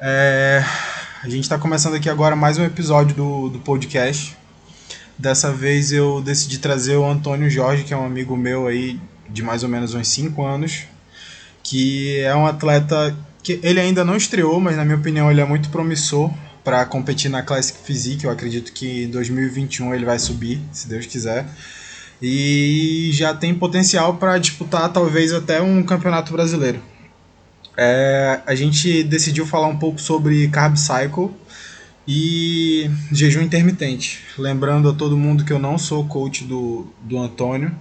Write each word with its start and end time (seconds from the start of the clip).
É, 0.00 0.64
a 1.22 1.28
gente 1.28 1.42
está 1.42 1.58
começando 1.58 1.94
aqui 1.94 2.08
agora 2.08 2.36
mais 2.36 2.58
um 2.58 2.64
episódio 2.64 3.16
do, 3.16 3.48
do 3.48 3.58
podcast. 3.58 4.36
Dessa 5.18 5.52
vez 5.52 5.90
eu 5.90 6.20
decidi 6.20 6.58
trazer 6.58 6.96
o 6.96 7.04
Antônio 7.04 7.50
Jorge, 7.50 7.84
que 7.84 7.92
é 7.92 7.96
um 7.96 8.06
amigo 8.06 8.36
meu 8.36 8.68
aí 8.68 9.00
de 9.28 9.42
mais 9.42 9.62
ou 9.62 9.68
menos 9.68 9.94
uns 9.94 10.06
5 10.08 10.44
anos, 10.44 10.84
que 11.62 12.18
é 12.20 12.34
um 12.34 12.46
atleta 12.46 13.16
que 13.42 13.58
ele 13.62 13.80
ainda 13.80 14.04
não 14.04 14.16
estreou, 14.16 14.60
mas 14.60 14.76
na 14.76 14.84
minha 14.84 14.96
opinião 14.96 15.30
ele 15.30 15.40
é 15.40 15.44
muito 15.44 15.70
promissor 15.70 16.30
para 16.62 16.84
competir 16.84 17.30
na 17.30 17.42
Classic 17.42 17.78
Physique. 17.82 18.24
Eu 18.24 18.30
acredito 18.30 18.72
que 18.72 19.04
em 19.04 19.10
2021 19.10 19.94
ele 19.94 20.04
vai 20.04 20.18
subir, 20.18 20.60
se 20.72 20.88
Deus 20.88 21.06
quiser. 21.06 21.46
E 22.20 23.10
já 23.12 23.32
tem 23.32 23.54
potencial 23.54 24.16
para 24.16 24.38
disputar 24.38 24.92
talvez 24.92 25.32
até 25.32 25.62
um 25.62 25.82
campeonato 25.82 26.32
brasileiro. 26.32 26.80
É, 27.80 28.40
a 28.44 28.56
gente 28.56 29.04
decidiu 29.04 29.46
falar 29.46 29.68
um 29.68 29.78
pouco 29.78 30.00
sobre 30.00 30.48
Carb 30.48 30.76
Cycle 30.76 31.30
e 32.08 32.90
jejum 33.12 33.40
intermitente. 33.40 34.24
Lembrando 34.36 34.90
a 34.90 34.92
todo 34.92 35.16
mundo 35.16 35.44
que 35.44 35.52
eu 35.52 35.60
não 35.60 35.78
sou 35.78 36.04
coach 36.04 36.42
do, 36.42 36.92
do 37.02 37.16
Antônio. 37.16 37.72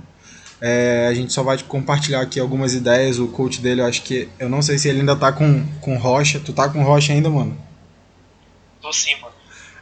É, 0.61 1.07
a 1.09 1.13
gente 1.15 1.33
só 1.33 1.41
vai 1.41 1.57
compartilhar 1.63 2.21
aqui 2.21 2.39
algumas 2.39 2.75
ideias. 2.75 3.17
O 3.17 3.27
coach 3.29 3.59
dele, 3.59 3.81
eu 3.81 3.87
acho 3.87 4.03
que. 4.03 4.29
Eu 4.37 4.47
não 4.47 4.61
sei 4.61 4.77
se 4.77 4.87
ele 4.87 4.99
ainda 4.99 5.15
tá 5.15 5.31
com, 5.31 5.65
com 5.81 5.97
rocha. 5.97 6.39
Tu 6.39 6.53
tá 6.53 6.69
com 6.69 6.83
rocha 6.83 7.11
ainda, 7.11 7.31
mano? 7.31 7.57
Tô 8.79 8.93
sim, 8.93 9.15
mano. 9.19 9.33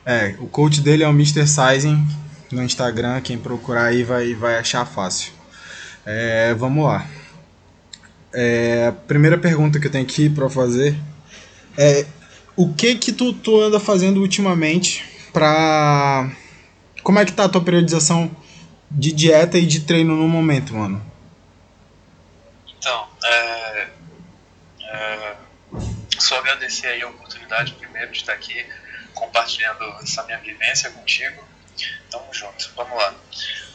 É, 0.05 0.35
o 0.39 0.47
coach 0.47 0.79
dele 0.79 1.03
é 1.03 1.07
o 1.09 1.11
Mr. 1.11 1.45
Sizing 1.45 2.07
no 2.53 2.63
Instagram. 2.63 3.19
Quem 3.19 3.37
procurar 3.37 3.87
aí 3.87 4.03
vai, 4.03 4.33
vai 4.33 4.57
achar 4.57 4.85
fácil. 4.85 5.33
É, 6.05 6.53
vamos 6.53 6.85
lá. 6.85 7.05
É, 8.37 8.91
primeira 9.07 9.37
pergunta 9.37 9.79
que 9.79 9.87
eu 9.87 9.91
tenho 9.91 10.03
aqui 10.03 10.29
para 10.29 10.49
fazer 10.49 10.93
é 11.77 12.05
o 12.53 12.73
que 12.73 12.95
que 12.95 13.13
tu, 13.13 13.31
tu 13.31 13.61
anda 13.61 13.79
fazendo 13.79 14.19
ultimamente 14.19 15.05
pra... 15.31 16.29
Como 17.01 17.17
é 17.17 17.25
que 17.25 17.31
tá 17.31 17.45
a 17.45 17.49
tua 17.49 17.63
periodização 17.63 18.29
de 18.91 19.13
dieta 19.13 19.57
e 19.57 19.65
de 19.65 19.81
treino 19.81 20.17
no 20.17 20.27
momento, 20.27 20.73
mano? 20.73 21.01
Então, 22.77 23.07
é, 23.23 23.87
é, 24.81 25.35
só 26.17 26.37
agradecer 26.39 26.87
aí 26.87 27.01
a 27.03 27.07
oportunidade 27.07 27.73
primeiro 27.73 28.11
de 28.11 28.17
estar 28.17 28.33
aqui 28.33 28.65
compartilhando 29.13 29.83
essa 30.03 30.23
minha 30.23 30.39
vivência 30.39 30.89
contigo. 30.91 31.41
Tamo 32.11 32.33
junto, 32.33 32.69
vamos 32.75 32.97
lá. 32.97 33.15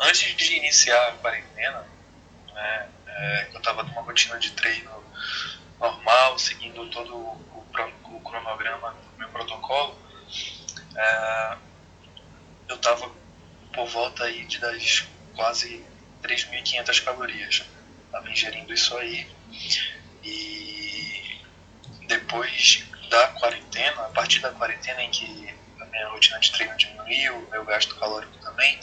Antes 0.00 0.36
de 0.36 0.55
iniciar 0.56 1.08
a 1.08 1.12
quarentena, 1.12 1.84
né, 2.55 2.86
é, 3.16 3.48
eu 3.53 3.58
estava 3.58 3.83
numa 3.83 4.03
rotina 4.03 4.39
de 4.39 4.53
treino 4.53 4.91
normal, 5.78 6.39
seguindo 6.39 6.89
todo 6.91 7.16
o, 7.16 7.66
o 8.05 8.20
cronograma 8.20 8.92
do 8.92 9.19
meu 9.19 9.28
protocolo. 9.30 9.98
É, 10.97 11.56
eu 12.69 12.77
estava 12.77 13.11
por 13.72 13.86
volta 13.88 14.25
aí 14.25 14.44
de 14.44 14.58
das 14.58 15.06
quase 15.34 15.84
3.500 16.22 17.05
calorias. 17.05 17.62
Estava 18.06 18.31
ingerindo 18.31 18.72
isso 18.72 18.97
aí. 18.97 19.27
E 20.22 21.41
depois 22.06 22.84
da 23.08 23.28
quarentena, 23.28 24.03
a 24.03 24.11
partir 24.11 24.41
da 24.41 24.50
quarentena 24.50 25.03
em 25.03 25.11
que 25.11 25.55
a 25.81 25.84
minha 25.86 26.08
rotina 26.08 26.38
de 26.38 26.53
treino 26.53 26.77
diminuiu, 26.77 27.48
meu 27.50 27.64
gasto 27.64 27.97
calórico 27.97 28.36
também, 28.38 28.78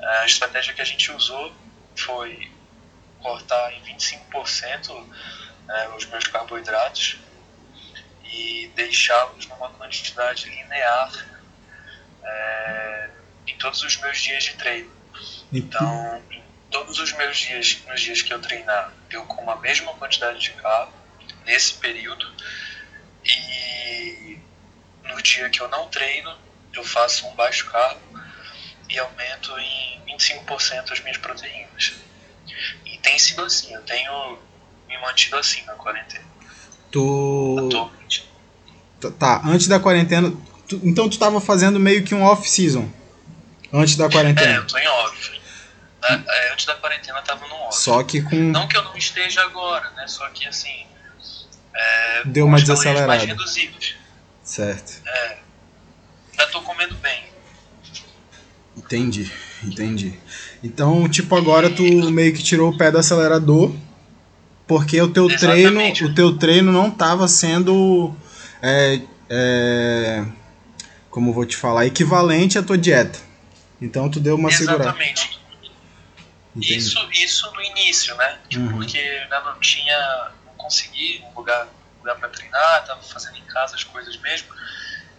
a 0.00 0.26
estratégia 0.26 0.72
que 0.72 0.80
a 0.80 0.84
gente 0.84 1.10
usou 1.10 1.52
foi 1.96 2.50
cortar 3.20 3.72
em 3.72 3.82
25% 3.82 5.06
né, 5.66 5.88
os 5.96 6.06
meus 6.06 6.24
carboidratos 6.26 7.18
e 8.24 8.70
deixá-los 8.74 9.46
numa 9.46 9.70
quantidade 9.70 10.48
linear 10.48 11.26
é, 12.22 13.10
em 13.46 13.56
todos 13.56 13.82
os 13.82 13.96
meus 13.98 14.18
dias 14.18 14.44
de 14.44 14.54
treino. 14.54 14.90
Então, 15.52 16.22
em 16.30 16.42
todos 16.70 16.98
os 16.98 17.12
meus 17.12 17.36
dias, 17.38 17.82
nos 17.86 18.00
dias 18.00 18.22
que 18.22 18.32
eu 18.32 18.40
treinar, 18.40 18.92
eu 19.10 19.24
como 19.26 19.50
a 19.50 19.56
mesma 19.56 19.92
quantidade 19.94 20.38
de 20.38 20.50
carbo 20.52 20.92
nesse 21.44 21.74
período 21.74 22.30
e 23.24 24.38
no 25.04 25.22
dia 25.22 25.48
que 25.50 25.60
eu 25.60 25.68
não 25.68 25.88
treino, 25.88 26.36
eu 26.72 26.84
faço 26.84 27.26
um 27.26 27.34
baixo 27.34 27.70
carbo 27.70 28.00
e 28.88 28.98
aumento 28.98 29.58
em 29.58 30.02
25% 30.06 30.92
as 30.92 31.00
minhas 31.00 31.16
proteínas 31.16 32.07
tem 33.02 33.18
sido 33.18 33.42
assim, 33.42 33.72
eu 33.74 33.82
tenho 33.82 34.38
me 34.88 34.98
mantido 35.00 35.36
assim 35.36 35.62
na 35.64 35.74
quarentena. 35.74 36.24
Tu. 36.90 37.56
Atualmente. 37.66 38.28
Tá, 39.18 39.42
antes 39.44 39.68
da 39.68 39.78
quarentena. 39.78 40.32
Tu... 40.68 40.80
Então 40.82 41.08
tu 41.08 41.18
tava 41.18 41.40
fazendo 41.40 41.78
meio 41.78 42.04
que 42.04 42.14
um 42.14 42.22
off-season. 42.22 42.90
Antes 43.72 43.96
da 43.96 44.08
quarentena. 44.08 44.54
É, 44.54 44.56
eu 44.56 44.66
tô 44.66 44.78
em 44.78 44.88
off. 44.88 45.40
É, 46.02 46.52
antes 46.52 46.64
da 46.64 46.74
quarentena 46.74 47.18
eu 47.18 47.24
tava 47.24 47.46
no 47.46 47.54
off. 47.54 47.76
Só 47.78 48.02
que 48.02 48.22
com. 48.22 48.36
Não 48.36 48.66
que 48.66 48.76
eu 48.76 48.82
não 48.82 48.96
esteja 48.96 49.42
agora, 49.42 49.90
né? 49.90 50.06
Só 50.06 50.28
que 50.30 50.46
assim. 50.46 50.86
É, 51.74 52.22
Deu 52.24 52.46
uma 52.46 52.58
desacelerada. 52.58 53.06
mais 53.06 53.24
reduzidos. 53.24 53.94
Certo. 54.42 55.02
É. 55.06 55.38
Já 56.36 56.46
tô 56.46 56.62
comendo 56.62 56.94
bem. 56.96 57.24
Entendi, 58.76 59.30
entendi. 59.62 60.18
Então, 60.62 61.08
tipo, 61.08 61.36
agora 61.36 61.70
tu 61.70 61.82
meio 62.10 62.32
que 62.32 62.42
tirou 62.42 62.70
o 62.70 62.76
pé 62.76 62.90
do 62.90 62.98
acelerador, 62.98 63.72
porque 64.66 65.00
o 65.00 65.08
teu 65.08 65.30
Exatamente. 65.30 65.98
treino, 65.98 66.12
o 66.12 66.14
teu 66.14 66.36
treino 66.36 66.72
não 66.72 66.88
estava 66.88 67.28
sendo 67.28 68.14
é, 68.62 69.00
é, 69.30 70.24
como 71.10 71.32
vou 71.32 71.46
te 71.46 71.56
falar, 71.56 71.86
equivalente 71.86 72.58
à 72.58 72.62
tua 72.62 72.78
dieta. 72.78 73.18
Então 73.80 74.10
tu 74.10 74.20
deu 74.20 74.34
uma 74.36 74.48
Exatamente. 74.48 75.20
segurada. 75.20 75.38
Isso, 76.56 77.08
isso 77.12 77.52
no 77.52 77.62
início, 77.62 78.16
né? 78.16 78.38
Tipo, 78.48 78.64
uhum. 78.64 78.78
Porque 78.78 78.98
ainda 78.98 79.40
não 79.40 79.60
tinha, 79.60 80.30
não 80.44 80.52
consegui 80.54 81.22
um 81.24 81.38
lugar, 81.38 81.68
lugar 81.98 82.16
para 82.16 82.28
treinar, 82.30 82.84
tava 82.84 83.00
fazendo 83.02 83.36
em 83.36 83.44
casa 83.44 83.76
as 83.76 83.84
coisas 83.84 84.16
mesmo. 84.18 84.48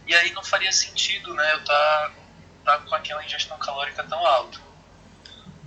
E 0.06 0.14
aí 0.14 0.34
não 0.34 0.44
faria 0.44 0.72
sentido, 0.72 1.34
né? 1.34 1.54
Eu 1.54 1.64
tá, 1.64 2.12
tá 2.66 2.78
com 2.80 2.96
aquela 2.96 3.24
ingestão 3.24 3.58
calórica 3.58 4.04
tão 4.04 4.26
alta. 4.26 4.60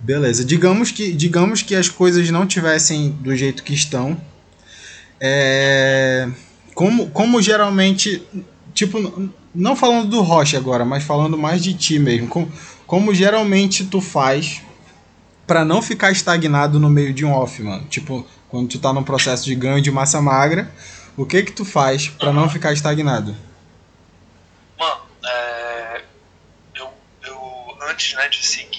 Beleza. 0.03 0.43
Digamos 0.43 0.91
que, 0.91 1.13
digamos 1.13 1.61
que 1.61 1.73
as 1.73 1.87
coisas 1.87 2.29
não 2.29 2.45
tivessem 2.45 3.11
do 3.21 3.33
jeito 3.33 3.63
que 3.63 3.73
estão. 3.73 4.19
É, 5.19 6.29
como, 6.75 7.09
como 7.11 7.41
geralmente. 7.41 8.21
Tipo, 8.73 9.31
não 9.55 9.77
falando 9.77 10.09
do 10.09 10.21
Rocha 10.21 10.57
agora, 10.57 10.83
mas 10.83 11.05
falando 11.05 11.37
mais 11.37 11.63
de 11.63 11.73
ti 11.73 11.99
mesmo. 11.99 12.27
Como, 12.27 12.51
como 12.85 13.15
geralmente 13.15 13.85
tu 13.85 14.01
faz 14.01 14.61
para 15.47 15.63
não 15.63 15.81
ficar 15.81 16.11
estagnado 16.11 16.81
no 16.81 16.89
meio 16.89 17.13
de 17.13 17.23
um 17.23 17.31
off, 17.31 17.61
mano? 17.63 17.85
Tipo, 17.85 18.27
quando 18.49 18.67
tu 18.67 18.79
tá 18.79 18.91
num 18.91 19.03
processo 19.03 19.45
de 19.45 19.55
ganho 19.55 19.81
de 19.81 19.89
massa 19.89 20.21
magra, 20.21 20.69
o 21.15 21.25
que 21.25 21.43
que 21.43 21.53
tu 21.53 21.63
faz 21.63 22.09
para 22.09 22.33
não 22.33 22.49
ficar 22.49 22.73
estagnado? 22.73 23.33
Mano, 24.77 25.01
é, 25.25 26.01
eu, 26.75 26.89
eu 27.25 27.77
antes 27.89 28.15
né, 28.15 28.27
de 28.27 28.45
seguir 28.45 28.72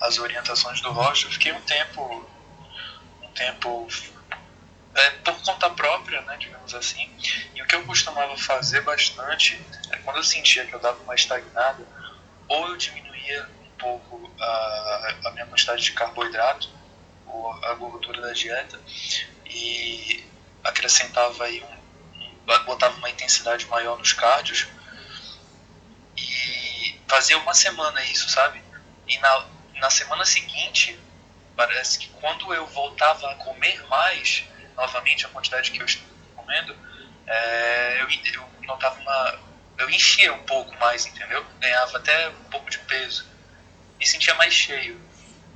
as 0.00 0.18
orientações 0.18 0.80
do 0.80 0.90
Rocha, 0.90 1.26
eu 1.26 1.32
fiquei 1.32 1.52
um 1.52 1.60
tempo, 1.60 2.26
um 3.22 3.28
tempo 3.32 3.88
é, 4.94 5.10
por 5.10 5.40
conta 5.42 5.70
própria, 5.70 6.20
né, 6.22 6.36
digamos 6.38 6.74
assim. 6.74 7.08
E 7.54 7.62
o 7.62 7.66
que 7.66 7.74
eu 7.74 7.84
costumava 7.84 8.36
fazer 8.36 8.80
bastante 8.80 9.60
é 9.90 9.96
quando 9.98 10.16
eu 10.16 10.24
sentia 10.24 10.66
que 10.66 10.72
eu 10.72 10.80
dava 10.80 11.00
uma 11.02 11.14
estagnada, 11.14 11.86
ou 12.48 12.68
eu 12.68 12.76
diminuía 12.76 13.48
um 13.62 13.70
pouco 13.78 14.30
a, 14.40 15.14
a 15.26 15.30
minha 15.32 15.46
quantidade 15.46 15.82
de 15.82 15.92
carboidrato, 15.92 16.68
ou 17.26 17.52
a 17.64 17.74
gordura 17.74 18.20
da 18.20 18.32
dieta, 18.32 18.80
e 19.46 20.24
acrescentava 20.64 21.44
aí 21.44 21.62
um, 21.62 21.80
botava 22.64 22.96
uma 22.96 23.10
intensidade 23.10 23.66
maior 23.66 23.98
nos 23.98 24.12
cardios 24.12 24.66
e 26.16 26.98
fazia 27.06 27.38
uma 27.38 27.54
semana 27.54 28.02
isso, 28.04 28.28
sabe? 28.28 28.62
E 29.06 29.18
na, 29.18 29.46
na 29.80 29.90
semana 29.90 30.24
seguinte, 30.24 30.98
parece 31.56 31.98
que 31.98 32.08
quando 32.08 32.52
eu 32.54 32.66
voltava 32.66 33.30
a 33.30 33.34
comer 33.36 33.82
mais, 33.88 34.44
novamente 34.76 35.26
a 35.26 35.28
quantidade 35.28 35.70
que 35.70 35.80
eu 35.80 35.86
estava 35.86 36.06
comendo, 36.36 36.76
é, 37.26 38.02
eu, 38.02 38.08
eu 38.34 38.66
notava 38.66 39.00
uma. 39.00 39.38
Eu 39.78 39.88
enchia 39.88 40.32
um 40.32 40.42
pouco 40.44 40.76
mais, 40.78 41.06
entendeu? 41.06 41.44
Ganhava 41.58 41.96
até 41.96 42.28
um 42.28 42.50
pouco 42.50 42.70
de 42.70 42.78
peso. 42.80 43.24
Me 43.98 44.06
sentia 44.06 44.34
mais 44.34 44.52
cheio. 44.52 45.00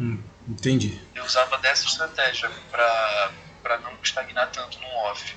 Hum, 0.01 0.23
entendi. 0.49 1.01
Eu 1.15 1.25
usava 1.25 1.59
dessa 1.59 1.87
estratégia 1.87 2.51
para 2.71 3.79
não 3.83 3.93
estagnar 4.03 4.51
tanto 4.51 4.81
no 4.81 4.87
off. 5.11 5.37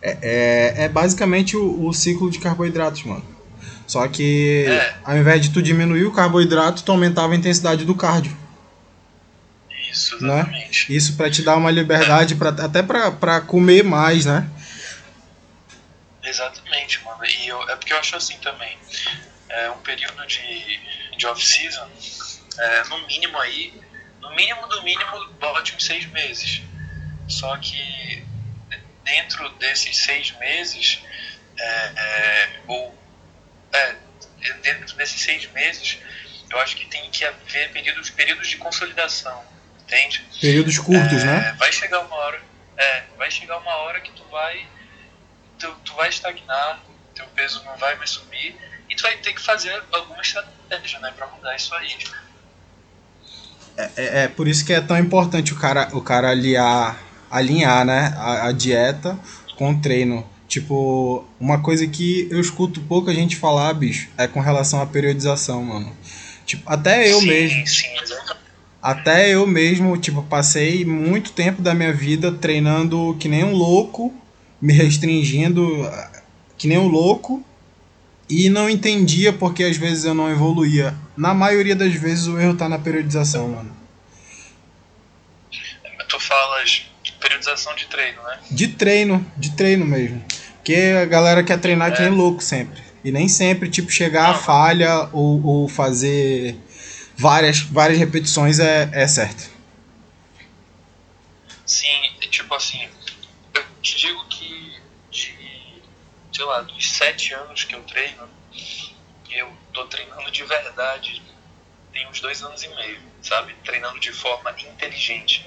É, 0.00 0.18
é, 0.22 0.84
é 0.84 0.88
basicamente 0.88 1.56
o, 1.56 1.86
o 1.86 1.92
ciclo 1.92 2.30
de 2.30 2.38
carboidratos, 2.38 3.02
mano. 3.04 3.33
Só 3.86 4.06
que 4.08 4.64
é. 4.66 4.94
ao 5.04 5.16
invés 5.16 5.42
de 5.42 5.50
tu 5.50 5.62
diminuir 5.62 6.04
o 6.04 6.12
carboidrato, 6.12 6.82
tu 6.82 6.92
aumentava 6.92 7.32
a 7.32 7.36
intensidade 7.36 7.84
do 7.84 7.94
cardio. 7.94 8.36
Isso, 9.70 10.16
Isso, 10.16 10.24
exatamente. 10.24 10.90
Né? 10.90 10.96
Isso 10.96 11.16
para 11.16 11.30
te 11.30 11.42
dar 11.42 11.56
uma 11.56 11.70
liberdade, 11.70 12.34
pra, 12.34 12.48
até 12.48 12.82
para 12.82 13.40
comer 13.40 13.84
mais, 13.84 14.24
né? 14.24 14.48
Exatamente, 16.22 17.04
mano. 17.04 17.24
E 17.24 17.48
eu, 17.48 17.62
é 17.70 17.76
porque 17.76 17.92
eu 17.92 17.98
acho 17.98 18.16
assim 18.16 18.36
também. 18.38 18.76
É 19.48 19.70
um 19.70 19.78
período 19.78 20.26
de, 20.26 20.80
de 21.16 21.26
off-season, 21.26 21.88
é, 22.58 22.84
no 22.84 23.06
mínimo 23.06 23.38
aí, 23.38 23.72
no 24.20 24.34
mínimo 24.34 24.66
do 24.66 24.82
mínimo, 24.82 25.28
bote 25.38 25.76
uns 25.76 25.84
seis 25.84 26.06
meses. 26.06 26.62
Só 27.28 27.56
que 27.58 28.24
dentro 29.04 29.48
desses 29.50 29.96
seis 29.96 30.32
meses, 30.38 31.00
é, 31.56 31.92
é, 31.96 32.48
ou 32.66 33.03
é, 33.74 33.96
dentro 34.62 34.96
desses 34.96 35.20
seis 35.20 35.50
meses, 35.52 35.98
eu 36.50 36.58
acho 36.60 36.76
que 36.76 36.86
tem 36.86 37.10
que 37.10 37.24
haver 37.24 37.72
períodos, 37.72 38.10
períodos 38.10 38.48
de 38.48 38.56
consolidação, 38.56 39.42
entende? 39.82 40.24
Períodos 40.40 40.78
curtos, 40.78 41.22
é, 41.22 41.26
né? 41.26 41.56
Vai 41.58 41.72
chegar 41.72 42.00
uma 42.00 42.14
hora, 42.14 42.40
é, 42.76 43.02
vai 43.16 43.30
chegar 43.30 43.58
uma 43.58 43.74
hora 43.76 44.00
que 44.00 44.12
tu 44.12 44.24
vai, 44.30 44.66
tu, 45.58 45.74
tu 45.84 45.94
vai 45.94 46.08
estagnar, 46.08 46.80
teu 47.14 47.26
peso 47.28 47.62
não 47.64 47.76
vai 47.76 47.96
mais 47.96 48.10
subir 48.10 48.56
e 48.88 48.94
tu 48.94 49.02
vai 49.02 49.16
ter 49.18 49.32
que 49.32 49.40
fazer 49.40 49.82
alguma 49.92 50.20
estratégia, 50.20 50.98
né, 51.00 51.12
para 51.16 51.26
mudar 51.28 51.56
isso 51.56 51.74
aí. 51.74 51.96
É, 53.76 53.90
é, 53.96 54.22
é, 54.22 54.28
por 54.28 54.46
isso 54.46 54.64
que 54.64 54.72
é 54.72 54.80
tão 54.80 54.96
importante 54.98 55.52
o 55.52 55.56
cara, 55.56 55.88
o 55.92 56.00
cara 56.00 56.30
aliar, 56.30 56.96
alinhar, 57.30 57.84
né, 57.84 58.14
a, 58.16 58.48
a 58.48 58.52
dieta 58.52 59.18
com 59.56 59.70
o 59.70 59.80
treino. 59.80 60.28
Tipo, 60.54 61.24
uma 61.40 61.60
coisa 61.60 61.84
que 61.84 62.28
eu 62.30 62.40
escuto 62.40 62.80
pouca 62.82 63.12
gente 63.12 63.34
falar, 63.34 63.74
bicho, 63.74 64.08
é 64.16 64.28
com 64.28 64.38
relação 64.38 64.80
à 64.80 64.86
periodização, 64.86 65.64
mano. 65.64 65.92
Tipo, 66.46 66.62
até 66.70 67.10
eu 67.10 67.18
sim, 67.18 67.26
mesmo. 67.26 67.66
Sim, 67.66 67.88
até 68.80 69.30
eu 69.30 69.48
mesmo, 69.48 69.98
tipo, 69.98 70.22
passei 70.22 70.84
muito 70.84 71.32
tempo 71.32 71.60
da 71.60 71.74
minha 71.74 71.92
vida 71.92 72.30
treinando 72.30 73.16
que 73.18 73.26
nem 73.28 73.42
um 73.42 73.52
louco, 73.52 74.14
me 74.62 74.72
restringindo 74.72 75.90
que 76.56 76.68
nem 76.68 76.78
um 76.78 76.86
louco 76.86 77.44
e 78.30 78.48
não 78.48 78.70
entendia 78.70 79.32
porque 79.32 79.64
às 79.64 79.76
vezes 79.76 80.04
eu 80.04 80.14
não 80.14 80.30
evoluía. 80.30 80.94
Na 81.16 81.34
maioria 81.34 81.74
das 81.74 81.94
vezes 81.94 82.28
o 82.28 82.38
erro 82.38 82.54
tá 82.54 82.68
na 82.68 82.78
periodização, 82.78 83.48
mano. 83.48 83.76
Tu 86.08 86.20
falas 86.20 86.86
de 87.02 87.10
periodização 87.14 87.74
de 87.74 87.86
treino, 87.86 88.22
né? 88.22 88.38
De 88.52 88.68
treino, 88.68 89.32
de 89.36 89.50
treino 89.56 89.84
mesmo. 89.84 90.22
Porque 90.64 90.94
a 91.02 91.04
galera 91.04 91.44
quer 91.44 91.60
treinar 91.60 91.92
é. 91.92 91.94
que 91.94 92.00
nem 92.00 92.10
louco 92.10 92.42
sempre. 92.42 92.82
E 93.04 93.12
nem 93.12 93.28
sempre, 93.28 93.68
tipo, 93.68 93.90
chegar 93.90 94.30
à 94.30 94.34
falha 94.34 95.10
ou, 95.12 95.44
ou 95.44 95.68
fazer 95.68 96.56
várias, 97.18 97.60
várias 97.60 97.98
repetições 97.98 98.58
é, 98.58 98.88
é 98.90 99.06
certo. 99.06 99.50
Sim, 101.66 101.92
tipo 102.30 102.54
assim, 102.54 102.88
eu 103.52 103.62
te 103.82 103.98
digo 103.98 104.24
que 104.28 104.80
de, 105.10 105.36
sei 106.32 106.44
lá, 106.46 106.62
dos 106.62 106.92
sete 106.92 107.34
anos 107.34 107.64
que 107.64 107.74
eu 107.74 107.82
treino, 107.82 108.26
eu 109.30 109.52
tô 109.70 109.84
treinando 109.84 110.30
de 110.30 110.44
verdade 110.44 111.22
tem 111.92 112.08
uns 112.08 112.20
dois 112.20 112.42
anos 112.42 112.62
e 112.62 112.68
meio, 112.68 113.00
sabe? 113.22 113.54
Treinando 113.64 114.00
de 114.00 114.12
forma 114.12 114.50
inteligente. 114.50 115.46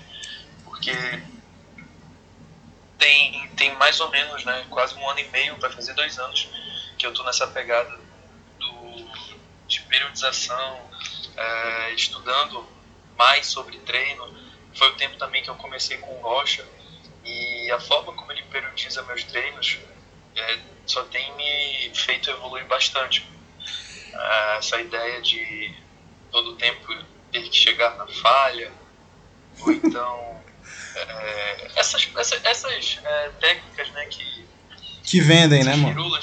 Porque 0.64 0.92
tem, 2.98 3.48
tem 3.56 3.74
mais 3.76 4.00
ou 4.00 4.10
menos, 4.10 4.44
né, 4.44 4.66
quase 4.70 4.96
um 4.96 5.10
ano 5.10 5.20
e 5.20 5.28
meio 5.30 5.58
para 5.58 5.70
fazer 5.70 5.94
dois 5.94 6.18
anos 6.18 6.50
que 6.98 7.06
eu 7.06 7.14
tô 7.14 7.24
nessa 7.24 7.48
pegada 7.48 8.00
do, 8.60 9.10
de 9.68 9.82
periodização, 9.82 10.90
é, 11.36 11.94
estudando 11.94 12.68
mais 13.18 13.48
sobre 13.48 13.78
treino. 13.80 14.36
Foi 14.76 14.90
o 14.90 14.96
tempo 14.96 15.18
também 15.18 15.44
que 15.44 15.50
eu 15.50 15.56
comecei 15.56 15.98
com 15.98 16.18
o 16.18 16.22
Rocha 16.22 16.66
e 17.24 17.72
a 17.72 17.80
forma 17.80 18.14
como 18.14 18.32
ele 18.32 18.44
periodiza 18.44 19.04
meus 19.04 19.24
treinos 19.24 19.80
é, 20.36 20.60
só 20.86 21.04
tem 21.06 21.34
me 21.36 21.92
feito 21.94 22.30
evoluir 22.30 22.66
bastante. 22.66 23.28
É, 24.14 24.58
essa 24.58 24.80
ideia 24.80 25.22
de 25.22 25.76
todo 26.32 26.56
tempo 26.56 26.96
ter 27.32 27.44
que 27.50 27.56
chegar 27.56 27.96
na 27.98 28.08
falha, 28.08 28.72
ou 29.60 29.72
então 29.72 30.37
é, 30.98 31.68
essas, 31.76 32.10
essas, 32.16 32.44
essas 32.44 33.00
é, 33.04 33.30
técnicas 33.40 33.90
né, 33.92 34.06
que, 34.06 34.48
que 35.04 35.22
vendem, 35.22 35.64
né, 35.64 35.76
mano? 35.76 36.18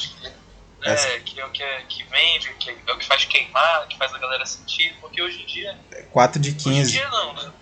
É, 0.83 1.19
que 1.21 1.41
é 1.41 1.47
o 1.47 1.51
que, 1.51 1.63
é, 1.63 1.83
que 1.89 2.05
vende, 2.05 2.53
que 2.55 2.71
é 2.71 2.93
o 2.93 2.99
que 2.99 3.07
faz 3.07 3.25
queimar, 3.25 3.89
que 3.89 3.97
faz 3.97 4.13
a 4.13 4.19
galera 4.19 4.45
sentir, 4.45 4.95
porque 5.01 5.23
hoje 5.23 5.43
em 5.43 5.47
dia. 5.47 5.79
4 6.11 6.41
de 6.41 6.53
15. 6.53 6.69
Hoje 6.69 6.81
em 6.81 6.85
dia 6.87 7.09
não, 7.09 7.33
né? 7.33 7.53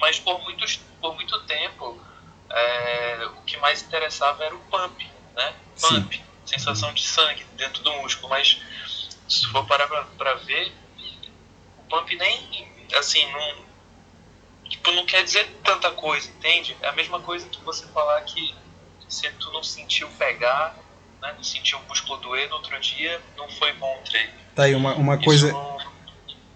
Mas 0.00 0.18
por, 0.18 0.40
muitos, 0.42 0.80
por 0.98 1.14
muito 1.14 1.38
tempo, 1.42 2.02
é, 2.48 3.26
o 3.36 3.42
que 3.42 3.58
mais 3.58 3.82
interessava 3.82 4.44
era 4.44 4.54
o 4.54 4.58
pump, 4.60 5.06
né? 5.36 5.54
Pump, 5.78 6.14
Sim. 6.14 6.22
sensação 6.46 6.94
de 6.94 7.02
sangue 7.02 7.44
dentro 7.56 7.82
do 7.82 7.92
músculo. 7.94 8.30
Mas 8.30 8.58
se 9.28 9.46
for 9.48 9.66
parar 9.66 9.86
pra, 9.86 10.04
pra 10.16 10.34
ver, 10.34 10.72
o 11.78 11.82
pump 11.82 12.16
nem, 12.16 12.88
assim, 12.94 13.30
não, 13.30 13.64
tipo, 14.70 14.90
não 14.92 15.04
quer 15.04 15.22
dizer 15.22 15.46
tanta 15.62 15.90
coisa, 15.90 16.30
entende? 16.38 16.74
É 16.80 16.88
a 16.88 16.92
mesma 16.92 17.20
coisa 17.20 17.46
que 17.48 17.62
você 17.62 17.84
falar 17.88 18.22
que 18.22 18.54
se 19.08 19.28
tu 19.32 19.52
não 19.52 19.62
sentiu 19.62 20.08
pegar, 20.18 20.76
né, 21.20 21.34
não 21.36 21.44
sentiu 21.44 21.78
o 21.78 21.88
músculo 21.88 22.18
doer 22.20 22.48
no 22.48 22.54
outro 22.54 22.78
dia, 22.80 23.20
não 23.36 23.50
foi 23.50 23.72
bom 23.74 23.98
o 24.00 24.04
treino. 24.08 24.32
Tá 24.54 24.62
aí, 24.62 24.74
uma, 24.74 24.94
uma 24.94 25.18
coisa... 25.18 25.52
Não... 25.52 25.80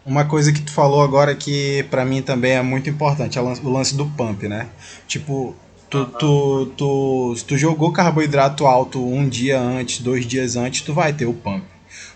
Uma 0.06 0.26
coisa 0.26 0.52
que 0.52 0.60
tu 0.60 0.70
falou 0.70 1.02
agora 1.02 1.34
que 1.34 1.82
para 1.84 2.04
mim 2.04 2.20
também 2.20 2.52
é 2.52 2.62
muito 2.62 2.90
importante, 2.90 3.38
é 3.38 3.40
o 3.40 3.70
lance 3.70 3.96
do 3.96 4.04
pump, 4.04 4.46
né? 4.46 4.68
Tipo, 5.08 5.56
tu, 5.88 6.04
tu, 6.04 6.66
tu, 6.76 7.34
se 7.34 7.42
tu 7.42 7.56
jogou 7.56 7.90
carboidrato 7.90 8.66
alto 8.66 9.02
um 9.02 9.26
dia 9.26 9.58
antes, 9.58 10.00
dois 10.00 10.26
dias 10.26 10.56
antes, 10.56 10.82
tu 10.82 10.92
vai 10.92 11.14
ter 11.14 11.24
o 11.24 11.32
pump. 11.32 11.64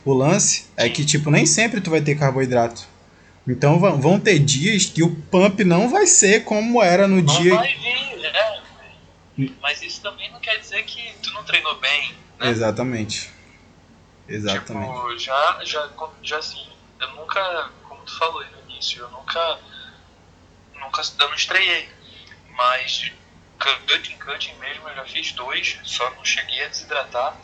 O 0.04 0.12
lance 0.12 0.66
é 0.76 0.86
que, 0.90 1.02
tipo, 1.02 1.30
nem 1.30 1.46
sempre 1.46 1.80
tu 1.80 1.88
vai 1.88 2.02
ter 2.02 2.14
carboidrato. 2.14 2.86
Então 3.48 3.78
vão 3.78 4.20
ter 4.20 4.38
dias 4.38 4.84
que 4.86 5.02
o 5.02 5.14
pump 5.22 5.64
não 5.64 5.88
vai 5.88 6.06
ser 6.06 6.44
como 6.44 6.82
era 6.82 7.08
no 7.08 7.22
não 7.22 7.24
dia. 7.24 7.54
Vai 7.54 7.74
vir, 7.74 8.16
né? 8.18 8.62
Mas 9.62 9.82
isso 9.82 10.02
também 10.02 10.30
não 10.30 10.40
quer 10.40 10.58
dizer 10.58 10.84
que 10.84 11.14
tu 11.22 11.32
não 11.32 11.42
treinou 11.44 11.74
bem. 11.76 12.14
Né? 12.38 12.50
Exatamente. 12.50 13.30
Exatamente. 14.28 14.92
Tipo, 14.92 15.18
já, 15.18 15.60
já, 15.64 15.90
já 16.22 16.38
assim, 16.38 16.66
eu 17.00 17.10
nunca, 17.14 17.70
como 17.88 18.02
tu 18.02 18.18
falou 18.18 18.44
no 18.44 18.70
início, 18.70 19.00
eu 19.00 19.08
nunca, 19.10 19.58
nunca, 20.74 21.02
eu 21.18 21.28
não 21.28 21.34
estreiei. 21.34 21.88
Mas 22.54 23.12
cutting, 23.86 24.18
cutting 24.18 24.54
mesmo, 24.58 24.88
eu 24.88 24.96
já 24.96 25.04
fiz 25.04 25.32
dois, 25.32 25.78
só 25.84 26.10
não 26.10 26.24
cheguei 26.24 26.64
a 26.64 26.68
desidratar. 26.68 27.40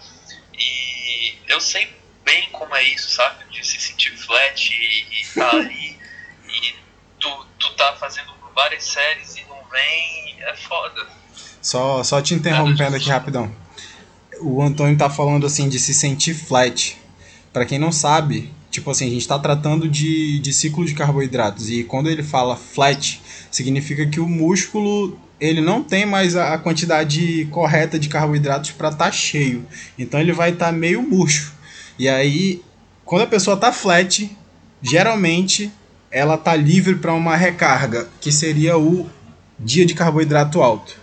E 0.52 1.38
eu 1.48 1.60
sei 1.60 2.03
bem 2.24 2.48
como 2.50 2.74
é 2.74 2.82
isso, 2.82 3.10
sabe? 3.10 3.44
De 3.50 3.66
se 3.66 3.80
sentir 3.80 4.16
flat 4.16 4.72
e, 4.72 5.20
e 5.20 5.26
tá 5.34 5.50
ali 5.56 5.98
e 6.48 6.74
tu, 7.20 7.46
tu 7.58 7.72
tá 7.74 7.96
fazendo 7.98 8.32
várias 8.54 8.84
séries 8.84 9.36
e 9.36 9.44
não 9.48 9.58
vem, 9.70 10.36
é 10.40 10.56
foda. 10.56 11.06
Só, 11.60 12.02
só 12.02 12.22
te 12.22 12.34
interrompendo 12.34 12.96
aqui 12.96 13.08
rapidão. 13.08 13.54
O 14.40 14.62
Antônio 14.62 14.96
tá 14.96 15.08
falando 15.08 15.46
assim 15.46 15.68
de 15.68 15.78
se 15.78 15.94
sentir 15.94 16.34
flat. 16.34 16.96
Para 17.52 17.64
quem 17.64 17.78
não 17.78 17.92
sabe, 17.92 18.52
tipo 18.70 18.90
assim, 18.90 19.06
a 19.06 19.10
gente 19.10 19.26
tá 19.26 19.38
tratando 19.38 19.88
de, 19.88 20.38
de 20.40 20.52
ciclo 20.52 20.84
de 20.84 20.94
carboidratos 20.94 21.70
e 21.70 21.84
quando 21.84 22.10
ele 22.10 22.22
fala 22.22 22.56
flat, 22.56 23.20
significa 23.50 24.06
que 24.06 24.20
o 24.20 24.28
músculo 24.28 25.18
ele 25.40 25.60
não 25.60 25.82
tem 25.82 26.06
mais 26.06 26.36
a, 26.36 26.56
quantidade 26.58 27.46
correta 27.50 27.98
de 27.98 28.08
carboidratos 28.08 28.70
para 28.72 28.88
estar 28.88 29.06
tá 29.06 29.12
cheio. 29.12 29.66
Então 29.98 30.20
ele 30.20 30.32
vai 30.32 30.50
estar 30.50 30.66
tá 30.66 30.72
meio 30.72 31.02
murcho. 31.02 31.53
E 31.98 32.08
aí, 32.08 32.62
quando 33.04 33.22
a 33.22 33.26
pessoa 33.26 33.56
tá 33.56 33.72
flat, 33.72 34.30
geralmente 34.82 35.70
ela 36.10 36.36
tá 36.36 36.54
livre 36.54 36.94
para 36.96 37.12
uma 37.12 37.36
recarga, 37.36 38.08
que 38.20 38.30
seria 38.30 38.78
o 38.78 39.08
dia 39.58 39.84
de 39.84 39.94
carboidrato 39.94 40.62
alto, 40.62 40.96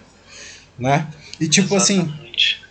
né? 0.77 1.07
E 1.39 1.47
tipo 1.47 1.75
assim, 1.75 2.01
Exatamente. 2.01 2.61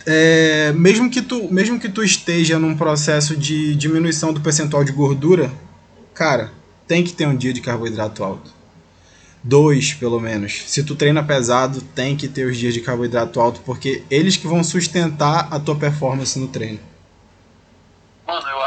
assim, 0.00 0.10
é, 0.10 0.72
mesmo 0.72 1.10
que 1.10 1.22
tu, 1.22 1.52
mesmo 1.52 1.78
que 1.78 1.88
tu 1.88 2.02
esteja 2.02 2.58
num 2.58 2.76
processo 2.76 3.36
de 3.36 3.74
diminuição 3.74 4.32
do 4.32 4.40
percentual 4.40 4.82
de 4.82 4.92
gordura, 4.92 5.52
cara, 6.14 6.50
tem 6.86 7.04
que 7.04 7.12
ter 7.12 7.28
um 7.28 7.36
dia 7.36 7.52
de 7.52 7.60
carboidrato 7.60 8.24
alto. 8.24 8.50
Dois, 9.42 9.94
pelo 9.94 10.18
menos. 10.18 10.64
Se 10.66 10.82
tu 10.82 10.96
treina 10.96 11.22
pesado, 11.22 11.80
tem 11.80 12.16
que 12.16 12.26
ter 12.26 12.46
os 12.46 12.56
dias 12.56 12.74
de 12.74 12.80
carboidrato 12.80 13.40
alto, 13.40 13.60
porque 13.64 14.02
eles 14.10 14.36
que 14.36 14.46
vão 14.46 14.64
sustentar 14.64 15.46
a 15.50 15.60
tua 15.60 15.76
performance 15.76 16.38
no 16.38 16.48
treino. 16.48 16.80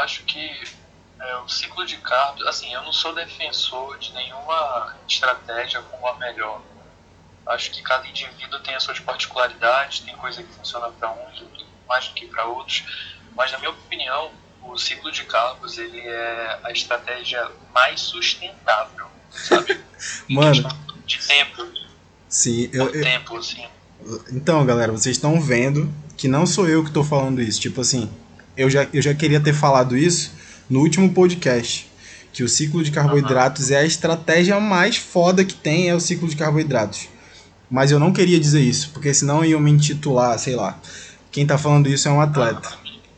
Acho 0.02 0.24
que 0.24 0.50
é, 1.20 1.36
o 1.36 1.48
ciclo 1.48 1.86
de 1.86 1.96
carbo, 1.98 2.46
assim, 2.48 2.72
eu 2.74 2.82
não 2.82 2.92
sou 2.92 3.14
defensor 3.14 3.96
de 3.98 4.12
nenhuma 4.12 4.96
estratégia 5.08 5.80
como 5.82 6.06
a 6.08 6.14
melhor. 6.18 6.60
Acho 7.46 7.70
que 7.70 7.82
cada 7.82 8.06
indivíduo 8.06 8.58
tem 8.60 8.74
as 8.74 8.82
suas 8.82 8.98
particularidades, 8.98 10.00
tem 10.00 10.16
coisa 10.16 10.42
que 10.42 10.52
funciona 10.54 10.90
para 10.90 11.10
uns 11.10 11.44
mais 11.88 12.08
do 12.08 12.14
que 12.14 12.26
para 12.26 12.44
outros, 12.46 12.84
mas 13.36 13.52
na 13.52 13.58
minha 13.58 13.70
opinião, 13.70 14.32
o 14.62 14.76
ciclo 14.78 15.12
de 15.12 15.24
carbos 15.24 15.78
ele 15.78 16.00
é 16.00 16.60
a 16.64 16.72
estratégia 16.72 17.50
mais 17.72 18.00
sustentável, 18.00 19.06
sabe? 19.30 19.80
Mano, 20.28 20.68
de 21.06 21.18
tempo. 21.26 21.68
Sim, 22.28 22.70
eu, 22.72 22.88
eu, 22.88 23.02
tempo, 23.02 23.36
assim. 23.36 23.66
Então, 24.32 24.64
galera, 24.64 24.90
vocês 24.90 25.16
estão 25.16 25.40
vendo 25.40 25.92
que 26.16 26.26
não 26.26 26.46
sou 26.46 26.68
eu 26.68 26.82
que 26.82 26.88
estou 26.88 27.04
falando 27.04 27.40
isso. 27.40 27.60
Tipo 27.60 27.82
assim, 27.82 28.10
eu 28.56 28.68
já, 28.70 28.86
eu 28.92 29.02
já 29.02 29.14
queria 29.14 29.40
ter 29.40 29.52
falado 29.52 29.96
isso 29.96 30.32
no 30.68 30.80
último 30.80 31.12
podcast. 31.12 31.90
Que 32.32 32.42
o 32.42 32.48
ciclo 32.48 32.82
de 32.82 32.90
carboidratos 32.90 33.68
uhum. 33.68 33.76
é 33.76 33.78
a 33.80 33.84
estratégia 33.84 34.58
mais 34.58 34.96
foda 34.96 35.44
que 35.44 35.54
tem, 35.54 35.88
é 35.88 35.94
o 35.94 36.00
ciclo 36.00 36.28
de 36.28 36.36
carboidratos. 36.36 37.08
Mas 37.70 37.90
eu 37.90 37.98
não 37.98 38.12
queria 38.12 38.40
dizer 38.40 38.60
isso, 38.60 38.90
porque 38.92 39.12
senão 39.12 39.44
iam 39.44 39.60
me 39.60 39.70
intitular, 39.70 40.38
sei 40.38 40.54
lá. 40.56 40.78
Quem 41.30 41.46
tá 41.46 41.56
falando 41.56 41.88
isso 41.88 42.08
é 42.08 42.10
um 42.10 42.20
atleta. 42.20 42.70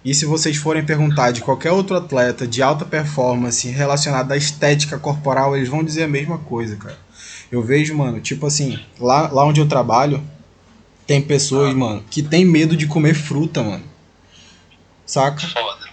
E 0.04 0.14
se 0.14 0.26
vocês 0.26 0.56
forem 0.56 0.84
perguntar 0.84 1.30
de 1.30 1.40
qualquer 1.40 1.72
outro 1.72 1.96
atleta 1.96 2.46
de 2.46 2.62
alta 2.62 2.84
performance 2.84 3.66
relacionado 3.68 4.32
à 4.32 4.36
estética 4.36 4.98
corporal, 4.98 5.56
eles 5.56 5.68
vão 5.68 5.82
dizer 5.82 6.04
a 6.04 6.08
mesma 6.08 6.38
coisa, 6.38 6.76
cara. 6.76 6.98
Eu 7.50 7.62
vejo, 7.62 7.94
mano, 7.96 8.20
tipo 8.20 8.46
assim, 8.46 8.78
lá, 9.00 9.28
lá 9.28 9.44
onde 9.44 9.60
eu 9.60 9.66
trabalho, 9.66 10.22
tem 11.06 11.22
pessoas, 11.22 11.72
ah. 11.72 11.76
mano, 11.76 12.04
que 12.10 12.22
tem 12.22 12.44
medo 12.44 12.76
de 12.76 12.86
comer 12.86 13.14
fruta, 13.14 13.62
mano. 13.62 13.93
Saca? 15.06 15.46
Foda. 15.46 15.84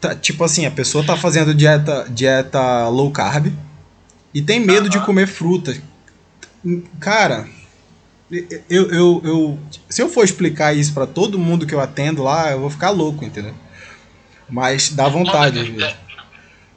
Tá, 0.00 0.14
tipo 0.14 0.44
assim, 0.44 0.64
a 0.64 0.70
pessoa 0.70 1.04
tá 1.04 1.16
fazendo 1.16 1.54
dieta, 1.54 2.06
dieta 2.08 2.88
low 2.88 3.10
carb 3.10 3.52
e 4.32 4.40
tem 4.40 4.60
medo 4.60 4.88
de 4.88 5.00
comer 5.00 5.26
fruta. 5.26 5.76
Cara, 7.00 7.48
eu, 8.30 8.90
eu, 8.90 9.22
eu, 9.24 9.58
se 9.88 10.02
eu 10.02 10.08
for 10.08 10.24
explicar 10.24 10.74
isso 10.74 10.92
para 10.92 11.06
todo 11.06 11.38
mundo 11.38 11.66
que 11.66 11.74
eu 11.74 11.80
atendo 11.80 12.22
lá, 12.22 12.50
eu 12.50 12.60
vou 12.60 12.70
ficar 12.70 12.90
louco, 12.90 13.24
entendeu? 13.24 13.54
Mas 14.48 14.90
dá 14.90 15.08
vontade. 15.08 15.70
Não, 15.72 15.86
é, 15.86 15.96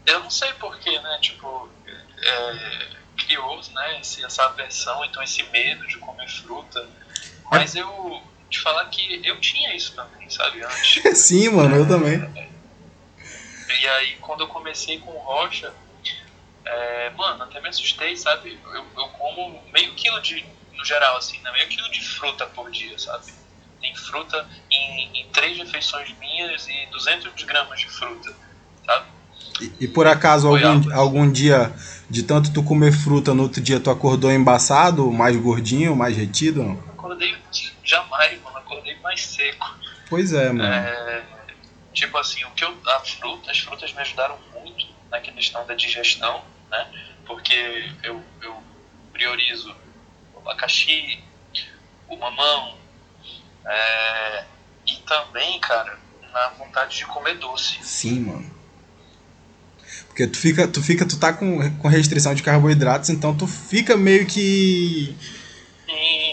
eu 0.07 0.19
não 0.21 0.29
sei 0.29 0.51
porquê, 0.53 0.99
né? 0.99 1.17
Tipo, 1.21 1.69
é, 2.23 2.87
criou 3.17 3.59
né, 3.73 3.99
essa 3.99 4.43
aversão, 4.45 5.03
então 5.05 5.21
esse 5.21 5.43
medo 5.51 5.87
de 5.87 5.97
comer 5.97 6.29
fruta. 6.29 6.87
Mas 7.49 7.75
eu 7.75 8.21
te 8.51 8.59
falar 8.59 8.85
que 8.85 9.21
eu 9.25 9.39
tinha 9.39 9.73
isso 9.73 9.95
também, 9.95 10.29
sabe? 10.29 10.63
Antes. 10.63 11.01
Sim, 11.17 11.49
mano, 11.49 11.77
eu 11.77 11.87
também. 11.87 12.19
E 13.17 13.87
aí, 13.87 14.17
quando 14.19 14.41
eu 14.41 14.47
comecei 14.47 14.99
com 14.99 15.11
rocha, 15.11 15.73
é, 16.65 17.09
mano, 17.11 17.43
até 17.43 17.61
me 17.61 17.69
assustei, 17.69 18.15
sabe? 18.17 18.59
Eu, 18.65 18.85
eu 18.97 19.07
como 19.07 19.63
meio 19.73 19.93
quilo 19.93 20.21
de, 20.21 20.45
no 20.77 20.85
geral, 20.85 21.17
assim, 21.17 21.39
né? 21.41 21.51
meio 21.53 21.67
quilo 21.69 21.89
de 21.89 22.03
fruta 22.03 22.45
por 22.45 22.69
dia, 22.69 22.99
sabe? 22.99 23.31
Tem 23.79 23.95
fruta 23.95 24.45
em, 24.69 25.21
em 25.21 25.29
três 25.29 25.57
refeições 25.57 26.13
minhas 26.19 26.67
e 26.67 26.87
200 26.91 27.43
gramas 27.45 27.79
de 27.79 27.89
fruta, 27.89 28.35
sabe? 28.85 29.05
E, 29.61 29.85
e 29.85 29.87
por 29.87 30.05
acaso, 30.05 30.47
algum, 30.47 30.93
algum 30.93 31.31
dia, 31.31 31.73
de 32.09 32.23
tanto 32.23 32.53
tu 32.53 32.61
comer 32.61 32.91
fruta, 32.91 33.33
no 33.33 33.43
outro 33.43 33.61
dia 33.61 33.79
tu 33.79 33.89
acordou 33.89 34.31
embaçado, 34.31 35.09
mais 35.11 35.35
gordinho, 35.37 35.95
mais 35.95 36.15
retido? 36.15 36.61
Não? 36.61 36.73
Acordei 36.89 37.33
jamais, 37.83 38.41
mano, 38.41 38.57
acordei 38.57 38.95
mais 38.99 39.21
seco. 39.25 39.67
Pois 40.09 40.33
é, 40.33 40.51
mano. 40.51 40.63
É, 40.63 41.23
tipo 41.93 42.17
assim, 42.17 42.43
o 42.45 42.51
que 42.51 42.63
eu, 42.63 42.77
a 42.87 42.99
fruta, 42.99 43.51
as 43.51 43.59
frutas 43.59 43.93
me 43.93 44.01
ajudaram 44.01 44.37
muito 44.53 44.87
na 45.09 45.19
questão 45.19 45.65
da 45.65 45.73
digestão, 45.73 46.43
né? 46.69 46.87
Porque 47.25 47.89
eu, 48.03 48.23
eu 48.41 48.63
priorizo 49.11 49.75
o 50.33 50.39
abacaxi, 50.39 51.23
o 52.07 52.17
mamão, 52.17 52.77
é, 53.65 54.45
e 54.87 54.95
também, 55.07 55.59
cara, 55.59 55.97
na 56.33 56.49
vontade 56.49 56.97
de 56.97 57.05
comer 57.05 57.37
doce. 57.37 57.77
Sim, 57.83 58.21
mano. 58.21 58.61
Porque 60.07 60.27
tu 60.27 60.37
fica, 60.37 60.67
tu 60.67 60.83
fica, 60.83 61.05
tu 61.05 61.17
tá 61.17 61.31
com, 61.31 61.77
com 61.77 61.87
restrição 61.87 62.33
de 62.33 62.43
carboidratos, 62.43 63.09
então 63.09 63.35
tu 63.35 63.47
fica 63.47 63.95
meio 63.95 64.25
que 64.25 65.15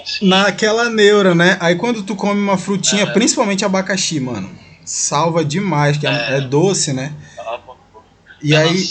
sim, 0.08 0.26
naquela 0.26 0.88
neura, 0.88 1.34
né? 1.34 1.56
Aí 1.60 1.76
quando 1.76 2.02
tu 2.02 2.16
come 2.16 2.40
uma 2.40 2.56
frutinha, 2.56 3.02
é. 3.02 3.12
principalmente 3.12 3.64
abacaxi, 3.64 4.18
mano, 4.18 4.50
salva 4.84 5.44
demais, 5.44 5.96
que 5.98 6.06
é, 6.06 6.10
é, 6.10 6.38
é 6.38 6.40
doce, 6.40 6.92
né? 6.92 7.12
E 8.42 8.54
aí, 8.54 8.84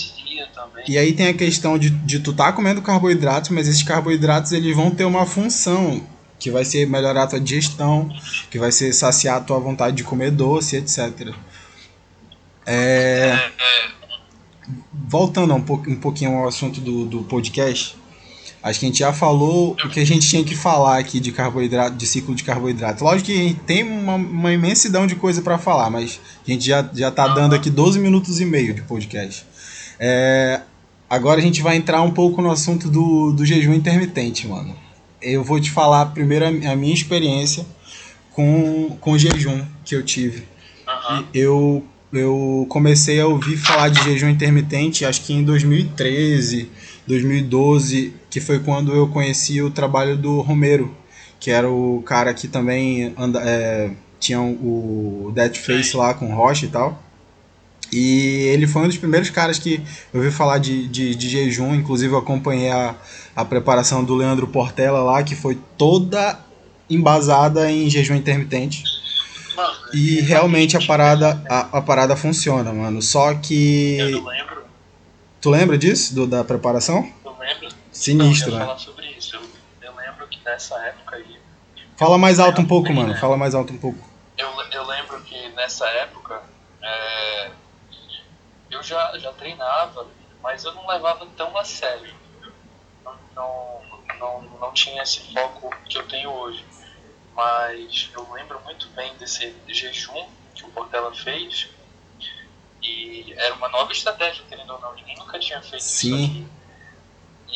e 0.87 0.97
aí 0.97 1.13
tem 1.13 1.27
a 1.27 1.33
questão 1.33 1.77
de, 1.77 1.89
de 1.89 2.19
tu 2.19 2.33
tá 2.33 2.51
comendo 2.51 2.81
carboidratos, 2.81 3.49
mas 3.49 3.67
esses 3.67 3.83
carboidratos 3.83 4.51
eles 4.51 4.75
vão 4.75 4.91
ter 4.91 5.05
uma 5.05 5.25
função 5.25 6.01
que 6.37 6.51
vai 6.51 6.63
ser 6.63 6.87
melhorar 6.87 7.23
a 7.23 7.27
tua 7.27 7.39
digestão, 7.39 8.09
que 8.51 8.59
vai 8.59 8.71
ser 8.71 8.93
saciar 8.93 9.37
a 9.37 9.41
tua 9.41 9.59
vontade 9.59 9.95
de 9.95 10.03
comer 10.03 10.31
doce, 10.31 10.75
etc. 10.75 11.33
É, 12.65 12.73
é, 12.73 13.51
voltando 14.91 15.53
um, 15.55 15.61
pouco, 15.61 15.89
um 15.89 15.95
pouquinho 15.95 16.37
ao 16.37 16.47
assunto 16.47 16.79
do, 16.81 17.05
do 17.05 17.23
podcast, 17.23 17.95
Acho 18.61 18.79
que 18.79 18.85
a 18.85 18.89
gente 18.89 18.99
já 18.99 19.13
falou 19.13 19.77
o 19.83 19.89
que 19.89 19.99
a 19.99 20.05
gente 20.05 20.27
tinha 20.27 20.43
que 20.43 20.55
falar 20.55 20.97
aqui 20.97 21.19
de 21.19 21.31
carboidrato, 21.31 21.95
de 21.95 22.05
ciclo 22.05 22.33
de 22.33 22.43
carboidrato. 22.43 23.03
Lógico 23.03 23.27
que 23.27 23.33
a 23.33 23.43
gente 23.43 23.59
tem 23.61 23.83
uma, 23.83 24.15
uma 24.15 24.51
imensidão 24.51 25.05
de 25.05 25.15
coisa 25.15 25.41
para 25.41 25.57
falar, 25.57 25.89
mas 25.89 26.19
a 26.45 26.51
gente 26.51 26.65
já, 26.65 26.89
já 26.93 27.11
tá 27.11 27.27
dando 27.27 27.55
aqui 27.55 27.69
12 27.69 27.99
minutos 27.99 28.41
e 28.41 28.45
meio 28.45 28.73
de 28.73 28.81
podcast. 28.81 29.45
É, 29.99 30.61
agora 31.09 31.39
a 31.39 31.43
gente 31.43 31.61
vai 31.61 31.77
entrar 31.77 32.01
um 32.01 32.11
pouco 32.11 32.41
no 32.41 32.51
assunto 32.51 32.89
do, 32.89 33.31
do 33.31 33.45
jejum 33.45 33.73
intermitente, 33.73 34.47
mano. 34.47 34.75
Eu 35.21 35.43
vou 35.43 35.59
te 35.59 35.71
falar 35.71 36.07
primeiro 36.07 36.45
a, 36.45 36.71
a 36.71 36.75
minha 36.75 36.93
experiência 36.93 37.65
com, 38.33 38.97
com 38.99 39.11
o 39.13 39.19
jejum 39.19 39.63
que 39.85 39.95
eu 39.95 40.03
tive. 40.03 40.43
Uhum. 40.87 41.23
Eu, 41.33 41.85
eu 42.13 42.65
comecei 42.69 43.19
a 43.19 43.27
ouvir 43.27 43.57
falar 43.57 43.89
de 43.89 44.03
jejum 44.03 44.29
intermitente 44.29 45.05
acho 45.05 45.21
que 45.21 45.33
em 45.33 45.43
2013 45.43 46.69
2012, 47.07 48.13
que 48.29 48.41
foi 48.41 48.59
quando 48.59 48.93
eu 48.93 49.07
conheci 49.07 49.61
o 49.61 49.71
trabalho 49.71 50.17
do 50.17 50.41
Romero, 50.41 50.93
que 51.39 51.49
era 51.49 51.69
o 51.69 52.03
cara 52.05 52.33
que 52.33 52.47
também 52.47 53.13
anda, 53.17 53.41
é, 53.43 53.91
tinha 54.19 54.41
o 54.41 55.31
Death 55.33 55.55
Face 55.55 55.95
lá 55.95 56.13
com 56.13 56.33
Rocha 56.33 56.65
e 56.65 56.69
tal. 56.69 57.03
E 57.91 58.49
ele 58.51 58.67
foi 58.67 58.81
um 58.81 58.87
dos 58.87 58.97
primeiros 58.97 59.29
caras 59.29 59.57
que 59.57 59.81
eu 60.13 60.19
ouvi 60.19 60.31
falar 60.31 60.57
de, 60.57 60.87
de, 60.87 61.15
de 61.15 61.29
jejum, 61.29 61.73
inclusive 61.73 62.13
eu 62.13 62.17
acompanhei 62.17 62.69
a, 62.69 62.95
a 63.35 63.45
preparação 63.45 64.03
do 64.03 64.13
Leandro 64.13 64.47
Portela 64.47 65.01
lá, 65.01 65.23
que 65.23 65.35
foi 65.35 65.57
toda 65.77 66.37
embasada 66.89 67.71
em 67.71 67.89
jejum 67.89 68.15
intermitente. 68.15 68.83
Mano, 69.55 69.73
e 69.93 70.19
realmente 70.21 70.75
a 70.75 70.85
parada, 70.85 71.41
a, 71.49 71.77
a 71.77 71.81
parada 71.81 72.15
funciona, 72.15 72.73
mano. 72.73 73.01
Só 73.01 73.33
que. 73.35 73.97
Eu 73.97 74.11
não 74.11 74.25
lembro 74.25 74.56
Tu 75.41 75.49
lembra 75.49 75.77
disso, 75.77 76.15
do, 76.15 76.25
da 76.25 76.43
preparação? 76.43 77.11
Eu 77.23 77.37
lembro. 77.37 77.69
Sinistro, 77.91 78.51
eu 78.51 78.59
né? 78.59 78.65
falar 78.65 78.77
sobre 78.77 79.07
isso. 79.11 79.35
Eu, 79.35 79.41
eu, 79.81 79.95
lembro 79.95 80.27
que 80.27 80.39
nessa 80.43 80.77
época 80.85 81.15
aí. 81.15 81.39
Fala 81.95 82.17
mais 82.17 82.39
alto 82.39 82.61
um 82.61 82.65
pouco, 82.65 82.91
mano. 82.91 83.09
Né? 83.09 83.19
Fala 83.19 83.37
mais 83.37 83.53
alto 83.53 83.73
um 83.73 83.77
pouco. 83.77 83.99
Eu, 84.37 84.49
eu 84.71 84.85
lembro 84.85 85.21
que 85.21 85.49
nessa 85.49 85.87
época 85.87 86.41
é, 86.81 87.51
eu 88.69 88.81
já, 88.83 89.17
já 89.17 89.31
treinava, 89.33 90.07
mas 90.41 90.63
eu 90.63 90.73
não 90.73 90.87
levava 90.87 91.25
tão 91.37 91.55
a 91.57 91.63
sério. 91.63 92.13
Não, 93.03 93.15
não, 93.35 94.41
não, 94.41 94.59
não 94.59 94.73
tinha 94.73 95.01
esse 95.03 95.33
foco 95.33 95.69
que 95.87 95.97
eu 95.97 96.07
tenho 96.07 96.31
hoje. 96.31 96.65
Mas 97.35 98.09
eu 98.13 98.27
lembro 98.33 98.59
muito 98.63 98.87
bem 98.89 99.15
desse 99.17 99.55
jejum 99.67 100.27
que 100.55 100.65
o 100.65 100.69
Portela 100.69 101.13
fez 101.13 101.69
e 102.87 103.33
era 103.37 103.53
uma 103.55 103.69
nova 103.69 103.91
estratégia, 103.91 104.43
querendo 104.47 104.71
ou 104.73 104.79
não. 104.79 104.95
Ninguém 104.95 105.17
nunca 105.17 105.37
tinha 105.39 105.61
feito 105.61 105.83
Sim. 105.83 106.15
isso 106.15 106.25
aqui. 106.25 106.47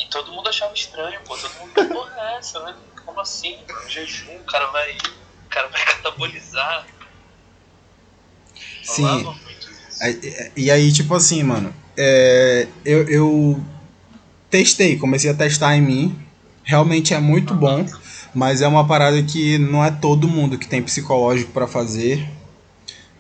E 0.04 0.10
todo 0.10 0.32
mundo 0.32 0.50
achava 0.50 0.74
estranho, 0.74 1.20
pô. 1.26 1.38
Todo 1.38 1.54
mundo, 1.60 1.74
que 1.74 1.86
porra 1.86 2.14
é 2.18 2.38
essa, 2.38 2.60
né? 2.64 2.76
Como 3.06 3.20
assim? 3.20 3.58
No 3.68 3.90
jejum, 3.90 4.36
o 4.36 4.44
cara 4.44 4.68
vai. 4.68 4.92
O 4.94 5.50
cara 5.50 5.68
vai 5.68 5.84
catabolizar. 5.86 6.86
Sim. 8.84 9.36
E 10.56 10.72
aí, 10.72 10.92
tipo 10.92 11.14
assim, 11.14 11.44
mano, 11.44 11.74
é, 11.96 12.68
eu, 12.84 13.08
eu 13.08 13.66
testei, 14.50 14.98
comecei 14.98 15.30
a 15.30 15.34
testar 15.34 15.76
em 15.76 15.82
mim. 15.82 16.28
Realmente 16.64 17.14
é 17.14 17.20
muito 17.20 17.54
bom, 17.54 17.86
mas 18.34 18.62
é 18.62 18.68
uma 18.68 18.88
parada 18.88 19.22
que 19.24 19.58
não 19.58 19.84
é 19.84 19.92
todo 19.92 20.28
mundo 20.28 20.58
que 20.58 20.68
tem 20.68 20.82
psicológico 20.82 21.52
para 21.52 21.68
fazer 21.68 22.28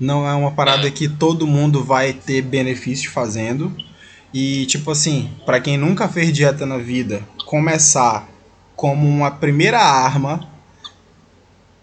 não 0.01 0.27
é 0.27 0.34
uma 0.34 0.50
parada 0.50 0.89
que 0.89 1.08
todo 1.08 1.46
mundo 1.46 1.84
vai 1.84 2.12
ter 2.12 2.41
benefício 2.41 3.12
fazendo. 3.12 3.72
E, 4.34 4.65
tipo 4.65 4.89
assim, 4.89 5.29
para 5.46 5.62
quem 5.62 5.77
nunca 5.77 6.10
fez 6.10 6.34
dieta 6.34 6.65
na 6.65 6.79
vida, 6.79 7.22
começar 7.46 8.27
como 8.75 9.08
uma 9.08 9.29
primeira 9.29 9.79
arma 9.79 10.50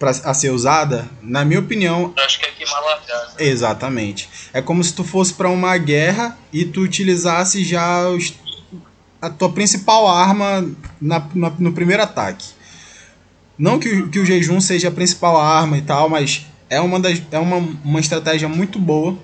para 0.00 0.10
a 0.10 0.34
ser 0.34 0.50
usada, 0.50 1.08
na 1.22 1.44
minha 1.44 1.60
opinião. 1.60 2.12
Eu 2.16 2.24
acho 2.24 2.40
que 2.40 2.46
é 2.46 2.50
queimar 2.50 2.82
largada. 2.82 3.34
Exatamente. 3.38 4.28
É 4.52 4.60
como 4.60 4.82
se 4.82 4.92
tu 4.92 5.04
fosse 5.04 5.32
para 5.34 5.48
uma 5.48 5.78
guerra 5.78 6.36
e 6.52 6.64
tu 6.64 6.80
utilizasse 6.80 7.62
já 7.64 8.08
os, 8.08 8.34
a 9.22 9.30
tua 9.30 9.52
principal 9.52 10.08
arma 10.08 10.68
na, 11.00 11.24
na, 11.34 11.52
no 11.56 11.72
primeiro 11.72 12.02
ataque. 12.02 12.48
Não 13.56 13.78
que, 13.78 14.08
que 14.08 14.18
o 14.18 14.26
jejum 14.26 14.60
seja 14.60 14.88
a 14.88 14.92
principal 14.92 15.40
arma 15.40 15.78
e 15.78 15.82
tal, 15.82 16.08
mas 16.08 16.46
é 16.70 16.80
uma, 16.80 17.00
das, 17.00 17.22
é 17.30 17.38
uma, 17.38 17.56
uma 17.84 18.00
estratégia 18.00 18.48
muito 18.48 18.78
boa. 18.78 19.16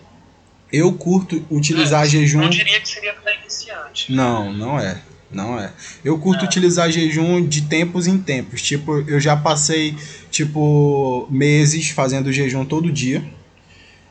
Eu 0.73 0.93
curto 0.95 1.45
utilizar 1.51 2.05
é, 2.05 2.09
jejum. 2.09 2.41
Não 2.41 2.51
diria 2.51 2.81
que 2.81 2.89
seria 2.89 3.15
para 3.15 3.35
iniciante. 3.35 4.13
Não, 4.13 4.53
não 4.53 4.79
é. 4.79 5.01
Não 5.31 5.59
é. 5.59 5.73
Eu 6.05 6.19
curto 6.19 6.45
é. 6.45 6.49
utilizar 6.49 6.91
jejum 6.91 7.47
de 7.47 7.63
tempos 7.63 8.07
em 8.07 8.19
tempos. 8.19 8.63
Tipo, 8.63 9.01
eu 9.09 9.21
já 9.21 9.37
passei, 9.37 9.97
tipo, 10.31 11.27
meses 11.31 11.91
fazendo 11.91 12.33
jejum 12.33 12.65
todo 12.65 12.91
dia. 12.91 13.23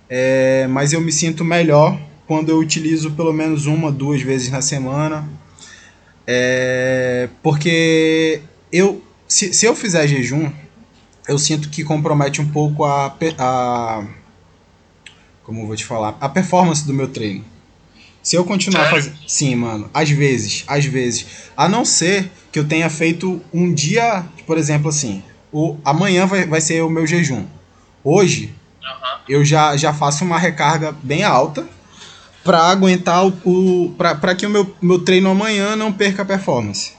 É, 0.10 0.68
mas 0.70 0.94
eu 0.94 1.02
me 1.02 1.12
sinto 1.12 1.44
melhor 1.44 2.00
quando 2.28 2.50
eu 2.50 2.60
utilizo 2.60 3.12
pelo 3.12 3.34
menos 3.34 3.66
uma, 3.66 3.92
duas 3.92 4.22
vezes 4.22 4.50
na 4.50 4.62
semana. 4.62 5.28
É, 6.28 7.30
porque 7.42 8.42
eu, 8.72 9.04
se, 9.28 9.54
se 9.54 9.66
eu 9.66 9.76
fizer 9.76 10.08
jejum, 10.08 10.52
eu 11.28 11.38
sinto 11.38 11.70
que 11.70 11.84
compromete 11.84 12.42
um 12.42 12.50
pouco 12.50 12.84
a, 12.84 13.16
a 13.38 14.06
como 15.44 15.62
eu 15.62 15.68
vou 15.68 15.76
te 15.76 15.86
falar, 15.86 16.18
a 16.20 16.30
performance 16.30 16.86
do 16.86 16.94
meu 16.94 17.08
treino. 17.08 17.44
Se 18.22 18.38
eu 18.38 18.46
continuar 18.46 18.90
fazendo. 18.90 19.18
Sim, 19.28 19.56
mano. 19.56 19.90
Às 19.94 20.10
vezes, 20.10 20.64
às 20.66 20.86
vezes. 20.86 21.26
A 21.58 21.68
não 21.68 21.84
ser 21.84 22.32
que 22.52 22.58
eu 22.58 22.66
tenha 22.66 22.90
feito 22.90 23.42
um 23.54 23.74
dia, 23.74 24.24
por 24.48 24.58
exemplo, 24.58 24.88
assim. 24.88 25.22
O, 25.52 25.78
amanhã 25.84 26.26
vai, 26.26 26.46
vai 26.46 26.62
ser 26.62 26.82
o 26.82 26.90
meu 26.90 27.06
jejum. 27.06 27.46
Hoje, 28.02 28.56
uhum. 28.82 29.20
eu 29.28 29.46
já, 29.46 29.76
já 29.76 29.94
faço 29.94 30.24
uma 30.24 30.40
recarga 30.40 30.96
bem 31.04 31.24
alta 31.24 31.68
para 32.44 32.60
aguentar 32.60 33.26
o. 33.26 33.34
o 33.44 33.96
para 33.98 34.34
que 34.34 34.46
o 34.46 34.50
meu, 34.50 34.74
meu 34.82 35.00
treino 35.00 35.30
amanhã 35.30 35.76
não 35.76 35.92
perca 35.92 36.22
a 36.22 36.26
performance. 36.26 36.94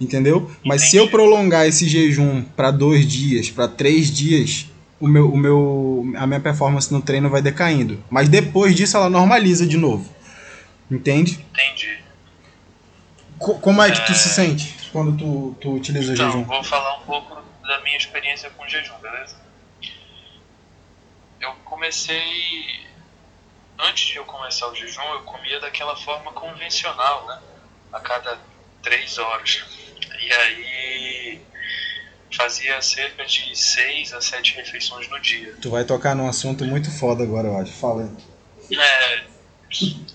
Entendeu? 0.00 0.50
Mas 0.64 0.82
Entendi. 0.82 0.90
se 0.90 0.96
eu 0.98 1.08
prolongar 1.08 1.66
esse 1.66 1.88
jejum 1.88 2.42
para 2.42 2.70
dois 2.70 3.06
dias, 3.06 3.50
para 3.50 3.66
três 3.66 4.10
dias, 4.10 4.66
o 5.00 5.08
meu, 5.08 5.30
o 5.30 5.36
meu, 5.36 6.12
a 6.16 6.26
minha 6.26 6.40
performance 6.40 6.92
no 6.92 7.00
treino 7.00 7.30
vai 7.30 7.40
decaindo. 7.40 8.02
Mas 8.10 8.28
depois 8.28 8.74
disso 8.74 8.96
ela 8.96 9.08
normaliza 9.08 9.66
de 9.66 9.76
novo. 9.76 10.14
Entende? 10.90 11.44
Entendi. 11.52 11.98
Co 13.38 13.58
como 13.58 13.82
é 13.82 13.90
que 13.90 14.04
tu 14.06 14.14
se 14.14 14.28
é. 14.28 14.32
sente 14.32 14.90
quando 14.92 15.16
tu, 15.16 15.56
tu 15.60 15.74
utiliza 15.74 16.12
então, 16.12 16.30
jejum? 16.30 16.44
vou 16.44 16.62
falar 16.62 16.98
um 16.98 17.02
pouco 17.02 17.42
da 17.62 17.80
minha 17.82 17.96
experiência 17.96 18.48
com 18.50 18.66
jejum, 18.68 18.96
beleza? 18.98 19.36
Eu 21.40 21.52
comecei. 21.64 22.86
Antes 23.78 24.06
de 24.06 24.16
eu 24.16 24.24
começar 24.24 24.68
o 24.68 24.74
jejum, 24.74 25.02
eu 25.02 25.22
comia 25.24 25.60
daquela 25.60 25.94
forma 25.96 26.32
convencional, 26.32 27.26
né? 27.26 27.40
A 27.92 28.00
cada 28.00 28.38
três 28.82 29.18
horas. 29.18 29.64
E 30.26 30.32
aí 30.32 31.40
fazia 32.36 32.82
cerca 32.82 33.24
de 33.24 33.54
seis 33.54 34.12
a 34.12 34.20
sete 34.20 34.56
refeições 34.56 35.08
no 35.08 35.20
dia. 35.20 35.54
Tu 35.62 35.70
vai 35.70 35.84
tocar 35.84 36.16
num 36.16 36.28
assunto 36.28 36.64
muito 36.64 36.90
foda 36.90 37.22
agora, 37.22 37.46
eu 37.46 37.56
acho. 37.56 37.72
Fala. 37.72 38.12
É, 38.72 39.24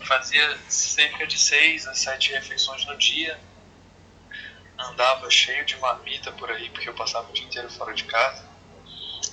fazia 0.05 0.57
cerca 0.67 1.25
de 1.25 1.39
seis 1.39 1.87
a 1.87 1.93
sete 1.93 2.33
refeições 2.33 2.85
no 2.85 2.97
dia. 2.97 3.39
Andava 4.77 5.29
cheio 5.29 5.63
de 5.63 5.77
marmita 5.77 6.29
por 6.33 6.51
aí, 6.51 6.69
porque 6.71 6.89
eu 6.89 6.93
passava 6.93 7.29
o 7.29 7.33
dia 7.33 7.45
inteiro 7.45 7.69
fora 7.69 7.93
de 7.93 8.03
casa. 8.03 8.43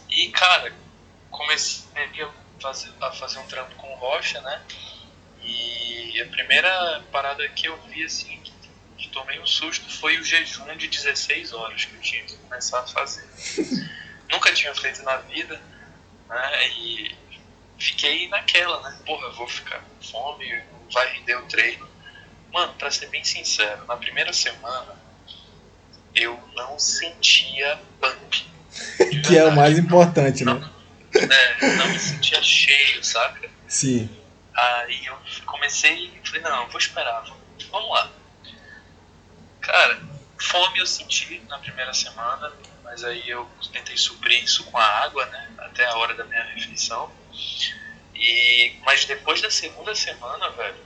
E, 0.08 0.28
cara, 0.28 0.72
comecei 1.28 1.88
a 2.22 2.30
fazer, 2.60 2.92
a 3.00 3.10
fazer 3.10 3.38
um 3.40 3.46
trampo 3.48 3.74
com 3.74 3.92
rocha, 3.96 4.40
né? 4.42 4.62
E 5.42 6.20
a 6.22 6.26
primeira 6.26 7.02
parada 7.10 7.48
que 7.48 7.66
eu 7.66 7.76
vi, 7.88 8.04
assim, 8.04 8.40
que, 8.98 9.04
que 9.04 9.08
tomei 9.10 9.38
um 9.40 9.46
susto 9.46 9.88
foi 9.98 10.18
o 10.18 10.24
jejum 10.24 10.76
de 10.76 10.88
16 10.88 11.52
horas 11.52 11.84
que 11.84 11.94
eu 11.94 12.00
tinha 12.00 12.24
que 12.24 12.36
começar 12.36 12.80
a 12.80 12.86
fazer. 12.86 13.26
Nunca 14.30 14.52
tinha 14.52 14.74
feito 14.74 15.02
na 15.02 15.16
vida, 15.18 15.60
né? 16.28 16.68
E 16.68 17.16
fiquei 17.78 18.28
naquela, 18.28 18.80
né? 18.82 18.98
Porra, 19.06 19.26
eu 19.26 19.34
vou 19.34 19.48
ficar 19.48 19.80
com 19.80 20.04
fome, 20.04 20.62
vai 20.92 21.12
render 21.14 21.36
o 21.36 21.46
treino. 21.46 21.88
Mano, 22.52 22.74
pra 22.74 22.90
ser 22.90 23.08
bem 23.08 23.24
sincero, 23.24 23.86
na 23.86 23.96
primeira 23.96 24.32
semana 24.32 24.96
eu 26.14 26.38
não 26.54 26.78
sentia 26.78 27.80
pump. 28.00 28.46
que 29.26 29.36
é 29.36 29.44
o 29.44 29.54
mais 29.54 29.78
importante, 29.78 30.44
não, 30.44 30.58
né? 30.58 30.70
É, 31.14 31.76
não 31.76 31.88
me 31.88 31.98
sentia 31.98 32.42
cheio, 32.42 33.02
saca? 33.02 33.48
Sim. 33.66 34.08
Aí 34.54 35.06
eu 35.06 35.16
comecei 35.46 36.06
e 36.06 36.26
falei, 36.26 36.42
não, 36.42 36.68
vou 36.68 36.78
esperar, 36.78 37.24
vamos 37.70 37.90
lá. 37.90 38.10
Cara, 39.68 40.00
fome 40.40 40.78
eu 40.78 40.86
senti 40.86 41.40
na 41.40 41.58
primeira 41.58 41.92
semana, 41.92 42.50
mas 42.82 43.04
aí 43.04 43.28
eu 43.28 43.46
tentei 43.70 43.98
suprir 43.98 44.42
isso 44.42 44.64
com 44.64 44.78
a 44.78 44.82
água, 45.04 45.26
né? 45.26 45.54
Até 45.58 45.84
a 45.84 45.94
hora 45.98 46.14
da 46.14 46.24
minha 46.24 46.42
refeição. 46.54 47.12
E, 48.14 48.80
mas 48.82 49.04
depois 49.04 49.42
da 49.42 49.50
segunda 49.50 49.94
semana, 49.94 50.48
velho, 50.52 50.82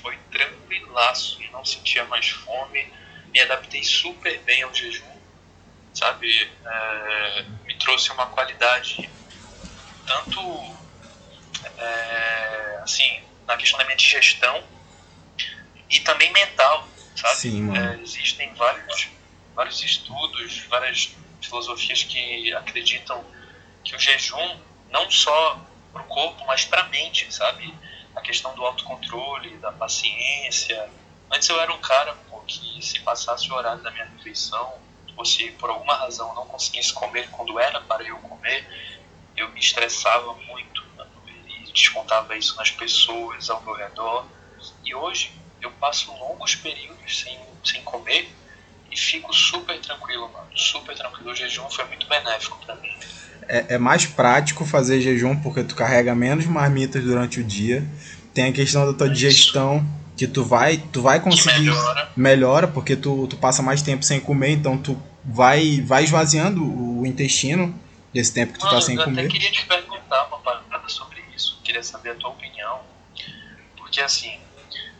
foi 0.00 0.16
tranquilaço, 0.30 1.42
não 1.50 1.64
sentia 1.64 2.04
mais 2.04 2.28
fome, 2.28 2.92
me 3.32 3.40
adaptei 3.40 3.82
super 3.82 4.38
bem 4.42 4.62
ao 4.62 4.72
jejum, 4.72 5.20
sabe? 5.92 6.48
É, 6.64 7.42
me 7.64 7.76
trouxe 7.78 8.12
uma 8.12 8.26
qualidade 8.26 9.10
tanto 10.06 10.40
é, 11.76 12.80
assim 12.84 13.20
na 13.48 13.56
questão 13.56 13.78
da 13.80 13.84
minha 13.84 13.96
digestão 13.96 14.64
e 15.90 15.98
também 16.00 16.32
mental, 16.32 16.88
sabe? 17.16 17.36
Sim, 17.36 17.76
é, 17.76 18.00
existem 18.00 18.52
vários 18.54 19.10
vários 19.54 19.82
estudos, 19.82 20.64
várias 20.68 21.14
filosofias 21.40 22.02
que 22.04 22.52
acreditam 22.54 23.24
que 23.84 23.94
o 23.94 23.98
jejum 23.98 24.58
não 24.90 25.10
só 25.10 25.60
para 25.92 26.02
o 26.02 26.06
corpo, 26.06 26.44
mas 26.46 26.64
para 26.64 26.82
a 26.82 26.88
mente, 26.88 27.32
sabe? 27.32 27.74
A 28.14 28.20
questão 28.20 28.54
do 28.54 28.64
autocontrole, 28.64 29.56
da 29.58 29.72
paciência. 29.72 30.90
Antes 31.30 31.48
eu 31.48 31.60
era 31.60 31.72
um 31.72 31.80
cara 31.80 32.14
pô, 32.28 32.40
que 32.40 32.80
se 32.84 33.00
passasse 33.00 33.50
o 33.50 33.54
horário 33.54 33.82
da 33.82 33.90
minha 33.90 34.04
refeição, 34.04 34.78
ou 35.16 35.24
se 35.24 35.50
por 35.52 35.70
alguma 35.70 35.94
razão 35.94 36.34
não 36.34 36.46
conseguisse 36.46 36.92
comer 36.92 37.28
quando 37.30 37.58
era 37.58 37.80
para 37.80 38.02
eu 38.02 38.16
comer, 38.18 38.66
eu 39.36 39.48
me 39.50 39.60
estressava 39.60 40.34
muito 40.34 40.84
né? 40.96 41.06
e 41.48 41.72
descontava 41.72 42.36
isso 42.36 42.56
nas 42.56 42.70
pessoas 42.70 43.50
ao 43.50 43.62
meu 43.62 43.74
redor. 43.74 44.26
E 44.84 44.94
hoje 44.94 45.41
eu 45.62 45.70
passo 45.72 46.12
longos 46.12 46.54
períodos 46.54 47.20
sem, 47.20 47.38
sem 47.64 47.82
comer 47.82 48.28
e 48.90 48.96
fico 48.96 49.32
super 49.32 49.78
tranquilo, 49.80 50.30
mano. 50.32 50.48
Super 50.54 50.94
tranquilo. 50.96 51.30
O 51.30 51.34
jejum 51.34 51.68
foi 51.70 51.84
muito 51.86 52.06
benéfico 52.08 52.58
para 52.64 52.74
mim 52.76 52.92
é, 53.48 53.74
é 53.74 53.78
mais 53.78 54.06
prático 54.06 54.64
fazer 54.64 55.00
jejum 55.00 55.36
porque 55.36 55.62
tu 55.62 55.74
carrega 55.74 56.14
menos 56.14 56.46
marmitas 56.46 57.02
durante 57.02 57.40
o 57.40 57.44
dia. 57.44 57.84
Tem 58.32 58.44
a 58.44 58.52
questão 58.52 58.86
da 58.86 58.96
tua 58.96 59.08
digestão 59.08 59.86
que 60.16 60.26
tu 60.26 60.44
vai, 60.44 60.78
tu 60.78 61.02
vai 61.02 61.20
conseguir 61.20 61.60
melhora. 61.60 62.10
melhora 62.16 62.68
porque 62.68 62.96
tu, 62.96 63.26
tu 63.26 63.36
passa 63.36 63.62
mais 63.62 63.82
tempo 63.82 64.02
sem 64.04 64.20
comer, 64.20 64.50
então 64.50 64.78
tu 64.78 65.00
vai 65.24 65.80
vai 65.82 66.04
esvaziando 66.04 66.64
o 66.64 67.04
intestino 67.06 67.78
desse 68.12 68.32
tempo 68.32 68.54
que 68.54 68.58
tu 68.58 68.62
tá 68.62 68.68
Mano, 68.68 68.80
tá 68.80 68.86
sem 68.86 68.96
eu 68.96 69.04
comer. 69.04 69.24
Eu 69.24 69.28
queria 69.28 69.50
te 69.50 69.66
perguntar 69.66 70.26
uma 70.28 70.38
parada 70.38 70.88
sobre 70.88 71.22
isso, 71.36 71.60
queria 71.62 71.82
saber 71.82 72.10
a 72.10 72.14
tua 72.14 72.30
opinião. 72.30 72.80
Porque 73.76 74.00
assim, 74.00 74.38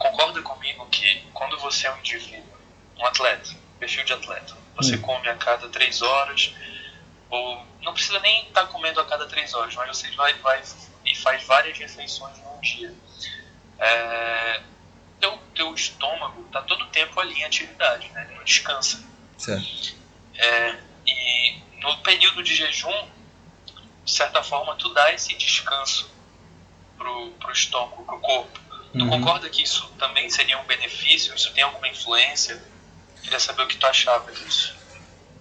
concorda 0.02 0.42
comigo 0.42 0.86
que 0.86 1.22
quando 1.32 1.56
você 1.58 1.86
é 1.86 1.94
um 1.94 1.98
indivíduo, 1.98 2.58
um 2.98 3.06
atleta, 3.06 3.50
perfil 3.78 4.04
de 4.04 4.12
atleta, 4.12 4.56
você 4.74 4.96
hum. 4.96 5.00
come 5.00 5.28
a 5.28 5.36
cada 5.36 5.68
três 5.68 6.02
horas, 6.02 6.52
ou 7.30 7.64
não 7.80 7.94
precisa 7.94 8.18
nem 8.20 8.46
estar 8.48 8.62
tá 8.62 8.66
comendo 8.66 9.00
a 9.00 9.06
cada 9.06 9.26
três 9.26 9.54
horas, 9.54 9.74
mas 9.76 9.96
você 9.96 10.10
vai, 10.12 10.34
vai 10.34 10.62
e 11.04 11.14
faz 11.16 11.44
várias 11.44 11.78
refeições 11.78 12.36
num 12.38 12.60
dia. 12.60 12.94
É, 13.78 14.60
teu, 15.20 15.38
teu 15.54 15.74
estômago 15.74 16.44
está 16.46 16.62
todo 16.62 16.84
o 16.84 16.88
tempo 16.88 17.18
ali 17.20 17.34
em 17.34 17.44
atividade, 17.44 18.08
né? 18.10 18.24
ele 18.26 18.36
não 18.36 18.44
descansa. 18.44 19.04
Certo. 19.38 19.96
É, 20.34 20.78
e 21.06 21.60
no 21.80 21.96
período 21.98 22.42
de 22.42 22.54
jejum, 22.54 23.08
de 24.04 24.10
certa 24.10 24.42
forma, 24.42 24.74
tu 24.76 24.92
dá 24.92 25.12
esse 25.12 25.34
descanso 25.36 26.10
pro, 26.98 27.30
pro 27.32 27.52
estômago, 27.52 28.04
pro 28.04 28.18
corpo. 28.18 28.61
Tu 28.92 28.98
uhum. 28.98 29.08
concorda 29.08 29.48
que 29.48 29.62
isso 29.62 29.90
também 29.98 30.28
seria 30.28 30.58
um 30.60 30.64
benefício? 30.64 31.34
Isso 31.34 31.52
tem 31.54 31.64
alguma 31.64 31.88
influência? 31.88 32.60
Queria 33.22 33.40
saber 33.40 33.62
o 33.62 33.66
que 33.66 33.76
tu 33.76 33.86
achava 33.86 34.30
disso. 34.32 34.74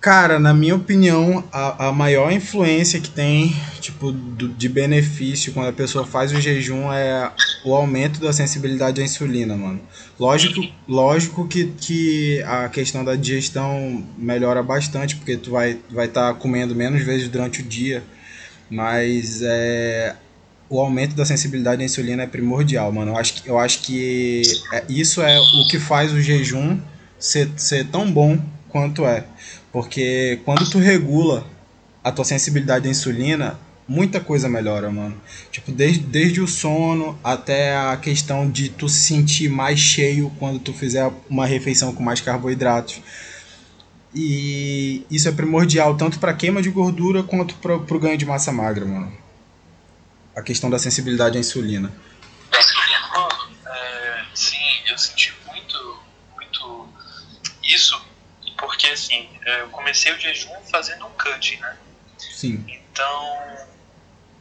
Cara, 0.02 0.40
na 0.40 0.52
minha 0.52 0.76
opinião, 0.76 1.48
a, 1.52 1.90
a 1.90 1.92
maior 1.92 2.32
influência 2.32 3.00
que 3.00 3.10
tem, 3.10 3.56
tipo, 3.80 4.12
do, 4.12 4.48
de 4.50 4.68
benefício 4.68 5.54
quando 5.54 5.70
a 5.70 5.74
pessoa 5.74 6.08
faz 6.08 6.32
o 6.32 6.42
jejum 6.42 6.92
é 6.92 7.32
o 7.64 7.76
aumento 7.76 8.20
da 8.20 8.34
sensibilidade 8.34 9.00
à 9.00 9.04
insulina, 9.04 9.56
mano. 9.56 9.80
Lógico, 10.20 10.60
lógico 10.88 11.48
que, 11.48 11.68
que 11.80 12.42
a 12.44 12.68
questão 12.68 13.06
da 13.06 13.16
digestão 13.16 14.04
melhora 14.18 14.64
bastante, 14.64 15.16
porque 15.18 15.38
tu 15.38 15.52
vai 15.52 15.74
estar 15.74 15.94
vai 15.94 16.08
tá 16.08 16.34
comendo 16.34 16.74
menos 16.74 17.04
vezes 17.04 17.28
durante 17.28 17.62
o 17.62 17.64
dia, 17.64 18.04
mas 18.72 19.44
é, 19.44 20.16
o 20.72 20.80
aumento 20.80 21.14
da 21.16 21.26
sensibilidade 21.26 21.82
à 21.82 21.86
insulina 21.86 22.24
é 22.24 22.28
primordial, 22.28 22.94
mano. 22.94 23.12
Eu 23.12 23.18
acho 23.18 23.34
que, 23.34 23.50
eu 23.50 23.60
acho 23.60 23.82
que 23.82 24.42
é, 24.72 24.86
isso 24.88 25.22
é 25.22 25.38
o 25.38 25.68
que 25.68 25.78
faz 25.78 26.14
o 26.14 26.22
jejum 26.22 26.80
ser, 27.20 27.52
ser 27.58 27.88
tão 27.88 28.10
bom 28.10 28.40
quanto 28.70 29.06
é. 29.06 29.26
Porque 29.70 30.40
quando 30.46 30.70
tu 30.70 30.80
regula 30.80 31.46
a 32.02 32.10
tua 32.10 32.24
sensibilidade 32.24 32.88
à 32.88 32.92
insulina, 32.92 33.60
muita 33.86 34.22
coisa 34.22 34.48
melhora, 34.48 34.90
mano. 34.90 35.14
Tipo, 35.52 35.74
desde, 35.74 36.00
desde 36.00 36.40
o 36.40 36.48
sono 36.48 37.20
até 37.22 37.76
a 37.76 37.98
questão 37.98 38.50
de 38.50 38.70
tu 38.70 38.88
se 38.88 39.02
sentir 39.02 39.50
mais 39.50 39.78
cheio 39.78 40.32
quando 40.40 40.58
tu 40.58 40.72
fizer 40.72 41.12
uma 41.30 41.46
refeição 41.46 41.94
com 41.94 42.02
mais 42.02 42.22
carboidratos. 42.22 43.02
E 44.16 45.06
isso 45.12 45.28
é 45.28 45.34
primordial 45.34 45.96
tanto 45.98 46.18
para 46.18 46.34
queima 46.34 46.62
de 46.62 46.70
gordura 46.70 47.24
quanto 47.24 47.56
para 47.56 47.76
o 47.76 48.00
ganho 48.00 48.18
de 48.18 48.26
massa 48.26 48.54
magra, 48.54 48.86
mano. 48.86 49.21
A 50.36 50.42
questão 50.42 50.70
da 50.70 50.80
sensibilidade 50.80 51.38
à 51.38 51.40
insulina. 51.40 51.92
Mano, 53.14 53.58
é, 53.66 54.26
sim, 54.34 54.82
eu 54.88 54.98
senti 54.98 55.34
muito, 55.46 56.04
muito 56.36 56.94
isso, 57.64 58.02
porque 58.58 58.88
assim, 58.88 59.30
eu 59.46 59.70
comecei 59.70 60.14
o 60.14 60.20
jejum 60.20 60.56
fazendo 60.72 61.06
um 61.06 61.12
cut, 61.12 61.58
né? 61.58 61.78
Sim. 62.18 62.66
Então, 62.68 63.68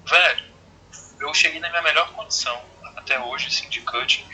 velho, 0.07 0.44
eu 1.20 1.35
cheguei 1.35 1.61
na 1.61 1.68
minha 1.70 1.83
melhor 1.83 2.12
condição 2.12 2.62
até 2.96 3.18
hoje, 3.18 3.48
assim, 3.48 3.68
de 3.68 3.81
cut. 3.81 4.24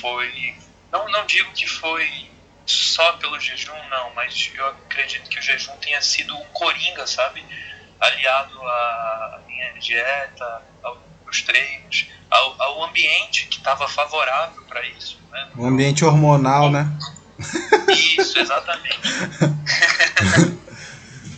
Foi. 0.00 0.56
Não, 0.92 1.08
não 1.10 1.26
digo 1.26 1.52
que 1.52 1.66
foi 1.66 2.30
só 2.66 3.12
pelo 3.14 3.40
jejum, 3.40 3.88
não, 3.88 4.14
mas 4.14 4.50
eu 4.54 4.66
acredito 4.66 5.28
que 5.30 5.38
o 5.38 5.42
jejum 5.42 5.76
tenha 5.78 6.00
sido 6.02 6.36
um 6.36 6.44
coringa, 6.46 7.06
sabe? 7.06 7.44
Aliado 8.00 8.60
à 8.62 9.40
minha 9.46 9.72
dieta, 9.80 10.62
aos 10.82 11.42
treinos, 11.42 12.08
ao, 12.30 12.62
ao 12.62 12.84
ambiente 12.84 13.46
que 13.48 13.58
estava 13.58 13.88
favorável 13.88 14.62
para 14.64 14.86
isso. 14.86 15.18
Né? 15.30 15.48
O 15.56 15.66
ambiente 15.66 16.04
hormonal, 16.04 16.70
né? 16.70 16.86
Isso, 17.88 18.38
exatamente. 18.38 19.00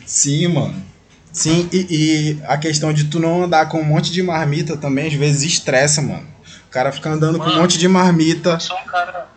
Sim, 0.07 0.49
mano. 0.49 0.91
Sim, 1.33 1.69
e, 1.73 1.87
e, 1.89 2.43
a 2.47 2.59
questão 2.59 2.93
de 2.93 3.05
tu 3.05 3.21
não 3.21 3.45
andar 3.45 3.69
com 3.69 3.81
um 3.81 3.85
monte 3.85 4.11
de 4.11 4.23
marmita 4.23 4.77
também 4.77 5.07
às 5.07 5.15
vezes 5.15 5.43
estressa, 5.43 6.03
mano. 6.03 6.29
O 6.67 6.71
cara 6.71 6.91
fica 6.91 7.09
andando 7.09 7.39
mano, 7.39 7.51
com 7.51 7.57
um 7.57 7.63
monte 7.63 7.79
de 7.79 7.87
marmita. 7.87 8.51
Eu 8.51 8.61
sou 8.61 8.79
um 8.79 8.85
cara. 8.85 9.29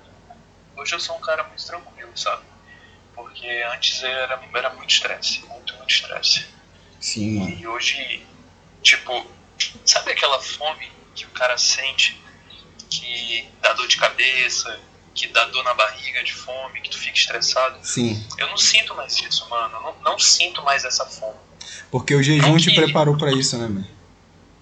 Hoje 0.75 0.95
eu 0.95 0.99
sou 0.99 1.15
um 1.15 1.19
cara 1.19 1.43
muito 1.43 1.63
tranquilo, 1.65 2.11
sabe? 2.15 2.41
Porque 3.15 3.47
antes 3.73 4.01
era, 4.03 4.41
era 4.55 4.69
muito 4.71 4.89
estresse. 4.89 5.41
Muito, 5.47 5.75
muito 5.75 5.89
estresse. 5.89 6.45
Sim, 7.03 7.37
mano. 7.37 7.57
E 7.59 7.67
hoje, 7.67 8.25
tipo, 8.81 9.25
sabe 9.83 10.13
aquela 10.13 10.39
fome 10.39 10.89
que 11.13 11.25
o 11.25 11.29
cara 11.31 11.57
sente 11.57 12.17
que 12.89 13.45
dá 13.61 13.73
dor 13.73 13.87
de 13.87 13.97
cabeça, 13.97 14.79
que 15.13 15.27
dá 15.27 15.43
dor 15.47 15.65
na 15.65 15.73
barriga 15.73 16.23
de 16.23 16.33
fome, 16.33 16.79
que 16.79 16.89
tu 16.89 16.97
fica 16.97 17.17
estressado? 17.17 17.77
Sim. 17.85 18.25
Eu 18.37 18.47
não 18.47 18.55
sinto 18.55 18.95
mais 18.95 19.17
isso, 19.17 19.45
mano. 19.49 19.75
Eu 19.75 19.81
não, 19.81 19.95
não 20.01 20.17
sinto 20.17 20.63
mais 20.63 20.85
essa 20.85 21.05
fome. 21.05 21.35
Porque 21.91 22.15
o 22.15 22.23
jejum 22.23 22.55
te 22.55 22.73
preparou 22.73 23.17
para 23.17 23.33
isso, 23.33 23.57
né, 23.57 23.67
mano? 23.67 23.87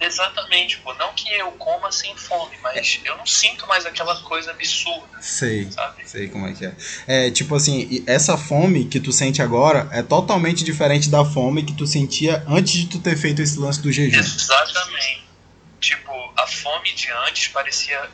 Exatamente, 0.01 0.79
pô. 0.79 0.93
Não 0.95 1.13
que 1.13 1.31
eu 1.31 1.51
coma 1.53 1.91
sem 1.91 2.15
fome, 2.17 2.57
mas 2.63 2.99
eu 3.05 3.15
não 3.17 3.25
sinto 3.25 3.67
mais 3.67 3.85
aquela 3.85 4.19
coisa 4.23 4.49
absurda. 4.49 5.21
Sei. 5.21 5.71
Sabe? 5.71 6.09
Sei 6.09 6.27
como 6.27 6.47
é 6.47 6.53
que 6.53 6.65
é. 6.65 6.75
É, 7.05 7.31
tipo 7.31 7.53
assim, 7.55 8.03
essa 8.07 8.35
fome 8.35 8.85
que 8.85 8.99
tu 8.99 9.11
sente 9.11 9.43
agora 9.43 9.87
é 9.91 10.01
totalmente 10.01 10.63
diferente 10.63 11.07
da 11.07 11.23
fome 11.23 11.63
que 11.63 11.73
tu 11.73 11.85
sentia 11.85 12.43
antes 12.47 12.73
de 12.73 12.87
tu 12.87 12.99
ter 12.99 13.15
feito 13.15 13.43
esse 13.43 13.59
lance 13.59 13.79
do 13.79 13.91
jejum. 13.91 14.19
Exatamente. 14.19 15.23
Tipo, 15.79 16.11
a 16.35 16.47
fome 16.47 16.91
de 16.93 17.11
antes 17.27 17.47
parecia 17.49 18.09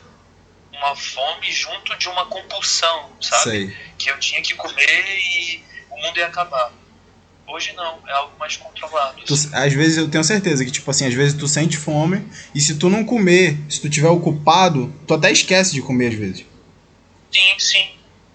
uma 0.72 0.94
fome 0.94 1.50
junto 1.50 1.96
de 1.96 2.08
uma 2.08 2.26
compulsão, 2.26 3.10
sabe? 3.20 3.42
Sei. 3.44 3.76
Que 3.96 4.10
eu 4.10 4.18
tinha 4.20 4.42
que 4.42 4.54
comer 4.54 5.04
e 5.06 5.64
o 5.90 6.02
mundo 6.02 6.18
ia 6.18 6.26
acabar. 6.26 6.70
Hoje 7.48 7.72
não, 7.74 7.98
é 8.06 8.12
algo 8.12 8.32
mais 8.38 8.56
controlado. 8.58 9.22
Tu, 9.24 9.32
às 9.32 9.72
vezes 9.72 9.96
eu 9.96 10.08
tenho 10.08 10.22
certeza 10.22 10.62
que, 10.64 10.70
tipo 10.70 10.90
assim, 10.90 11.06
às 11.06 11.14
vezes 11.14 11.32
tu 11.32 11.48
sente 11.48 11.78
fome 11.78 12.22
e 12.54 12.60
se 12.60 12.74
tu 12.74 12.90
não 12.90 13.02
comer, 13.02 13.56
se 13.70 13.80
tu 13.80 13.88
tiver 13.88 14.08
ocupado, 14.08 14.92
tu 15.06 15.14
até 15.14 15.32
esquece 15.32 15.72
de 15.72 15.80
comer 15.80 16.08
às 16.08 16.14
vezes. 16.14 16.44
Sim, 17.32 17.58
sim. 17.58 17.88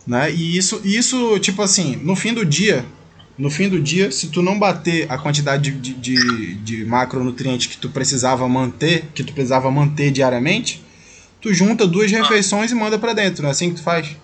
Né? 0.08 0.32
E 0.32 0.58
isso, 0.58 0.82
isso, 0.84 1.40
tipo 1.40 1.62
assim, 1.62 1.96
no 1.98 2.16
fim 2.16 2.34
do 2.34 2.44
dia, 2.44 2.84
no 3.38 3.52
fim 3.52 3.70
do 3.70 3.80
dia, 3.80 4.12
se 4.12 4.30
tu 4.30 4.42
não 4.42 4.58
bater 4.58 5.10
a 5.12 5.18
quantidade 5.18 5.70
de, 5.70 5.94
de, 5.94 6.56
de 6.56 6.84
macronutrientes 6.84 7.68
que 7.68 7.78
tu 7.78 7.90
precisava 7.90 8.50
manter, 8.50 9.06
que 9.14 9.24
tu 9.24 9.32
precisava 9.32 9.70
manter 9.70 10.10
diariamente, 10.10 10.84
tu 11.40 11.54
junta 11.54 11.86
duas 11.86 12.12
ah. 12.12 12.18
refeições 12.18 12.72
e 12.72 12.76
manda 12.76 12.98
para 12.98 13.14
dentro, 13.14 13.44
não 13.44 13.50
é 13.50 13.52
assim 13.52 13.70
que 13.70 13.76
tu 13.76 13.84
faz? 13.84 14.18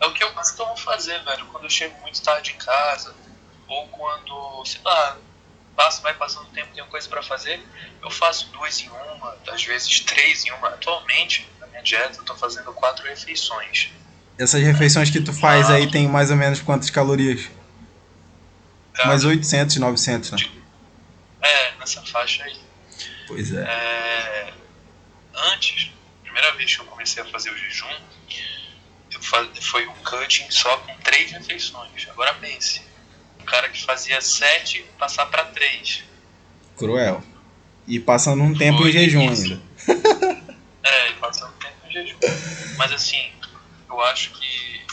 É 0.00 0.06
o 0.06 0.12
que 0.12 0.22
eu 0.22 0.30
costumo 0.32 0.76
fazer, 0.76 1.18
velho, 1.24 1.46
quando 1.46 1.64
eu 1.64 1.70
chego 1.70 1.94
muito 2.02 2.20
tarde 2.20 2.54
em 2.54 2.58
casa 2.62 3.23
ou 3.68 3.88
quando, 3.88 4.64
sei 4.64 4.80
lá, 4.84 5.18
passo, 5.76 6.02
vai 6.02 6.14
passando 6.14 6.46
tempo, 6.46 6.72
tenho 6.74 6.86
coisa 6.86 7.08
para 7.08 7.22
fazer, 7.22 7.60
eu 8.02 8.10
faço 8.10 8.48
duas 8.50 8.80
em 8.80 8.88
uma, 8.88 9.36
às 9.48 9.64
vezes 9.64 10.00
três 10.00 10.44
em 10.44 10.52
uma. 10.52 10.68
Atualmente, 10.68 11.48
na 11.60 11.66
minha 11.66 11.82
dieta, 11.82 12.18
eu 12.18 12.24
tô 12.24 12.34
fazendo 12.34 12.72
quatro 12.72 13.04
refeições. 13.06 13.90
Essas 14.38 14.62
refeições 14.62 15.10
que 15.10 15.20
tu 15.20 15.32
faz 15.32 15.70
ah, 15.70 15.74
aí 15.74 15.90
tem 15.90 16.08
mais 16.08 16.30
ou 16.30 16.36
menos 16.36 16.60
quantas 16.60 16.90
calorias? 16.90 17.48
Mais 19.04 19.24
800, 19.24 19.76
900, 19.76 20.30
né? 20.32 20.38
É, 21.42 21.72
nessa 21.78 22.02
faixa 22.02 22.44
aí. 22.44 22.56
Pois 23.26 23.52
é. 23.52 23.62
é. 23.62 24.54
Antes, 25.34 25.90
primeira 26.22 26.52
vez 26.52 26.74
que 26.74 26.80
eu 26.80 26.86
comecei 26.86 27.22
a 27.22 27.26
fazer 27.26 27.50
o 27.50 27.56
jejum, 27.56 27.94
faz, 29.20 29.48
foi 29.60 29.86
um 29.86 29.94
cutting 29.94 30.50
só 30.50 30.76
com 30.78 30.96
três 30.98 31.32
refeições. 31.32 32.08
Agora 32.08 32.34
pense, 32.34 32.82
o 33.44 33.46
cara 33.46 33.68
que 33.68 33.84
fazia 33.84 34.20
sete 34.20 34.84
passar 34.98 35.26
para 35.26 35.44
três. 35.44 36.02
Cruel. 36.76 37.22
E 37.86 38.00
passando 38.00 38.42
um 38.42 38.56
tempo 38.56 38.78
Foi 38.78 38.88
em 38.88 38.92
jejum 38.92 39.30
isso. 39.30 39.52
ainda. 39.52 39.62
é, 40.82 41.12
passando 41.12 41.52
um 41.54 41.58
tempo 41.58 41.86
em 41.86 41.92
jejum. 41.92 42.16
Mas 42.78 42.90
assim, 42.92 43.30
eu 43.88 44.00
acho 44.00 44.30
que 44.30 44.86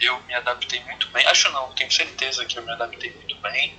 eu 0.00 0.22
me 0.22 0.34
adaptei 0.34 0.80
muito 0.84 1.08
bem. 1.08 1.26
Acho 1.26 1.50
não, 1.50 1.72
tenho 1.72 1.90
certeza 1.90 2.44
que 2.44 2.56
eu 2.56 2.62
me 2.62 2.70
adaptei 2.70 3.12
muito 3.12 3.36
bem. 3.40 3.74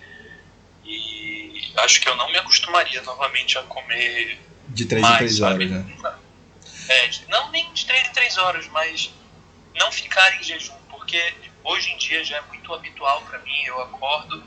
E 0.83 1.71
acho 1.77 2.01
que 2.01 2.09
eu 2.09 2.15
não 2.17 2.29
me 2.29 2.37
acostumaria 2.37 3.01
novamente 3.03 3.57
a 3.57 3.63
comer. 3.63 4.39
De 4.67 4.85
3 4.85 5.05
em 5.05 5.17
3 5.17 5.41
horas, 5.41 5.71
né? 5.71 5.85
É, 6.89 7.09
não 7.29 7.49
nem 7.51 7.71
de 7.73 7.85
3 7.85 8.09
em 8.09 8.11
3 8.11 8.37
horas, 8.37 8.67
mas 8.67 9.09
não 9.75 9.89
ficar 9.91 10.37
em 10.37 10.43
jejum. 10.43 10.75
Porque 10.89 11.33
hoje 11.67 11.91
em 11.91 11.97
dia 11.97 12.23
já 12.23 12.37
é 12.37 12.41
muito 12.41 12.73
habitual 12.73 13.21
para 13.23 13.39
mim. 13.39 13.63
Eu 13.65 13.81
acordo, 13.81 14.41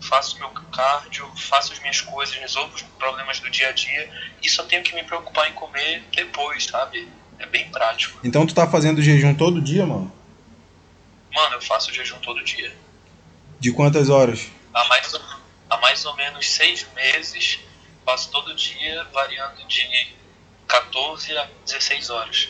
faço 0.00 0.38
meu 0.38 0.50
cardio, 0.50 1.26
faço 1.36 1.72
as 1.72 1.80
minhas 1.80 2.00
coisas, 2.00 2.34
resolvo 2.36 2.74
os 2.74 2.82
problemas 2.82 3.40
do 3.40 3.50
dia 3.50 3.68
a 3.68 3.72
dia 3.72 4.10
e 4.42 4.48
só 4.48 4.62
tenho 4.64 4.82
que 4.82 4.94
me 4.94 5.02
preocupar 5.02 5.48
em 5.50 5.54
comer 5.54 6.04
depois, 6.14 6.64
sabe? 6.64 7.08
É 7.38 7.46
bem 7.46 7.70
prático. 7.70 8.20
Então 8.22 8.46
tu 8.46 8.54
tá 8.54 8.68
fazendo 8.68 9.02
jejum 9.02 9.34
todo 9.34 9.60
dia, 9.62 9.86
mano? 9.86 10.12
Mano, 11.32 11.54
eu 11.54 11.62
faço 11.62 11.92
jejum 11.92 12.18
todo 12.18 12.44
dia. 12.44 12.76
De 13.58 13.72
quantas 13.72 14.10
horas? 14.10 14.48
Há 14.74 14.84
mais, 14.84 15.14
há 15.70 15.76
mais 15.78 16.04
ou 16.04 16.14
menos 16.16 16.48
seis 16.48 16.86
meses, 16.94 17.60
faço 18.04 18.30
todo 18.30 18.54
dia, 18.54 19.04
variando 19.12 19.66
de 19.66 20.14
14 20.66 21.36
a 21.36 21.48
16 21.64 22.10
horas. 22.10 22.48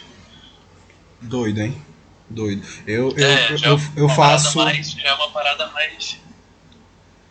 Doido, 1.21 1.61
hein? 1.61 1.90
Doido. 2.31 2.63
Eu, 2.87 3.11
eu, 3.17 3.27
é, 3.27 3.53
eu, 3.53 3.59
eu, 3.73 3.81
eu 3.97 4.09
faço. 4.09 4.59
Mais, 4.59 4.93
já 4.93 5.09
é 5.09 5.15
uma 5.15 5.31
parada 5.31 5.67
mais. 5.69 6.19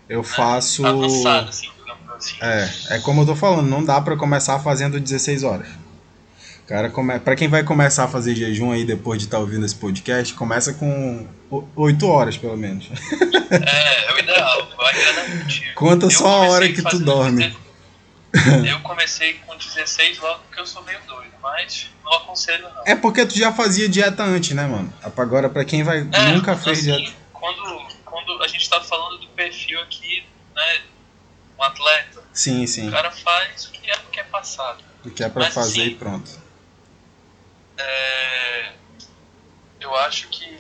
Eu 0.07 0.19
né, 0.19 0.27
faço. 0.27 0.85
Avançada, 0.85 1.49
assim, 1.49 1.69
assim. 2.17 2.37
É, 2.41 2.69
é 2.89 2.99
como 2.99 3.21
eu 3.21 3.25
tô 3.25 3.35
falando, 3.35 3.67
não 3.67 3.83
dá 3.83 3.99
para 4.01 4.17
começar 4.17 4.59
fazendo 4.59 4.99
16 4.99 5.43
horas. 5.43 5.67
Cara, 6.67 6.89
come... 6.89 7.19
para 7.19 7.35
quem 7.35 7.47
vai 7.47 7.63
começar 7.63 8.03
a 8.03 8.07
fazer 8.07 8.35
jejum 8.35 8.71
aí 8.71 8.85
depois 8.85 9.19
de 9.19 9.25
estar 9.25 9.37
tá 9.37 9.41
ouvindo 9.41 9.65
esse 9.65 9.73
podcast, 9.73 10.35
começa 10.35 10.73
com 10.73 11.25
8 11.75 12.07
horas 12.07 12.37
pelo 12.37 12.55
menos. 12.55 12.89
É, 13.49 14.05
é 14.05 14.13
o 14.13 14.19
ideal. 14.19 14.69
Conta 15.73 16.05
eu 16.05 16.11
só 16.11 16.27
a 16.27 16.49
hora 16.49 16.71
que 16.71 16.83
tu 16.83 16.99
dorme. 16.99 17.51
Eu 18.67 18.79
comecei 18.81 19.35
com 19.45 19.57
16 19.57 20.19
logo 20.19 20.39
porque 20.43 20.61
eu 20.61 20.67
sou 20.67 20.83
meio 20.83 20.99
doido, 21.07 21.33
mas 21.41 21.89
não 22.03 22.13
aconselho 22.13 22.69
não. 22.69 22.83
É 22.85 22.95
porque 22.95 23.25
tu 23.25 23.37
já 23.37 23.51
fazia 23.51 23.89
dieta 23.89 24.23
antes, 24.23 24.51
né, 24.51 24.67
mano? 24.67 24.93
Agora 25.01 25.49
pra 25.49 25.65
quem 25.65 25.83
vai 25.83 25.99
é, 25.99 26.31
nunca 26.31 26.55
fez 26.55 26.79
assim, 26.79 26.97
dieta. 26.97 27.17
Quando, 27.33 27.87
quando 28.05 28.43
a 28.43 28.47
gente 28.47 28.69
tá 28.69 28.81
falando 28.81 29.19
do 29.19 29.27
perfil 29.29 29.79
aqui, 29.81 30.23
né, 30.55 30.81
um 31.57 31.63
atleta. 31.63 32.23
Sim, 32.31 32.67
sim. 32.67 32.87
O 32.87 32.91
cara 32.91 33.11
faz 33.11 33.65
o 33.65 33.71
que 33.71 33.89
é, 33.89 33.95
o 33.95 34.11
que 34.11 34.19
é 34.19 34.23
passado. 34.23 34.83
O 35.03 35.09
que 35.09 35.23
é 35.23 35.29
pra 35.29 35.45
mas, 35.45 35.53
fazer 35.53 35.81
assim, 35.81 35.91
e 35.91 35.95
pronto. 35.95 36.31
É, 37.77 38.73
eu 39.79 39.95
acho 39.95 40.27
que 40.27 40.59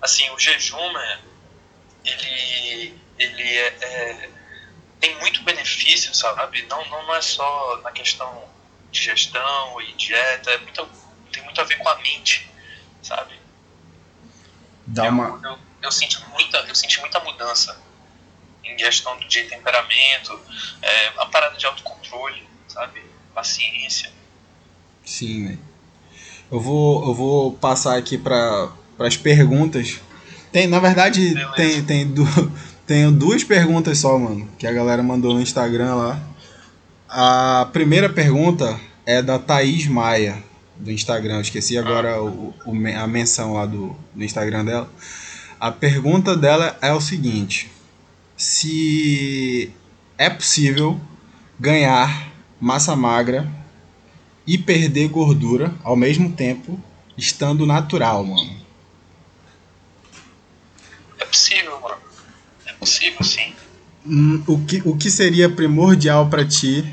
assim, 0.00 0.30
o 0.30 0.38
jejum, 0.38 0.92
né, 0.92 1.20
ele, 2.04 2.94
ele 3.18 3.42
é, 3.42 3.76
é 3.82 4.30
tem 5.00 5.18
muito 5.18 5.42
benefício, 5.42 6.14
sabe? 6.14 6.66
Não, 6.68 6.84
não, 6.88 7.06
não 7.06 7.14
é 7.14 7.22
só 7.22 7.80
na 7.82 7.90
questão 7.90 8.44
de 8.92 9.00
gestão 9.00 9.80
e 9.80 9.92
dieta, 9.94 10.50
é 10.50 10.58
muito, 10.58 10.88
tem 11.32 11.42
muito 11.42 11.60
a 11.60 11.64
ver 11.64 11.78
com 11.78 11.88
a 11.88 11.96
mente, 11.96 12.48
sabe? 13.02 13.34
Dá 14.86 15.06
eu, 15.06 15.12
uma... 15.12 15.40
eu, 15.42 15.58
eu, 15.82 15.92
senti 15.92 16.22
muita, 16.28 16.58
eu 16.58 16.74
senti 16.74 17.00
muita 17.00 17.18
mudança 17.20 17.80
em 18.62 18.76
questão 18.76 19.18
de 19.20 19.44
temperamento, 19.44 20.38
é, 20.82 21.08
a 21.18 21.26
parada 21.26 21.56
de 21.56 21.64
autocontrole, 21.66 22.46
sabe? 22.68 23.02
Paciência. 23.34 24.12
Sim, 25.04 25.48
né? 25.48 25.58
Eu 26.50 26.60
vou, 26.60 27.06
eu 27.06 27.14
vou 27.14 27.52
passar 27.52 27.96
aqui 27.96 28.18
para 28.18 28.72
as 28.98 29.16
perguntas. 29.16 30.00
Tem, 30.50 30.66
na 30.66 30.80
verdade, 30.80 31.32
tem, 31.54 31.84
tem, 31.84 32.14
tenho 32.90 33.12
duas 33.12 33.44
perguntas 33.44 33.98
só, 33.98 34.18
mano, 34.18 34.50
que 34.58 34.66
a 34.66 34.72
galera 34.72 35.00
mandou 35.00 35.32
no 35.32 35.40
Instagram 35.40 35.94
lá. 35.94 36.20
A 37.08 37.68
primeira 37.72 38.08
pergunta 38.08 38.80
é 39.06 39.22
da 39.22 39.38
Thaís 39.38 39.86
Maia, 39.86 40.42
do 40.74 40.90
Instagram. 40.90 41.36
Eu 41.36 41.40
esqueci 41.40 41.78
agora 41.78 42.20
o, 42.20 42.52
o, 42.66 42.72
a 43.00 43.06
menção 43.06 43.52
lá 43.52 43.64
do, 43.64 43.96
do 44.12 44.24
Instagram 44.24 44.64
dela. 44.64 44.90
A 45.60 45.70
pergunta 45.70 46.36
dela 46.36 46.76
é 46.82 46.92
o 46.92 47.00
seguinte: 47.00 47.70
se 48.36 49.72
é 50.18 50.28
possível 50.28 51.00
ganhar 51.60 52.32
massa 52.60 52.96
magra 52.96 53.48
e 54.44 54.58
perder 54.58 55.06
gordura 55.10 55.72
ao 55.84 55.94
mesmo 55.94 56.32
tempo, 56.32 56.76
estando 57.16 57.64
natural, 57.64 58.24
mano. 58.24 58.50
É 61.20 61.24
possível, 61.24 61.80
mano. 61.80 62.09
Possível, 62.80 63.22
sim. 63.22 63.52
Hum, 64.06 64.42
o, 64.46 64.58
que, 64.58 64.82
o 64.84 64.96
que 64.96 65.10
seria 65.10 65.48
primordial 65.48 66.28
para 66.28 66.44
ti 66.44 66.84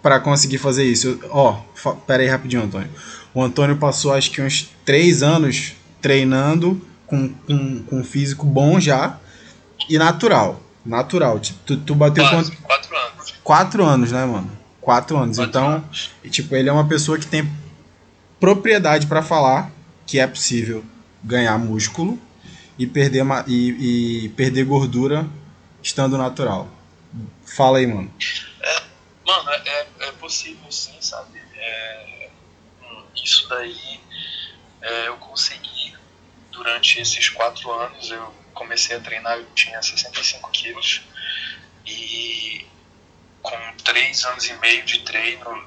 para 0.00 0.20
conseguir 0.20 0.58
fazer 0.58 0.84
isso? 0.84 1.18
Ó, 1.30 1.60
oh, 1.84 1.90
pera 2.06 2.22
aí 2.22 2.28
rapidinho, 2.28 2.62
Antônio. 2.62 2.88
O 3.34 3.42
Antônio 3.42 3.76
passou 3.76 4.14
acho 4.14 4.30
que 4.30 4.40
uns 4.40 4.70
três 4.84 5.22
anos 5.22 5.72
treinando 6.00 6.80
com, 7.06 7.28
com, 7.28 7.82
com 7.82 8.00
um 8.00 8.04
físico 8.04 8.46
bom 8.46 8.78
já 8.78 9.18
e 9.88 9.98
natural. 9.98 10.62
Natural. 10.86 11.40
Tipo, 11.40 11.58
tu, 11.66 11.76
tu 11.78 11.94
bateu 11.94 12.28
quanto? 12.28 12.52
Quatro 12.58 12.96
anos. 12.96 13.34
Quatro 13.42 13.84
anos, 13.84 14.12
né, 14.12 14.24
mano? 14.24 14.50
Quatro 14.80 15.16
anos. 15.16 15.36
Quatro 15.36 15.50
então, 15.50 15.68
anos. 15.68 16.10
tipo, 16.30 16.54
ele 16.54 16.68
é 16.68 16.72
uma 16.72 16.86
pessoa 16.86 17.18
que 17.18 17.26
tem 17.26 17.50
propriedade 18.38 19.06
para 19.06 19.22
falar 19.22 19.72
que 20.06 20.20
é 20.20 20.26
possível 20.26 20.84
ganhar 21.22 21.58
músculo 21.58 22.18
e 22.78 22.86
perder, 22.86 23.24
e, 23.46 24.24
e 24.24 24.28
perder 24.30 24.64
gordura 24.64 25.26
estando 25.82 26.18
natural. 26.18 26.68
Fala 27.44 27.78
aí, 27.78 27.86
mano. 27.86 28.12
É, 28.60 28.82
mano, 29.24 29.50
é, 29.50 29.68
é, 29.68 29.88
é 30.08 30.12
possível 30.12 30.70
sim, 30.72 30.96
sabe? 31.00 31.38
É, 31.54 32.30
hum, 32.82 33.04
isso 33.14 33.48
daí 33.48 34.00
é, 34.80 35.08
eu 35.08 35.16
consegui 35.18 35.94
durante 36.50 37.00
esses 37.00 37.28
quatro 37.28 37.70
anos. 37.72 38.10
Eu 38.10 38.34
comecei 38.52 38.96
a 38.96 39.00
treinar, 39.00 39.38
eu 39.38 39.46
tinha 39.54 39.80
65 39.80 40.50
quilos. 40.50 41.02
E 41.86 42.66
com 43.42 43.56
três 43.84 44.24
anos 44.24 44.48
e 44.48 44.54
meio 44.54 44.84
de 44.84 45.00
treino, 45.00 45.66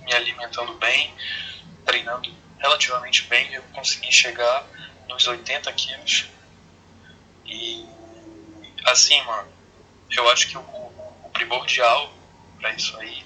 me 0.00 0.14
alimentando 0.14 0.74
bem, 0.74 1.12
treinando 1.84 2.32
relativamente 2.58 3.24
bem, 3.24 3.52
eu 3.52 3.62
consegui 3.72 4.12
chegar 4.12 4.64
nos 5.08 5.26
80 5.26 5.72
quilos. 5.72 6.26
E 7.46 7.86
assim, 8.84 9.20
mano, 9.22 9.48
eu 10.10 10.28
acho 10.30 10.48
que 10.48 10.56
o, 10.56 10.60
o 10.60 11.30
primordial 11.32 12.12
para 12.58 12.72
isso 12.72 12.96
aí 12.98 13.24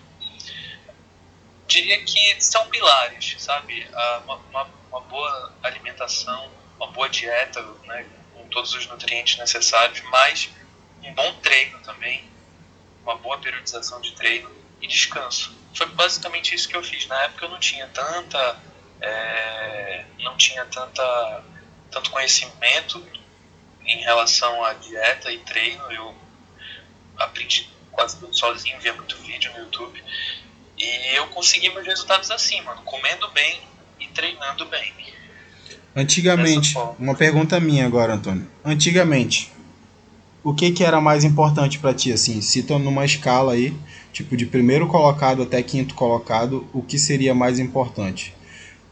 diria 1.66 2.02
que 2.04 2.40
são 2.40 2.68
pilares, 2.68 3.36
sabe? 3.38 3.86
Uma, 4.24 4.36
uma, 4.36 4.70
uma 4.90 5.00
boa 5.00 5.54
alimentação, 5.62 6.50
uma 6.76 6.88
boa 6.88 7.08
dieta, 7.08 7.62
né? 7.84 8.06
todos 8.52 8.74
os 8.74 8.86
nutrientes 8.86 9.38
necessários, 9.38 10.00
mas 10.10 10.50
um 11.02 11.12
bom 11.14 11.34
treino 11.40 11.78
também, 11.80 12.24
uma 13.02 13.16
boa 13.16 13.38
periodização 13.38 14.00
de 14.00 14.12
treino 14.12 14.50
e 14.80 14.86
descanso. 14.86 15.56
Foi 15.74 15.86
basicamente 15.86 16.54
isso 16.54 16.68
que 16.68 16.76
eu 16.76 16.82
fiz. 16.82 17.06
Na 17.06 17.22
época 17.24 17.46
eu 17.46 17.48
não 17.48 17.58
tinha 17.58 17.88
tanta, 17.88 18.60
é, 19.00 20.04
não 20.18 20.36
tinha 20.36 20.64
tanta, 20.66 21.44
tanto 21.92 22.11
conhecimento 22.11 23.02
em 23.85 23.98
relação 23.98 24.64
à 24.64 24.72
dieta 24.72 25.31
e 25.31 25.38
treino. 25.38 25.83
Eu 25.92 26.14
aprendi 27.18 27.68
quase 27.90 28.16
tudo 28.18 28.35
sozinho, 28.37 28.81
via 28.81 28.94
muito 28.94 29.16
vídeo 29.18 29.52
no 29.52 29.61
YouTube. 29.61 30.02
E 30.78 31.16
eu 31.16 31.26
consegui 31.28 31.68
meus 31.70 31.87
resultados 31.87 32.31
assim, 32.31 32.61
mano, 32.62 32.83
comendo 32.83 33.28
bem 33.31 33.61
e 34.00 34.09
treinando 34.09 34.66
bem. 34.66 34.92
Antigamente, 35.94 36.74
uma 36.98 37.14
pergunta 37.14 37.61
minha 37.61 37.87
agora, 37.87 38.14
Antônio. 38.14 38.48
Antigamente, 38.64 39.52
o 40.42 40.55
que 40.55 40.72
que 40.72 40.83
era 40.83 41.00
mais 41.00 41.22
importante 41.22 41.78
para 41.78 41.92
ti, 41.92 42.11
assim? 42.11 42.40
Cita 42.40 42.78
numa 42.78 43.05
escala 43.05 43.52
aí, 43.52 43.76
tipo 44.12 44.37
de 44.37 44.46
primeiro 44.46 44.88
colocado 44.88 45.42
até 45.42 45.62
quinto 45.62 45.94
colocado, 45.94 46.66
o 46.72 46.83
que 46.83 46.98
seria 46.98 47.35
mais 47.35 47.59
importante? 47.59 48.35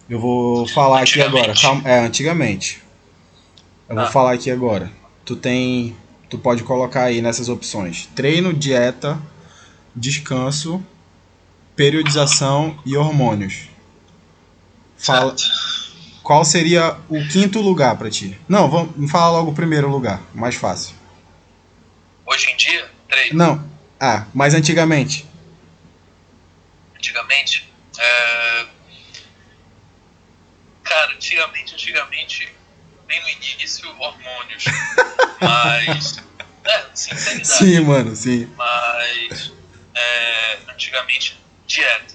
Eu 0.09 0.21
vou 0.21 0.69
falar 0.69 1.03
aqui 1.03 1.23
agora. 1.23 1.55
Calma, 1.55 1.89
é, 1.89 2.01
antigamente. 2.01 2.83
Eu 3.91 3.99
ah. 3.99 4.05
vou 4.05 4.13
falar 4.13 4.35
aqui 4.35 4.51
agora. 4.53 4.91
Tu 5.25 5.35
tem, 5.35 5.97
tu 6.29 6.39
pode 6.39 6.63
colocar 6.63 7.05
aí 7.05 7.21
nessas 7.21 7.49
opções: 7.49 8.09
treino, 8.15 8.55
dieta, 8.55 9.21
descanso, 9.95 10.83
periodização 11.75 12.81
e 12.87 12.97
hormônios. 12.97 13.69
Fala. 14.97 15.35
Qual 16.23 16.45
seria 16.45 16.97
o 17.09 17.27
quinto 17.27 17.61
lugar 17.61 17.97
para 17.97 18.09
ti? 18.09 18.39
Não, 18.49 18.71
vamos 18.71 19.11
falar 19.11 19.33
logo 19.33 19.51
o 19.51 19.55
primeiro 19.55 19.89
lugar, 19.89 20.21
mais 20.33 20.55
fácil. 20.55 20.95
Hoje 22.25 22.49
em 22.49 22.57
dia, 22.57 22.89
três. 23.09 23.33
Não. 23.33 23.69
Ah, 23.99 24.27
mas 24.33 24.55
antigamente. 24.55 25.27
Antigamente, 26.95 27.69
é... 27.99 28.67
cara, 30.85 31.15
antigamente, 31.15 31.75
antigamente, 31.75 32.60
bem 33.11 33.21
no 33.23 33.29
início, 33.29 33.91
hormônios, 33.99 34.65
mas, 35.41 36.23
é, 36.65 36.85
sinceridade. 36.95 37.49
Sim, 37.49 37.81
mano, 37.81 38.15
sim. 38.15 38.49
Mas, 38.57 39.53
é, 39.93 40.59
antigamente, 40.69 41.37
dieta. 41.67 42.15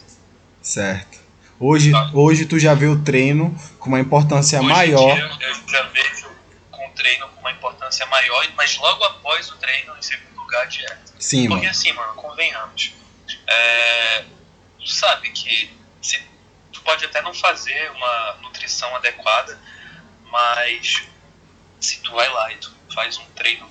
Certo. 0.62 1.20
Hoje, 1.60 1.92
tá. 1.92 2.12
hoje 2.14 2.46
tu 2.46 2.58
já 2.58 2.74
vê 2.74 2.88
o 2.88 3.04
treino 3.04 3.54
com 3.78 3.90
uma 3.90 4.00
importância 4.00 4.60
hoje 4.60 4.70
maior. 4.70 5.16
Dia, 5.16 5.26
eu 5.42 5.68
já 5.68 5.82
vejo 5.84 6.30
com 6.72 6.88
o 6.88 6.92
treino 6.92 7.28
com 7.28 7.42
uma 7.42 7.52
importância 7.52 8.06
maior, 8.06 8.48
mas 8.56 8.78
logo 8.78 9.04
após 9.04 9.52
o 9.52 9.58
treino, 9.58 9.98
em 9.98 10.02
segundo 10.02 10.40
lugar, 10.40 10.64
a 10.64 10.66
dieta. 10.66 11.02
Sim, 11.20 11.50
Porque 11.50 11.66
mano. 11.66 11.70
assim, 11.70 11.92
mano, 11.92 12.14
convenhamos. 12.14 12.94
É, 13.48 14.24
tu 14.80 14.88
sabe 14.88 15.30
que 15.32 15.74
se, 16.02 16.22
tu 16.72 16.82
pode 16.82 17.04
até 17.04 17.22
não 17.22 17.34
fazer 17.34 17.92
uma 17.92 18.38
nutrição 18.44 18.96
adequada, 18.96 19.60
mas 20.32 21.04
se 21.80 22.02
tu 22.02 22.12
vai 22.12 22.30
lá 22.30 22.52
e 22.52 22.58
tu 22.58 22.72
faz 22.94 23.18
um 23.18 23.26
treino 23.32 23.70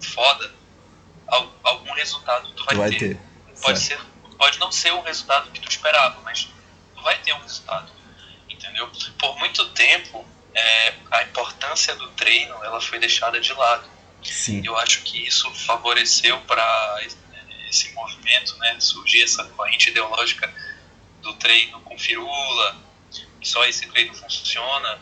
foda, 0.00 0.52
algum 1.62 1.92
resultado 1.92 2.50
tu 2.54 2.64
vai, 2.64 2.74
tu 2.74 2.78
vai 2.78 2.90
ter. 2.90 2.98
ter. 2.98 3.20
Pode, 3.60 3.80
ser, 3.80 3.98
pode 4.36 4.58
não 4.58 4.70
ser 4.70 4.92
o 4.92 5.00
resultado 5.00 5.50
que 5.50 5.60
tu 5.60 5.68
esperava, 5.68 6.20
mas 6.22 6.48
vai 7.02 7.18
ter 7.18 7.32
um 7.32 7.40
resultado, 7.40 7.90
entendeu? 8.48 8.90
Por 9.18 9.38
muito 9.38 9.68
tempo, 9.70 10.26
é, 10.54 10.94
a 11.10 11.22
importância 11.22 11.94
do 11.96 12.08
treino 12.10 12.54
ela 12.64 12.80
foi 12.80 12.98
deixada 12.98 13.40
de 13.40 13.52
lado. 13.52 13.88
Sim. 14.22 14.62
Eu 14.64 14.76
acho 14.76 15.02
que 15.02 15.26
isso 15.26 15.52
favoreceu 15.54 16.40
para 16.42 17.00
esse 17.68 17.92
movimento, 17.92 18.56
né, 18.58 18.76
surgir 18.80 19.22
essa 19.22 19.44
corrente 19.44 19.90
ideológica 19.90 20.52
do 21.22 21.34
treino 21.34 21.80
com 21.80 21.98
firula, 21.98 22.76
que 23.40 23.48
só 23.48 23.64
esse 23.64 23.86
treino 23.86 24.14
funciona, 24.14 24.98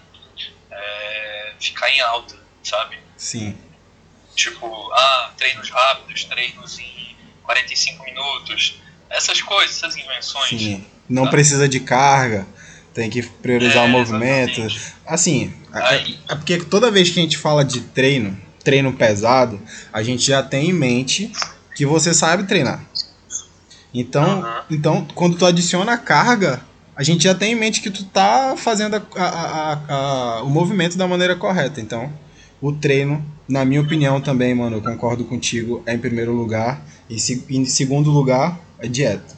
é, 0.77 1.53
ficar 1.59 1.91
em 1.91 2.01
alta, 2.01 2.37
sabe? 2.62 2.99
Sim. 3.17 3.57
Tipo, 4.35 4.93
ah, 4.93 5.33
treinos 5.37 5.71
rápidos, 5.71 6.25
treinos 6.25 6.79
em 6.79 7.17
45 7.45 8.05
minutos, 8.05 8.81
essas 9.09 9.41
coisas, 9.41 9.77
essas 9.77 9.97
invenções. 9.97 10.49
Sim 10.49 10.87
não 11.09 11.29
precisa 11.29 11.69
de 11.69 11.81
carga, 11.81 12.47
tem 12.93 13.09
que 13.09 13.23
priorizar 13.23 13.85
é, 13.85 13.87
o 13.87 13.89
movimento. 13.89 14.61
Exatamente. 14.61 14.95
Assim, 15.07 15.55
é, 15.73 16.33
é, 16.33 16.35
porque 16.35 16.59
toda 16.59 16.91
vez 16.91 17.11
que 17.11 17.21
a 17.21 17.23
gente 17.23 17.39
fala 17.39 17.65
de 17.65 17.81
treino, 17.81 18.39
treino 18.62 18.93
pesado, 18.93 19.61
a 19.93 20.03
gente 20.03 20.27
já 20.27 20.43
tem 20.43 20.71
em 20.71 20.73
mente 20.73 21.31
que 21.75 21.87
você 21.87 22.12
sabe 22.12 22.45
treinar. 22.45 22.85
Então, 23.95 24.41
uhum. 24.41 24.62
então 24.71 25.09
quando 25.15 25.37
tu 25.39 25.47
adiciona 25.47 25.93
a 25.93 25.99
carga, 25.99 26.61
a 26.97 27.03
gente 27.03 27.25
já 27.25 27.35
tem 27.35 27.53
em 27.53 27.55
mente 27.55 27.83
que 27.83 27.91
tu 27.91 28.05
tá 28.07 28.57
fazendo 28.57 28.97
a, 28.97 29.03
a, 29.23 29.95
a, 29.95 30.43
o 30.43 30.49
movimento 30.49 30.97
da 30.97 31.07
maneira 31.07 31.37
correta. 31.37 31.79
Então, 31.79 32.11
o 32.59 32.73
treino, 32.73 33.23
na 33.47 33.67
minha 33.67 33.83
opinião 33.83 34.19
também, 34.19 34.55
mano, 34.55 34.79
eu 34.79 34.83
concordo 34.83 35.23
contigo, 35.27 35.83
é 35.85 35.93
em 35.93 35.99
primeiro 35.99 36.33
lugar. 36.33 36.81
E 37.11 37.21
se, 37.21 37.45
em 37.51 37.67
segundo 37.67 38.11
lugar, 38.11 38.59
é 38.79 38.89
dieta. 38.89 39.37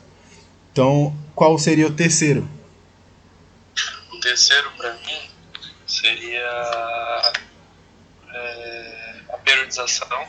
Então, 0.70 1.12
qual 1.34 1.58
seria 1.58 1.88
o 1.88 1.92
terceiro? 1.92 2.48
O 4.12 4.20
terceiro 4.20 4.70
para 4.76 4.92
mim 4.94 5.20
seria 5.84 7.32
é, 8.32 9.14
a 9.30 9.38
periodização. 9.38 10.26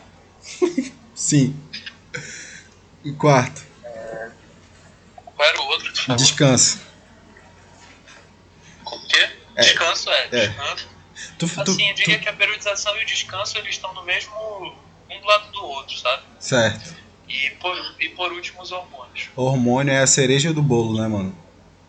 Sim. 1.14 1.56
O 3.06 3.14
quarto. 3.14 3.62
Qual 5.36 5.48
era 5.48 5.62
o 5.62 5.66
outro? 5.66 6.16
Descanso. 6.16 6.89
O? 9.60 9.64
É. 9.64 9.68
Descanso, 9.68 10.10
é. 10.10 10.24
É. 10.32 10.48
Descanso. 10.48 10.88
Tu, 11.38 11.48
tu, 11.48 11.62
Assim, 11.62 11.90
eu 11.90 11.96
diria 11.96 12.18
tu- 12.18 12.24
que 12.24 12.30
a 12.30 12.34
periodização 12.34 12.98
e 12.98 13.04
o 13.04 13.06
descanso 13.06 13.58
eles 13.58 13.76
estão 13.76 13.94
no 13.94 14.04
mesmo. 14.04 14.34
um 15.10 15.20
do 15.20 15.26
lado 15.28 15.52
do 15.52 15.66
outro, 15.66 15.98
sabe? 15.98 16.24
Certo. 16.40 16.96
E 17.28 17.50
por, 17.62 17.96
e 18.00 18.10
por 18.10 18.32
último, 18.32 18.62
os 18.62 18.72
hormônios. 18.72 19.30
Hormônio 19.36 19.94
é 19.94 20.00
a 20.02 20.08
cereja 20.08 20.54
do 20.54 20.62
bolo, 20.62 21.00
né, 21.02 21.08
mano? 21.08 21.36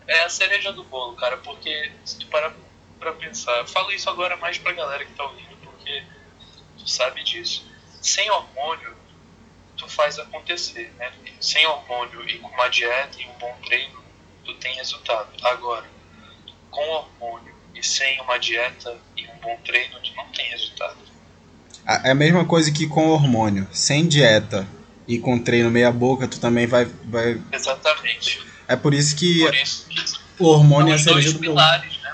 É 0.07 0.25
a 0.25 0.29
cereja 0.29 0.73
do 0.73 0.83
bolo, 0.85 1.15
cara, 1.17 1.37
porque 1.39 1.93
se 2.05 2.19
tu 2.19 2.27
parar 2.27 2.53
pra 2.99 3.13
pensar, 3.13 3.53
eu 3.59 3.67
falo 3.67 3.93
isso 3.93 4.09
agora 4.11 4.37
mais 4.37 4.59
pra 4.59 4.73
galera 4.73 5.05
que 5.05 5.13
tá 5.13 5.25
ouvindo, 5.25 5.57
porque 5.63 6.03
tu 6.79 6.89
sabe 6.91 7.23
disso. 7.23 7.65
Sem 8.03 8.29
hormônio, 8.31 8.97
tu 9.77 9.87
faz 9.89 10.19
acontecer, 10.19 10.93
né? 10.99 11.13
Sem 11.41 11.65
hormônio 11.67 12.29
e 12.29 12.39
com 12.39 12.49
uma 12.49 12.69
dieta 12.69 13.21
e 13.21 13.27
um 13.27 13.33
bom 13.39 13.55
treino, 13.65 14.03
tu 14.45 14.55
tem 14.55 14.75
resultado. 14.77 15.29
Agora, 15.43 15.87
com 16.71 16.83
hormônio 16.89 17.50
e 17.75 17.83
sem 17.87 18.21
uma 18.21 18.39
dieta 18.39 18.97
e 19.17 19.27
um 19.27 19.41
bom 19.43 19.57
treino, 19.65 19.95
tu 20.03 20.11
não 20.17 20.25
tem 20.27 20.47
resultado. 20.51 20.97
É 22.05 22.11
a 22.11 22.15
mesma 22.15 22.45
coisa 22.45 22.71
que 22.71 22.87
com 22.87 23.09
hormônio. 23.09 23.67
Sem 23.73 24.07
dieta 24.07 24.67
e 25.09 25.19
com 25.19 25.39
treino 25.39 25.71
meia 25.71 25.91
boca, 25.91 26.29
tu 26.29 26.39
também 26.39 26.67
vai. 26.67 26.85
vai... 27.05 27.41
Exatamente. 27.53 28.41
É 28.69 28.77
por 28.77 28.95
isso 28.95 29.17
que 29.17 29.41
Por 29.45 29.55
isso 29.55 29.87
que 29.89 30.01
o 30.39 30.47
hormônio 30.47 30.95
é 30.95 30.99
dois 30.99 31.33
do 31.33 31.39
pilares, 31.41 31.99
né? 32.03 32.13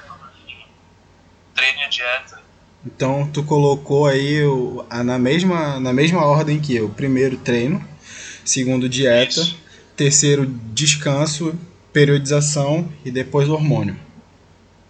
Treino 1.54 1.80
e 1.80 1.84
a 1.84 1.88
dieta. 1.88 2.40
Então 2.84 3.28
tu 3.32 3.42
colocou 3.42 4.06
aí 4.06 4.42
o- 4.44 4.86
a- 4.88 5.02
na, 5.02 5.18
mesma, 5.18 5.80
na 5.80 5.92
mesma 5.92 6.24
ordem 6.24 6.60
que 6.60 6.74
eu. 6.74 6.88
Primeiro 6.88 7.36
treino, 7.38 7.86
segundo 8.44 8.88
dieta, 8.88 9.40
Isso. 9.40 9.58
terceiro 9.96 10.46
descanso, 10.46 11.58
periodização 11.92 12.90
e 13.04 13.10
depois 13.10 13.48
hormônio. 13.48 13.98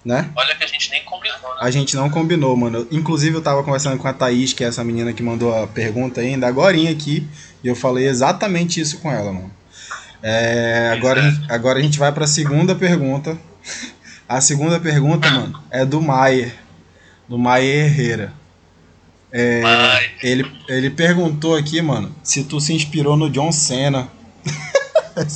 Né? 0.07 0.31
Olha 0.37 0.55
que 0.55 0.63
a 0.63 0.69
gente 0.69 0.89
nem 0.93 1.03
combinou, 1.03 1.37
né? 1.41 1.57
A 1.59 1.69
gente 1.69 1.97
não 1.97 2.09
combinou, 2.09 2.57
mano. 2.57 2.87
Inclusive 2.93 3.35
eu 3.37 3.43
tava 3.43 3.65
conversando 3.65 3.99
com 3.99 4.07
a 4.07 4.13
Thaís, 4.13 4.53
que 4.53 4.63
é 4.63 4.69
essa 4.69 4.85
menina 4.85 5.13
que 5.13 5.21
mandou 5.21 5.53
a 5.53 5.67
pergunta 5.67 6.21
ainda, 6.21 6.47
agorinha 6.47 6.93
aqui, 6.93 7.27
e 7.65 7.67
eu 7.67 7.75
falei 7.75 8.07
exatamente 8.07 8.81
isso 8.81 8.99
com 9.01 9.11
ela, 9.11 9.33
mano. 9.33 9.51
É, 10.23 10.91
agora, 10.97 11.21
a 11.21 11.29
gente- 11.31 11.53
agora 11.53 11.79
a 11.81 11.83
gente 11.83 11.99
vai 11.99 12.13
pra 12.13 12.25
segunda 12.27 12.73
pergunta. 12.77 13.37
A 14.29 14.41
segunda 14.41 14.79
pergunta, 14.79 15.29
mano, 15.29 15.61
é 15.73 15.85
do 15.85 16.01
Maier. 16.01 16.55
Do 17.29 17.37
Maier 17.37 17.87
Herrera. 17.87 18.33
É, 19.33 19.61
ele, 20.23 20.49
ele 20.69 20.89
perguntou 20.91 21.57
aqui, 21.57 21.83
mano, 21.83 22.15
se 22.23 22.45
tu 22.45 22.61
se 22.61 22.73
inspirou 22.73 23.17
no 23.17 23.29
John 23.29 23.51
Cena. 23.51 24.09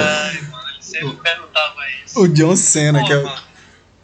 Ai, 0.00 0.40
mano, 0.50 0.68
ele 0.70 0.82
sempre 0.82 1.16
perguntava. 1.16 1.74
O 2.16 2.28
John 2.28 2.54
Cena, 2.54 3.00
Pô, 3.00 3.06
que 3.06 3.12
é 3.12 3.16
o. 3.16 3.24
mano, 3.24 3.44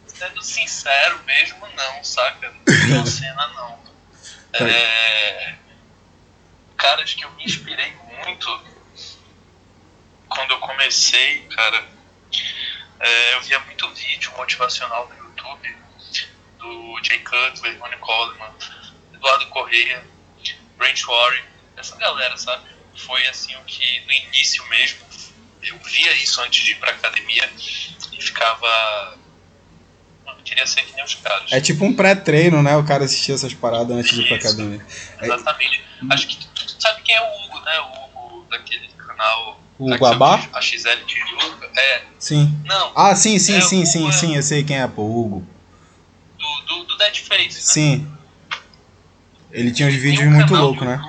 sendo 0.05 0.41
sincero 0.43 1.23
mesmo, 1.23 1.67
não, 1.75 2.03
saca? 2.03 2.53
Não 2.89 3.05
cena 3.07 3.47
não. 3.47 3.79
Tá. 4.51 4.67
É... 4.67 5.55
Caras 6.77 7.13
que 7.13 7.23
eu 7.23 7.31
me 7.31 7.45
inspirei 7.45 7.93
muito 8.25 8.63
quando 10.27 10.51
eu 10.51 10.59
comecei, 10.59 11.41
cara. 11.47 11.87
é, 12.99 13.35
eu 13.35 13.41
via 13.41 13.59
muito 13.61 13.89
vídeo 13.93 14.31
motivacional 14.37 15.07
no 15.09 15.15
YouTube 15.15 15.77
do 16.59 16.99
Jay 17.03 17.19
Cutler, 17.19 17.79
Ronnie 17.79 17.97
Coleman, 17.99 18.53
Eduardo 19.13 19.47
Correia, 19.47 20.03
Brent 20.77 21.03
Warren, 21.03 21.43
essa 21.77 21.95
galera, 21.97 22.37
sabe? 22.37 22.69
Foi 22.95 23.25
assim 23.27 23.55
o 23.55 23.63
que 23.63 23.99
no 24.01 24.11
início 24.11 24.65
mesmo 24.67 25.05
eu 25.63 25.77
via 25.79 26.13
isso 26.23 26.41
antes 26.41 26.63
de 26.63 26.71
ir 26.71 26.75
pra 26.75 26.91
academia 26.91 27.49
e 28.11 28.21
ficava. 28.21 29.17
Mano, 30.25 30.39
eu 30.39 30.43
queria 30.43 30.65
ser 30.65 30.81
que 30.83 30.93
nem 30.93 31.03
os 31.03 31.15
caras. 31.15 31.51
É 31.51 31.59
tipo 31.61 31.85
um 31.85 31.93
pré-treino, 31.93 32.61
né? 32.61 32.75
O 32.77 32.83
cara 32.85 33.05
assistir 33.05 33.31
essas 33.33 33.53
paradas 33.53 33.95
antes 33.95 34.13
de 34.13 34.21
ir 34.21 34.27
pra 34.27 34.37
Isso. 34.37 34.47
academia. 34.47 34.85
Exatamente. 35.21 35.83
Acho 36.09 36.27
que 36.27 36.37
tu, 36.37 36.47
tu 36.65 36.81
sabe 36.81 37.01
quem 37.03 37.15
é 37.15 37.21
o 37.21 37.45
Hugo, 37.45 37.59
né? 37.61 37.79
O 37.79 38.05
Hugo 38.37 38.47
daquele 38.49 38.87
canal. 38.89 39.61
O 39.77 39.95
Guabá? 39.95 40.47
A 40.53 40.61
XL 40.61 41.05
Tijuca. 41.07 41.71
É. 41.75 42.03
Sim. 42.19 42.61
Não, 42.65 42.91
Ah, 42.95 43.15
sim, 43.15 43.39
sim, 43.39 43.57
É, 43.57 43.61
sim, 43.61 43.85
sim, 43.85 44.07
é- 44.07 44.11
sim, 44.11 44.35
eu 44.35 44.43
sei 44.43 44.63
quem 44.63 44.79
é, 44.79 44.87
pô, 44.87 45.01
o 45.01 45.19
Hugo. 45.25 45.47
do, 46.37 46.61
do, 46.65 46.83
do 46.85 46.97
Dead 46.97 47.15
Face, 47.17 47.55
né? 47.55 47.61
Sim. 47.61 48.17
Ele 49.51 49.71
tinha 49.71 49.87
uns 49.89 49.95
vídeos 49.95 50.27
um 50.27 50.31
muito 50.31 50.53
loucos, 50.55 50.85
né? 50.87 50.99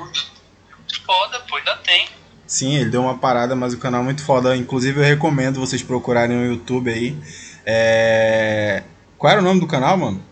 Foda, 1.05 1.41
pô, 1.41 1.57
ainda 1.57 1.77
tem. 1.77 2.09
Sim, 2.53 2.77
ele 2.77 2.91
deu 2.91 3.01
uma 3.01 3.17
parada, 3.17 3.57
mas 3.57 3.73
o 3.73 3.79
canal 3.79 4.03
é 4.03 4.05
muito 4.05 4.23
foda. 4.23 4.55
Inclusive 4.55 5.01
eu 5.01 5.05
recomendo 5.05 5.59
vocês 5.59 5.83
procurarem 5.83 6.37
no 6.37 6.45
YouTube 6.45 6.93
aí. 6.93 7.17
É... 7.65 8.83
Qual 9.17 9.33
era 9.33 9.41
o 9.41 9.43
nome 9.43 9.59
do 9.59 9.67
canal, 9.67 9.97
mano? 9.97 10.23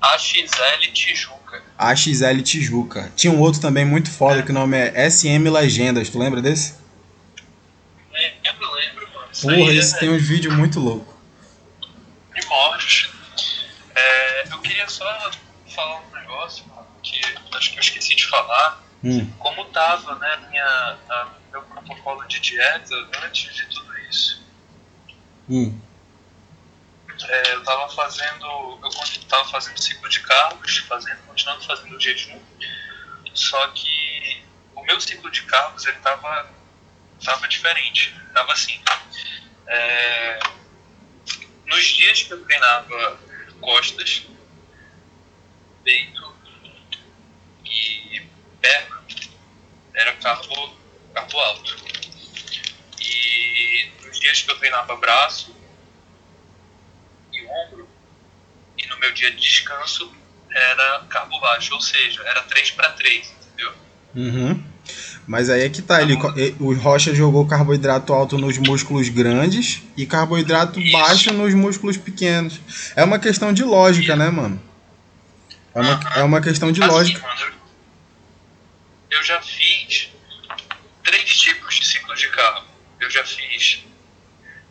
A 0.00 0.16
XL 0.16 0.46
Tijuca. 0.94 1.62
AXL 1.76 2.40
Tijuca. 2.42 3.12
Tinha 3.14 3.30
um 3.30 3.40
outro 3.40 3.60
também 3.60 3.84
muito 3.84 4.10
foda 4.10 4.42
que 4.42 4.52
o 4.52 4.54
nome 4.54 4.74
é 4.74 5.10
SM 5.10 5.50
Legendas, 5.50 6.08
tu 6.08 6.18
lembra 6.18 6.40
desse? 6.40 6.76
É, 8.14 8.32
eu 8.42 8.72
lembro, 8.72 9.06
mano. 9.12 9.28
Isso 9.30 9.42
Porra, 9.42 9.56
aí 9.56 9.76
esse 9.76 9.96
é 9.96 9.98
tem 9.98 10.08
uns 10.08 10.26
vídeos 10.26 10.56
muito 10.56 10.80
loucos. 10.80 11.14
primórdios. 12.30 13.10
É, 13.94 14.44
eu 14.50 14.58
queria 14.60 14.88
só 14.88 15.04
falar 15.74 16.00
um 16.00 16.14
negócio 16.18 16.64
mano, 16.68 16.86
que 17.02 17.20
acho 17.54 17.70
que 17.70 17.76
eu 17.76 17.80
esqueci 17.82 18.16
de 18.16 18.26
falar. 18.28 18.79
Hum, 19.02 19.30
como 19.38 19.64
tava, 19.66 20.14
né, 20.16 20.36
minha, 20.50 20.64
a, 20.64 21.34
meu 21.52 21.62
protocolo 21.62 22.26
de 22.28 22.38
dieta 22.40 22.94
antes 23.24 23.54
de 23.54 23.66
tudo 23.68 23.98
isso. 24.10 24.46
hum. 25.48 25.80
É, 27.28 27.54
eu 27.54 27.62
tava 27.64 27.88
fazendo, 27.94 28.44
eu 28.46 28.90
con- 28.90 29.26
tava 29.28 29.44
fazendo 29.50 29.78
ciclo 29.78 30.08
de 30.08 30.20
carbos, 30.20 30.78
fazendo, 30.78 31.18
continuando 31.26 31.64
fazendo 31.66 32.00
jejum, 32.00 32.40
só 33.34 33.68
que 33.68 34.42
o 34.74 34.82
meu 34.84 35.00
ciclo 35.00 35.30
de 35.30 35.42
carbos 35.42 35.84
ele 35.86 35.98
tava, 35.98 36.50
tava 37.24 37.46
diferente, 37.48 38.14
tava 38.32 38.52
assim. 38.52 38.80
é, 39.66 40.38
nos 41.66 41.84
dias 41.84 42.22
que 42.22 42.32
eu 42.32 42.44
treinava 42.44 43.18
costas, 43.60 44.26
peito 45.84 46.34
e 47.64 48.29
perna, 48.60 49.00
era 49.94 50.12
carbo, 50.16 50.74
carbo 51.14 51.38
alto. 51.38 51.76
E 53.00 53.88
nos 54.04 54.18
dias 54.20 54.42
que 54.42 54.50
eu 54.50 54.58
treinava 54.58 54.96
braço 54.96 55.54
e 57.32 57.42
ombro, 57.44 57.88
e 58.78 58.86
no 58.88 58.98
meu 58.98 59.12
dia 59.12 59.30
de 59.30 59.38
descanso 59.38 60.12
era 60.50 61.04
carbo 61.08 61.38
baixo, 61.40 61.74
ou 61.74 61.80
seja, 61.80 62.22
era 62.24 62.42
3 62.42 62.70
para 62.72 62.90
3, 62.90 63.32
entendeu? 63.46 63.72
Uhum. 64.14 64.64
Mas 65.26 65.48
aí 65.48 65.62
é 65.62 65.68
que 65.70 65.80
tá, 65.80 66.02
ele, 66.02 66.16
co- 66.16 66.32
e- 66.36 66.56
o 66.58 66.74
Rocha 66.74 67.14
jogou 67.14 67.46
carboidrato 67.46 68.12
alto 68.12 68.36
nos 68.36 68.58
músculos 68.58 69.08
grandes 69.08 69.80
e 69.96 70.04
carboidrato 70.04 70.80
Isso. 70.80 70.90
baixo 70.92 71.32
nos 71.32 71.54
músculos 71.54 71.96
pequenos. 71.96 72.58
É 72.96 73.04
uma 73.04 73.18
questão 73.18 73.52
de 73.52 73.62
lógica, 73.62 74.16
né, 74.16 74.28
mano? 74.28 74.60
É 75.72 75.80
uma, 75.80 76.00
é 76.16 76.22
uma 76.24 76.40
questão 76.40 76.72
de 76.72 76.82
Assim, 76.82 76.90
lógica. 76.92 77.20
mano, 77.24 77.40
eu- 77.42 79.18
eu 79.18 79.22
já 79.22 79.40
fiz 79.40 80.10
três 81.04 81.38
tipos 81.38 81.76
de 81.76 81.86
ciclo 81.86 82.14
de 82.16 82.28
carbo. 82.30 82.66
Eu 82.98 83.08
já 83.08 83.24
fiz 83.24 83.84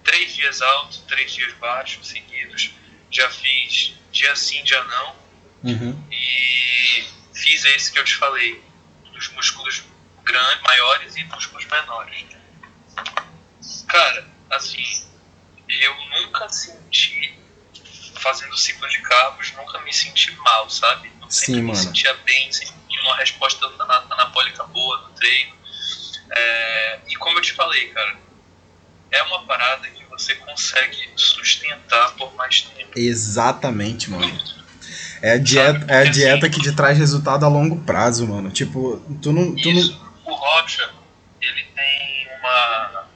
três 0.03 0.35
dias 0.59 0.61
altos, 0.61 0.97
três 1.07 1.31
dias 1.33 1.53
baixos 1.53 2.07
seguidos. 2.07 2.71
Já 3.11 3.29
fiz 3.29 3.95
dia 4.11 4.35
sim, 4.35 4.63
dia 4.63 4.83
não. 4.83 5.15
Uhum. 5.63 6.07
E 6.11 7.07
fiz 7.33 7.65
esse 7.65 7.91
que 7.91 7.99
eu 7.99 8.03
te 8.03 8.15
falei, 8.15 8.61
dos 9.13 9.29
músculos 9.29 9.83
grandes, 10.23 10.61
maiores 10.61 11.15
e 11.15 11.23
músculos 11.25 11.65
menores. 11.65 12.25
Cara, 13.87 14.27
assim, 14.51 14.83
eu 15.67 15.95
nunca 16.09 16.47
senti, 16.49 17.37
fazendo 18.19 18.55
ciclo 18.57 18.87
de 18.89 19.01
carbos, 19.01 19.51
nunca 19.53 19.79
me 19.79 19.91
senti 19.93 20.31
mal, 20.37 20.69
sabe? 20.69 21.11
Eu 21.21 21.29
Sim, 21.29 21.45
sempre 21.45 21.61
me 21.61 21.67
mano. 21.67 21.79
sentia 21.79 22.13
bem, 22.25 22.51
sempre 22.51 22.75
tinha 22.87 23.01
uma 23.03 23.15
resposta 23.17 23.65
ana- 23.65 24.05
anabólica 24.11 24.63
boa 24.65 24.97
no 25.01 25.09
treino. 25.15 25.55
É, 26.31 26.99
e 27.07 27.15
como 27.15 27.37
eu 27.37 27.41
te 27.41 27.53
falei, 27.53 27.87
cara, 27.89 28.17
é 29.11 29.23
uma 29.23 29.43
parada 29.45 29.89
que 29.89 29.98
você 30.19 30.35
consegue 30.35 31.09
sustentar 31.15 32.13
por 32.15 32.33
mais 32.35 32.61
tempo. 32.61 32.91
Exatamente, 32.95 34.09
mano. 34.09 34.59
É 35.21 35.31
a 35.33 35.37
dieta, 35.37 35.85
é 35.87 35.97
a 35.99 36.03
dieta 36.05 36.49
que 36.49 36.61
te 36.61 36.73
traz 36.75 36.97
resultado 36.97 37.45
a 37.45 37.47
longo 37.47 37.77
prazo, 37.83 38.27
mano. 38.27 38.51
Tipo, 38.51 38.97
tu 39.21 39.31
não. 39.31 39.55
Tu 39.55 39.71
não... 39.71 39.79
Isso. 39.79 40.01
O 40.25 40.33
Rocha, 40.33 40.89
ele 41.41 41.63
tem 41.75 42.27
uma. 42.39 43.07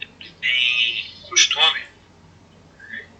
Ele 0.00 0.32
tem 0.40 1.12
costume 1.28 1.80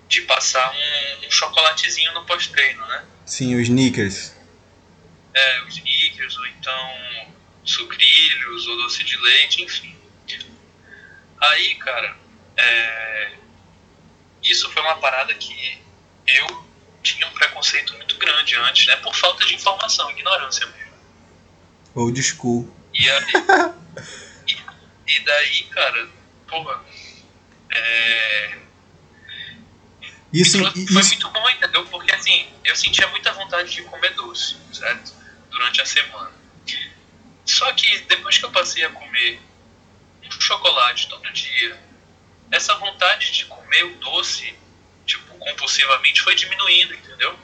de 0.08 0.22
passar 0.22 0.72
um, 0.72 1.26
um 1.26 1.30
chocolatezinho 1.30 2.12
no 2.14 2.24
pós-treino, 2.24 2.86
né? 2.86 3.04
Sim, 3.26 3.54
os 3.56 3.62
sneakers. 3.62 4.32
é, 5.34 5.62
os 5.64 5.76
sneakers, 5.76 6.36
ou 6.38 6.46
então 6.46 7.28
sucrilhos, 7.64 8.66
ou 8.66 8.76
doce 8.78 9.04
de 9.04 9.16
leite, 9.18 9.62
enfim. 9.62 9.94
Aí, 11.40 11.74
cara, 11.76 12.16
é, 12.58 13.32
isso 14.42 14.70
foi 14.70 14.82
uma 14.82 14.96
parada 14.96 15.34
que 15.34 15.82
eu 16.26 16.68
tinha 17.02 17.26
um 17.26 17.32
preconceito 17.32 17.94
muito 17.94 18.16
grande 18.16 18.56
antes, 18.56 18.86
né? 18.86 18.96
Por 18.96 19.14
falta 19.14 19.44
de 19.46 19.54
informação, 19.54 20.10
ignorância 20.10 20.66
mesmo. 20.66 20.92
Old 21.94 22.22
school. 22.22 22.74
E, 22.92 23.08
aí, 23.08 23.24
e, 24.48 24.56
e 25.06 25.20
daí, 25.24 25.62
cara, 25.64 26.08
porra, 26.46 26.84
é, 27.70 28.58
isso, 30.32 30.58
foi, 30.58 30.82
isso... 30.82 30.92
muito 30.92 31.30
bom, 31.30 31.48
entendeu? 31.50 31.86
Porque 31.86 32.12
assim, 32.12 32.48
eu 32.64 32.76
sentia 32.76 33.06
muita 33.08 33.32
vontade 33.32 33.70
de 33.70 33.82
comer 33.82 34.14
doce, 34.14 34.56
certo? 34.72 35.14
Durante 35.50 35.80
a 35.80 35.86
semana. 35.86 36.32
Só 37.44 37.72
que 37.72 38.00
depois 38.00 38.36
que 38.36 38.44
eu 38.44 38.50
passei 38.50 38.84
a 38.84 38.90
comer 38.90 39.40
um 40.22 40.40
chocolate 40.40 41.08
todo 41.08 41.32
dia, 41.32 41.80
essa 42.50 42.74
vontade 42.76 43.32
de 43.32 43.44
comer 43.46 43.84
o 43.84 43.96
doce, 43.96 44.54
tipo, 45.04 45.34
compulsivamente 45.34 46.22
foi 46.22 46.34
diminuindo, 46.34 46.94
entendeu? 46.94 47.38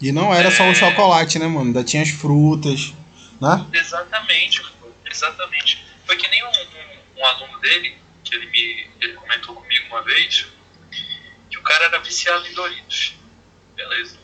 E 0.00 0.12
não 0.12 0.32
era 0.32 0.48
é... 0.48 0.50
só 0.50 0.68
o 0.68 0.74
chocolate, 0.74 1.38
né, 1.38 1.46
mano? 1.46 1.66
Ainda 1.66 1.84
tinha 1.84 2.02
as 2.02 2.10
frutas, 2.10 2.92
né? 3.40 3.66
Exatamente, 3.72 4.62
exatamente. 5.04 5.84
Foi 6.04 6.16
que 6.16 6.28
nem 6.28 6.44
um, 6.44 6.48
um, 6.48 7.20
um 7.20 7.26
aluno 7.26 7.58
dele, 7.60 7.96
que 8.24 8.34
ele 8.34 8.46
me 8.46 8.90
ele 9.00 9.14
comentou 9.14 9.54
comigo 9.54 9.86
uma 9.88 10.02
vez, 10.02 10.46
que 11.50 11.58
o 11.58 11.62
cara 11.62 11.84
era 11.86 11.98
viciado 12.00 12.46
em 12.46 12.52
Doritos. 12.52 13.14
Beleza. 13.74 14.18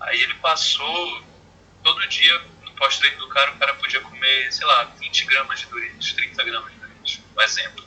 Aí 0.00 0.22
ele 0.22 0.34
passou 0.34 1.22
todo 1.82 2.06
dia 2.08 2.38
no 2.64 2.72
pós-treino 2.72 3.18
do 3.18 3.28
cara, 3.28 3.52
o 3.52 3.58
cara 3.58 3.74
podia 3.74 4.00
comer, 4.00 4.52
sei 4.52 4.66
lá, 4.66 4.84
20 4.84 5.24
gramas 5.26 5.60
de 5.60 5.66
Doritos, 5.66 6.12
30 6.12 6.44
gramas 6.44 6.72
de 6.72 6.78
Doritos. 6.78 7.20
Um 7.36 7.40
exemplo. 7.42 7.83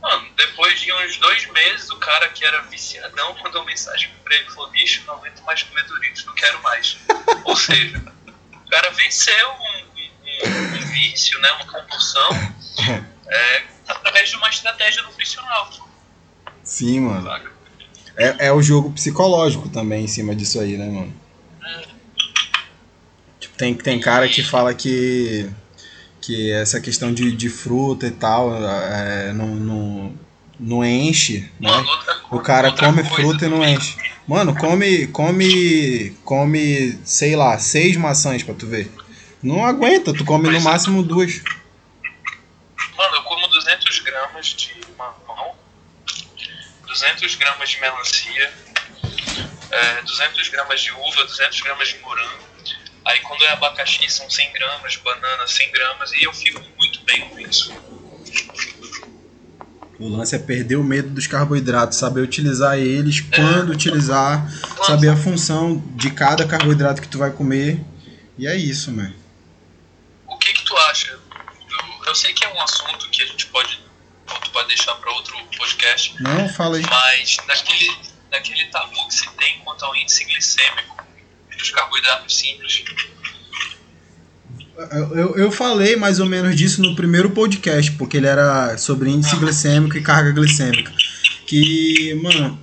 Mano, 0.00 0.28
depois 0.36 0.80
de 0.80 0.92
uns 0.92 1.16
dois 1.18 1.46
meses, 1.50 1.90
o 1.90 1.96
cara 1.96 2.28
que 2.30 2.44
era 2.44 2.62
viciadão 2.62 3.36
mandou 3.44 3.64
mensagem 3.64 4.10
pra 4.24 4.34
ele 4.34 4.46
e 4.46 4.50
falou: 4.50 4.70
bicho, 4.70 5.02
não 5.06 5.14
aguento 5.14 5.42
mais 5.42 5.62
comer 5.62 5.84
Doritos, 5.84 6.24
não 6.24 6.34
quero 6.34 6.62
mais. 6.62 6.96
Ou 7.44 7.56
seja, 7.56 8.02
o 8.54 8.70
cara 8.70 8.90
venceu 8.90 9.50
um, 9.50 10.48
um, 10.48 10.76
um 10.76 10.86
vício, 10.92 11.38
né, 11.40 11.50
uma 11.52 11.66
compulsão, 11.66 12.30
é, 13.28 13.62
através 13.88 14.30
de 14.30 14.36
uma 14.36 14.48
estratégia 14.48 15.02
nutricional. 15.02 15.70
Sim, 16.62 17.00
mano. 17.00 17.28
É, 18.16 18.46
é 18.46 18.52
o 18.52 18.62
jogo 18.62 18.92
psicológico 18.92 19.68
também 19.68 20.04
em 20.04 20.08
cima 20.08 20.34
disso 20.34 20.60
aí, 20.60 20.76
né, 20.76 20.86
mano? 20.86 21.20
Tipo, 23.40 23.56
tem, 23.56 23.74
tem 23.74 23.98
cara 23.98 24.28
que 24.28 24.42
fala 24.42 24.74
que, 24.74 25.50
que 26.20 26.50
essa 26.52 26.80
questão 26.80 27.12
de, 27.12 27.32
de 27.32 27.48
fruta 27.48 28.06
e 28.06 28.10
tal 28.10 28.54
é, 28.54 29.32
não, 29.32 29.48
não, 29.48 30.18
não 30.58 30.84
enche, 30.84 31.50
né? 31.58 31.70
O 32.30 32.40
cara 32.40 32.72
come 32.72 33.02
fruta 33.04 33.46
e 33.46 33.48
não 33.48 33.64
enche. 33.64 33.96
Mano, 34.26 34.54
come, 34.54 35.06
come, 35.08 36.16
come, 36.24 36.98
sei 37.04 37.34
lá, 37.34 37.58
seis 37.58 37.96
maçãs 37.96 38.42
pra 38.42 38.54
tu 38.54 38.66
ver. 38.66 38.90
Não 39.42 39.64
aguenta, 39.64 40.12
tu 40.12 40.24
come 40.24 40.48
no 40.50 40.60
máximo 40.60 41.02
duas. 41.02 41.42
Mano, 42.96 43.16
eu 43.16 43.22
como 43.22 43.48
200 43.48 43.98
gramas 44.00 44.46
de 44.46 44.74
mamão 44.96 45.54
200 46.90 47.34
gramas 47.36 47.70
de 47.70 47.80
melancia, 47.80 48.52
é, 49.70 50.02
200 50.02 50.48
gramas 50.48 50.80
de 50.80 50.92
uva, 50.92 51.24
200 51.24 51.60
gramas 51.60 51.88
de 51.88 51.98
morango. 51.98 52.49
Aí 53.10 53.18
quando 53.22 53.42
é 53.42 53.48
abacaxi 53.50 54.08
são 54.08 54.30
100 54.30 54.52
gramas, 54.52 54.96
banana 54.96 55.44
100 55.44 55.72
gramas 55.72 56.12
e 56.12 56.22
eu 56.22 56.32
fico 56.32 56.62
muito 56.78 57.02
bem 57.02 57.28
com 57.28 57.40
isso. 57.40 57.74
O 59.98 60.08
lance 60.08 60.36
é 60.36 60.38
perder 60.38 60.76
o 60.76 60.84
medo 60.84 61.10
dos 61.10 61.26
carboidratos, 61.26 61.98
saber 61.98 62.20
utilizar 62.20 62.78
eles, 62.78 63.24
é. 63.32 63.36
quando 63.36 63.70
utilizar, 63.70 64.48
saber 64.84 65.08
a 65.08 65.16
função 65.16 65.82
de 65.96 66.12
cada 66.12 66.46
carboidrato 66.46 67.02
que 67.02 67.08
tu 67.08 67.18
vai 67.18 67.32
comer. 67.32 67.80
E 68.38 68.46
é 68.46 68.54
isso, 68.54 68.92
mano. 68.92 69.14
O 70.28 70.38
que 70.38 70.52
que 70.52 70.64
tu 70.64 70.76
acha? 70.76 71.10
Eu, 71.10 72.06
eu 72.06 72.14
sei 72.14 72.32
que 72.32 72.44
é 72.44 72.54
um 72.54 72.62
assunto 72.62 73.10
que 73.10 73.22
a 73.22 73.26
gente 73.26 73.46
pode 73.46 73.80
tu 74.24 74.50
pode 74.52 74.68
deixar 74.68 74.94
para 74.94 75.10
outro 75.12 75.36
podcast. 75.58 76.14
Não, 76.22 76.48
fala 76.48 76.76
aí. 76.76 76.84
Mas 76.88 77.36
naquele, 77.48 77.98
naquele 78.30 78.66
tabu 78.66 79.08
que 79.08 79.14
se 79.14 79.28
tem 79.30 79.58
quanto 79.64 79.84
ao 79.84 79.96
índice 79.96 80.24
glicêmico 80.24 81.09
dos 81.60 81.70
carboidratos 81.70 82.36
simples. 82.36 82.84
Eu, 85.12 85.36
eu 85.36 85.52
falei 85.52 85.94
mais 85.94 86.20
ou 86.20 86.26
menos 86.26 86.56
disso 86.56 86.80
no 86.80 86.96
primeiro 86.96 87.30
podcast, 87.30 87.92
porque 87.92 88.16
ele 88.16 88.26
era 88.26 88.78
sobre 88.78 89.10
índice 89.10 89.36
glicêmico 89.36 89.96
e 89.96 90.02
carga 90.02 90.32
glicêmica. 90.32 90.90
Que, 91.46 92.18
mano, 92.22 92.58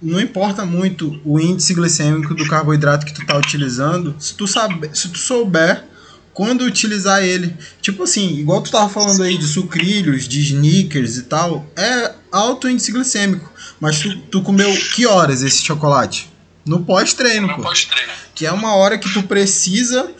não 0.00 0.20
importa 0.20 0.64
muito 0.64 1.20
o 1.24 1.38
índice 1.38 1.74
glicêmico 1.74 2.34
do 2.34 2.46
carboidrato 2.46 3.04
que 3.04 3.12
tu 3.12 3.26
tá 3.26 3.36
utilizando, 3.36 4.16
se 4.18 4.34
tu, 4.34 4.46
sabe, 4.46 4.88
se 4.94 5.08
tu 5.10 5.18
souber 5.18 5.84
quando 6.32 6.64
utilizar 6.64 7.22
ele. 7.22 7.54
Tipo 7.82 8.04
assim, 8.04 8.38
igual 8.38 8.62
tu 8.62 8.70
tava 8.70 8.88
falando 8.88 9.22
aí 9.22 9.36
de 9.36 9.46
sucrilhos, 9.46 10.28
de 10.28 10.40
sneakers 10.40 11.16
e 11.16 11.24
tal, 11.24 11.66
é 11.76 12.14
alto 12.30 12.68
índice 12.68 12.92
glicêmico. 12.92 13.52
Mas 13.80 13.98
tu, 13.98 14.16
tu 14.22 14.42
comeu 14.42 14.72
que 14.94 15.04
horas 15.04 15.42
esse 15.42 15.62
chocolate? 15.62 16.30
No 16.64 16.84
pós-treino, 16.84 17.48
pô. 17.56 17.62
Pós-treino. 17.62 18.12
Que 18.38 18.46
é 18.46 18.52
uma 18.52 18.76
hora 18.76 18.96
que 18.96 19.12
tu 19.12 19.24
precisa 19.24 20.12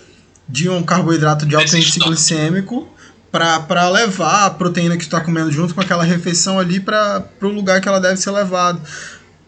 de 0.49 0.69
um 0.69 0.83
carboidrato 0.83 1.47
de 1.47 1.55
alto 1.55 1.77
índice 1.77 2.01
glicêmico 2.01 2.89
para 3.31 3.89
levar 3.89 4.47
a 4.47 4.51
proteína 4.51 4.97
que 4.97 5.05
tu 5.05 5.11
tá 5.11 5.21
comendo 5.21 5.53
junto 5.53 5.73
com 5.73 5.81
aquela 5.81 6.03
refeição 6.03 6.59
ali 6.59 6.81
para 6.81 7.25
o 7.41 7.47
lugar 7.47 7.81
que 7.81 7.87
ela 7.87 8.01
deve 8.01 8.17
ser 8.17 8.33
levada. 8.33 8.81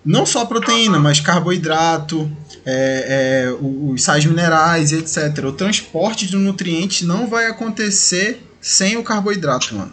Não 0.04 0.24
só 0.24 0.44
proteína, 0.44 1.00
mas 1.00 1.18
carboidrato, 1.18 2.30
é, 2.64 3.48
é, 3.48 3.56
os 3.60 4.04
sais 4.04 4.24
minerais 4.24 4.92
etc. 4.92 5.46
O 5.46 5.52
transporte 5.52 6.28
de 6.28 6.36
nutrientes 6.36 7.04
não 7.04 7.26
vai 7.26 7.46
acontecer 7.46 8.40
sem 8.60 8.96
o 8.96 9.02
carboidrato, 9.02 9.74
mano. 9.74 9.92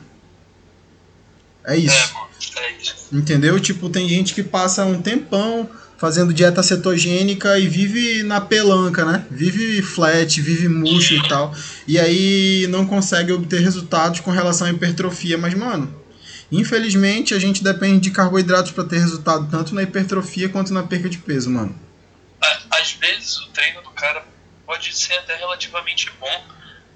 É 1.65 1.75
isso. 1.75 2.13
É, 2.57 2.59
é 2.59 2.77
isso. 2.79 2.95
Entendeu? 3.11 3.59
Tipo, 3.59 3.89
tem 3.89 4.07
gente 4.07 4.35
que 4.35 4.43
passa 4.43 4.85
um 4.85 5.01
tempão 5.01 5.67
fazendo 5.97 6.33
dieta 6.33 6.61
cetogênica 6.61 7.57
e 7.59 7.67
vive 7.67 8.23
na 8.23 8.39
pelanca, 8.39 9.03
né? 9.03 9.25
Vive 9.29 9.81
flat, 9.81 10.41
vive 10.41 10.67
murcho 10.67 11.15
e 11.15 11.27
tal. 11.27 11.53
E 11.87 11.99
aí 11.99 12.67
não 12.69 12.85
consegue 12.85 13.31
obter 13.31 13.61
resultados 13.61 14.19
com 14.19 14.31
relação 14.31 14.67
à 14.67 14.69
hipertrofia. 14.69 15.37
Mas, 15.37 15.53
mano, 15.53 15.93
infelizmente 16.51 17.33
a 17.33 17.39
gente 17.39 17.63
depende 17.63 18.01
de 18.01 18.11
carboidratos 18.11 18.71
para 18.71 18.83
ter 18.83 18.99
resultado 18.99 19.47
tanto 19.49 19.73
na 19.73 19.83
hipertrofia 19.83 20.49
quanto 20.49 20.73
na 20.73 20.83
perca 20.83 21.09
de 21.09 21.17
peso, 21.17 21.49
mano 21.49 21.87
às 22.77 22.91
vezes 22.93 23.37
o 23.39 23.47
treino 23.49 23.81
do 23.81 23.91
cara 23.91 24.25
pode 24.65 24.95
ser 24.95 25.17
até 25.17 25.35
relativamente 25.35 26.09
bom, 26.19 26.45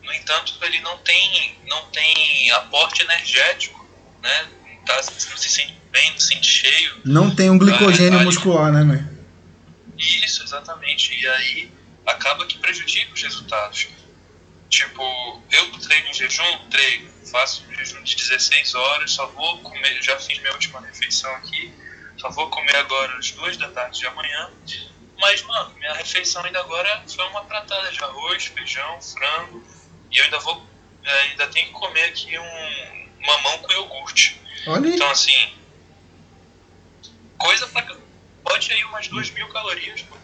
no 0.04 0.14
entanto 0.14 0.54
ele 0.62 0.80
não 0.82 0.98
tem, 1.00 1.58
não 1.68 1.86
tem 1.88 2.52
aporte 2.52 3.02
energético, 3.02 3.86
né? 4.22 4.48
Tá, 4.96 5.12
não 5.30 5.38
se 5.38 5.50
sente 5.50 5.78
bem, 5.92 6.12
não 6.12 6.20
se 6.20 6.28
sente 6.28 6.48
cheio. 6.48 7.02
Não 7.06 7.34
tem 7.34 7.50
um 7.50 7.58
glicogênio 7.58 8.20
aí, 8.20 8.26
muscular, 8.26 8.72
né, 8.72 8.84
né? 8.84 9.10
Isso, 9.98 10.44
exatamente. 10.44 11.14
E 11.20 11.28
aí 11.28 11.72
acaba 12.06 12.46
que 12.46 12.58
prejudica 12.58 13.14
os 13.14 13.22
resultados. 13.22 13.88
Tipo, 14.70 15.42
eu 15.52 15.72
treino 15.80 16.08
em 16.08 16.14
jejum, 16.14 16.70
treino, 16.70 17.10
faço 17.30 17.64
um 17.70 17.76
jejum 17.76 18.02
de 18.04 18.16
16 18.16 18.74
horas, 18.74 19.12
só 19.12 19.28
vou 19.28 19.60
comer, 19.60 20.02
já 20.02 20.18
fiz 20.18 20.40
minha 20.40 20.54
última 20.54 20.80
refeição 20.80 21.30
aqui, 21.36 21.74
só 22.18 22.30
vou 22.30 22.50
comer 22.50 22.78
agora 22.78 23.18
às 23.18 23.32
duas 23.32 23.58
da 23.58 23.68
tarde 23.68 24.00
de 24.00 24.08
amanhã 24.08 24.50
mas, 25.22 25.44
mano, 25.44 25.72
minha 25.78 25.94
refeição 25.94 26.44
ainda 26.44 26.60
agora 26.60 27.04
foi 27.08 27.24
uma 27.28 27.46
pratada 27.46 27.92
de 27.92 28.04
arroz, 28.04 28.46
feijão, 28.46 29.00
frango. 29.00 29.64
E 30.10 30.18
eu 30.18 30.24
ainda 30.26 30.40
vou. 30.40 30.66
É, 31.04 31.22
ainda 31.22 31.48
tenho 31.48 31.68
que 31.68 31.74
comer 31.74 32.06
aqui 32.06 32.38
um 32.40 33.26
mamão 33.26 33.60
com 33.60 33.72
iogurte. 33.72 34.41
Olha 34.68 34.88
aí. 34.88 34.96
Então, 34.96 35.10
assim. 35.10 35.54
Coisa 37.38 37.68
pra. 37.68 37.96
Pode 38.44 38.72
ir 38.72 38.86
umas 38.86 39.08
duas 39.08 39.30
mil 39.32 39.48
calorias, 39.50 40.02
pô. 40.04 40.16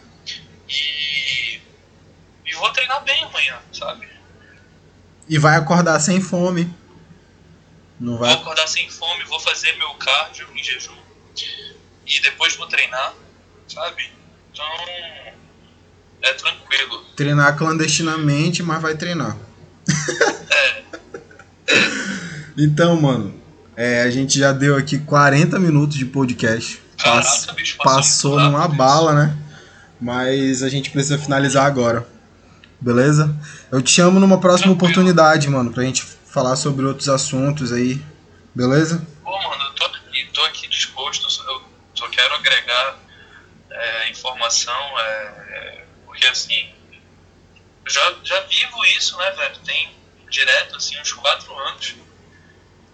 E. 0.68 1.60
E 2.46 2.54
vou 2.54 2.72
treinar 2.72 3.02
bem 3.04 3.22
amanhã, 3.24 3.60
sabe? 3.72 4.08
E 5.28 5.38
vai 5.38 5.56
acordar 5.56 6.00
sem 6.00 6.20
fome. 6.20 6.72
Não 8.00 8.16
vai. 8.16 8.32
Vou 8.32 8.42
acordar 8.42 8.66
sem 8.66 8.88
fome, 8.88 9.24
vou 9.24 9.40
fazer 9.40 9.76
meu 9.76 9.92
cardio 9.94 10.48
em 10.54 10.62
jejum. 10.62 10.96
E 12.06 12.20
depois 12.20 12.56
vou 12.56 12.66
treinar, 12.66 13.14
sabe? 13.68 14.10
Então, 14.50 14.66
é 16.22 16.32
tranquilo. 16.32 17.04
Treinar 17.16 17.56
clandestinamente, 17.56 18.62
mas 18.62 18.80
vai 18.80 18.96
treinar. 18.96 19.36
É. 20.50 20.84
então, 22.56 22.98
mano, 23.00 23.37
é, 23.78 24.02
a 24.02 24.10
gente 24.10 24.36
já 24.36 24.50
deu 24.50 24.76
aqui 24.76 24.98
40 24.98 25.56
minutos 25.60 25.96
de 25.96 26.04
podcast. 26.04 26.82
Caraca, 26.98 27.52
bicho, 27.52 27.76
passou, 27.76 28.32
passou 28.34 28.40
numa 28.40 28.66
bala, 28.66 29.14
né? 29.14 29.38
Mas 30.00 30.64
a 30.64 30.68
gente 30.68 30.90
precisa 30.90 31.16
finalizar 31.16 31.64
agora. 31.64 32.04
Beleza? 32.80 33.32
Eu 33.70 33.80
te 33.80 33.92
chamo 33.92 34.18
numa 34.18 34.40
próxima 34.40 34.74
Tranquilo. 34.74 34.90
oportunidade, 34.90 35.48
mano, 35.48 35.72
pra 35.72 35.84
gente 35.84 36.02
falar 36.02 36.56
sobre 36.56 36.86
outros 36.86 37.08
assuntos 37.08 37.72
aí. 37.72 38.02
Beleza? 38.52 39.06
Pô, 39.22 39.30
mano, 39.30 39.62
eu 39.62 39.74
tô 39.74 39.84
aqui, 39.84 40.28
tô 40.34 40.42
aqui 40.42 40.66
disposto, 40.66 41.28
eu 41.46 41.62
só 41.94 42.08
quero 42.08 42.34
agregar 42.34 42.98
é, 43.70 44.10
informação, 44.10 44.98
é, 44.98 45.84
porque 46.04 46.26
assim, 46.26 46.68
eu 47.84 47.92
já, 47.92 48.14
já 48.24 48.40
vivo 48.40 48.84
isso, 48.96 49.16
né, 49.18 49.30
velho? 49.30 49.56
Tem 49.64 49.94
direto, 50.28 50.74
assim, 50.74 51.00
uns 51.00 51.12
quatro 51.12 51.56
anos. 51.56 51.94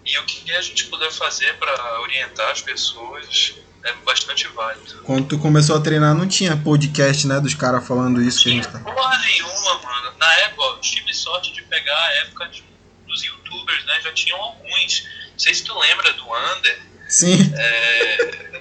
E 0.04 0.18
o 0.18 0.24
que 0.24 0.52
a 0.52 0.60
gente 0.60 0.84
puder 0.86 1.10
fazer 1.10 1.56
para 1.58 2.00
orientar 2.00 2.50
as 2.50 2.60
pessoas 2.60 3.54
é 3.84 3.92
bastante 4.04 4.46
válido. 4.48 5.02
Quando 5.02 5.28
tu 5.28 5.38
começou 5.38 5.76
a 5.76 5.80
treinar, 5.80 6.14
não 6.14 6.26
tinha 6.26 6.56
podcast, 6.56 7.26
né, 7.26 7.40
dos 7.40 7.54
caras 7.54 7.86
falando 7.86 8.20
isso 8.20 8.42
que 8.42 8.50
a 8.50 8.52
gente 8.52 8.68
tá. 8.68 8.78
Porra 8.80 9.18
nenhuma, 9.18 9.78
mano. 9.82 10.14
Na 10.18 10.34
época, 10.40 10.80
tive 10.80 11.12
sorte 11.14 11.52
de 11.52 11.62
pegar 11.62 11.98
a 11.98 12.12
época 12.26 12.48
de, 12.48 12.64
dos 13.06 13.22
youtubers, 13.22 13.84
né? 13.84 14.00
Já 14.02 14.12
tinham 14.12 14.40
alguns. 14.40 15.06
Não 15.32 15.38
sei 15.38 15.54
se 15.54 15.64
tu 15.64 15.78
lembra 15.78 16.12
do 16.14 16.24
Under. 16.24 16.82
Sim. 17.08 17.52
É, 17.54 18.60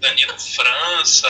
Danilo 0.00 0.38
França. 0.38 1.28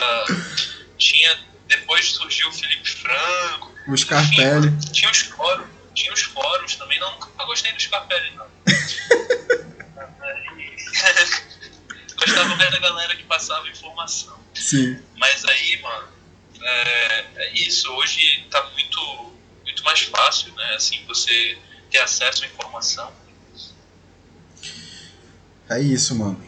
Tinha. 0.97 1.37
Depois 1.67 2.11
surgiu 2.11 2.49
o 2.49 2.51
Felipe 2.51 2.89
Franco. 2.89 3.73
O 3.87 3.95
Scarpelli. 3.95 4.71
Tinha 4.91 5.09
os 5.11 5.19
fóruns. 5.19 5.69
Tinha 5.93 6.13
os 6.13 6.21
fóruns 6.21 6.75
também. 6.75 6.99
Não, 6.99 7.11
nunca 7.11 7.45
gostei 7.45 7.71
do 7.71 7.81
Scarpelli, 7.81 8.31
não. 8.35 8.45
gostava 12.17 12.55
mais 12.55 12.71
da 12.71 12.79
galera 12.79 13.15
que 13.15 13.23
passava 13.23 13.67
informação. 13.69 14.37
Sim. 14.53 14.99
Mas 15.17 15.43
aí, 15.45 15.81
mano, 15.81 16.07
é, 16.61 17.25
é, 17.35 17.53
isso. 17.53 17.89
Hoje 17.93 18.45
tá 18.51 18.63
muito, 18.73 19.31
muito 19.63 19.83
mais 19.83 20.01
fácil, 20.01 20.53
né? 20.55 20.73
Assim, 20.75 21.03
você 21.07 21.57
ter 21.89 21.99
acesso 21.99 22.43
à 22.43 22.47
informação. 22.47 23.11
É 25.69 25.81
isso, 25.81 26.15
mano. 26.15 26.41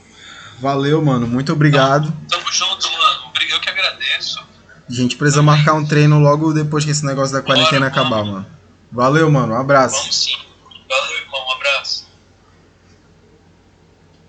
Valeu, 0.60 1.02
mano. 1.04 1.28
Muito 1.28 1.52
obrigado. 1.54 2.12
Tamo, 2.12 2.26
tamo 2.28 2.52
junto, 2.52 2.92
mano. 2.92 3.32
Eu 3.50 3.60
que 3.60 3.70
agradeço. 3.70 4.40
A 4.88 4.94
gente 4.94 5.16
precisa 5.16 5.42
Também. 5.42 5.56
marcar 5.56 5.74
um 5.74 5.86
treino 5.86 6.20
logo 6.20 6.54
depois 6.54 6.86
que 6.86 6.92
esse 6.92 7.06
negócio 7.06 7.34
da 7.34 7.42
quarentena 7.42 7.90
Bora, 7.90 7.92
acabar, 7.92 8.24
mano. 8.24 8.32
mano. 8.34 8.46
Valeu, 8.92 9.32
mano. 9.32 9.54
Um 9.54 9.60
abraço. 9.60 9.98
Vamos 9.98 10.16
sim. 10.16 10.38
Valeu, 10.88 11.18
irmão. 11.18 11.48
Um 11.48 11.52
abraço. 11.52 12.08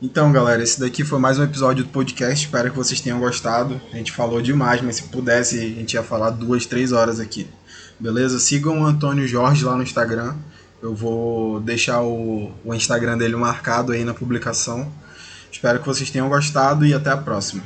Então, 0.04 0.32
galera, 0.32 0.60
esse 0.60 0.80
daqui 0.80 1.04
foi 1.04 1.20
mais 1.20 1.38
um 1.38 1.44
episódio 1.44 1.84
do 1.84 1.90
podcast. 1.90 2.44
Espero 2.44 2.68
que 2.68 2.76
vocês 2.76 3.00
tenham 3.00 3.20
gostado. 3.20 3.80
A 3.92 3.96
gente 3.96 4.10
falou 4.10 4.42
demais, 4.42 4.82
mas 4.82 4.96
se 4.96 5.04
pudesse, 5.04 5.56
a 5.60 5.60
gente 5.60 5.92
ia 5.92 6.02
falar 6.02 6.30
duas, 6.30 6.66
três 6.66 6.90
horas 6.90 7.20
aqui. 7.20 7.46
Beleza? 8.00 8.40
Sigam 8.40 8.80
o 8.80 8.84
Antônio 8.84 9.28
Jorge 9.28 9.64
lá 9.64 9.76
no 9.76 9.82
Instagram. 9.84 10.34
Eu 10.82 10.92
vou 10.92 11.60
deixar 11.60 12.02
o, 12.02 12.50
o 12.64 12.74
Instagram 12.74 13.16
dele 13.16 13.36
marcado 13.36 13.92
aí 13.92 14.02
na 14.02 14.12
publicação. 14.12 14.92
Espero 15.52 15.78
que 15.78 15.86
vocês 15.86 16.10
tenham 16.10 16.28
gostado 16.28 16.84
e 16.84 16.92
até 16.92 17.10
a 17.10 17.16
próxima. 17.16 17.62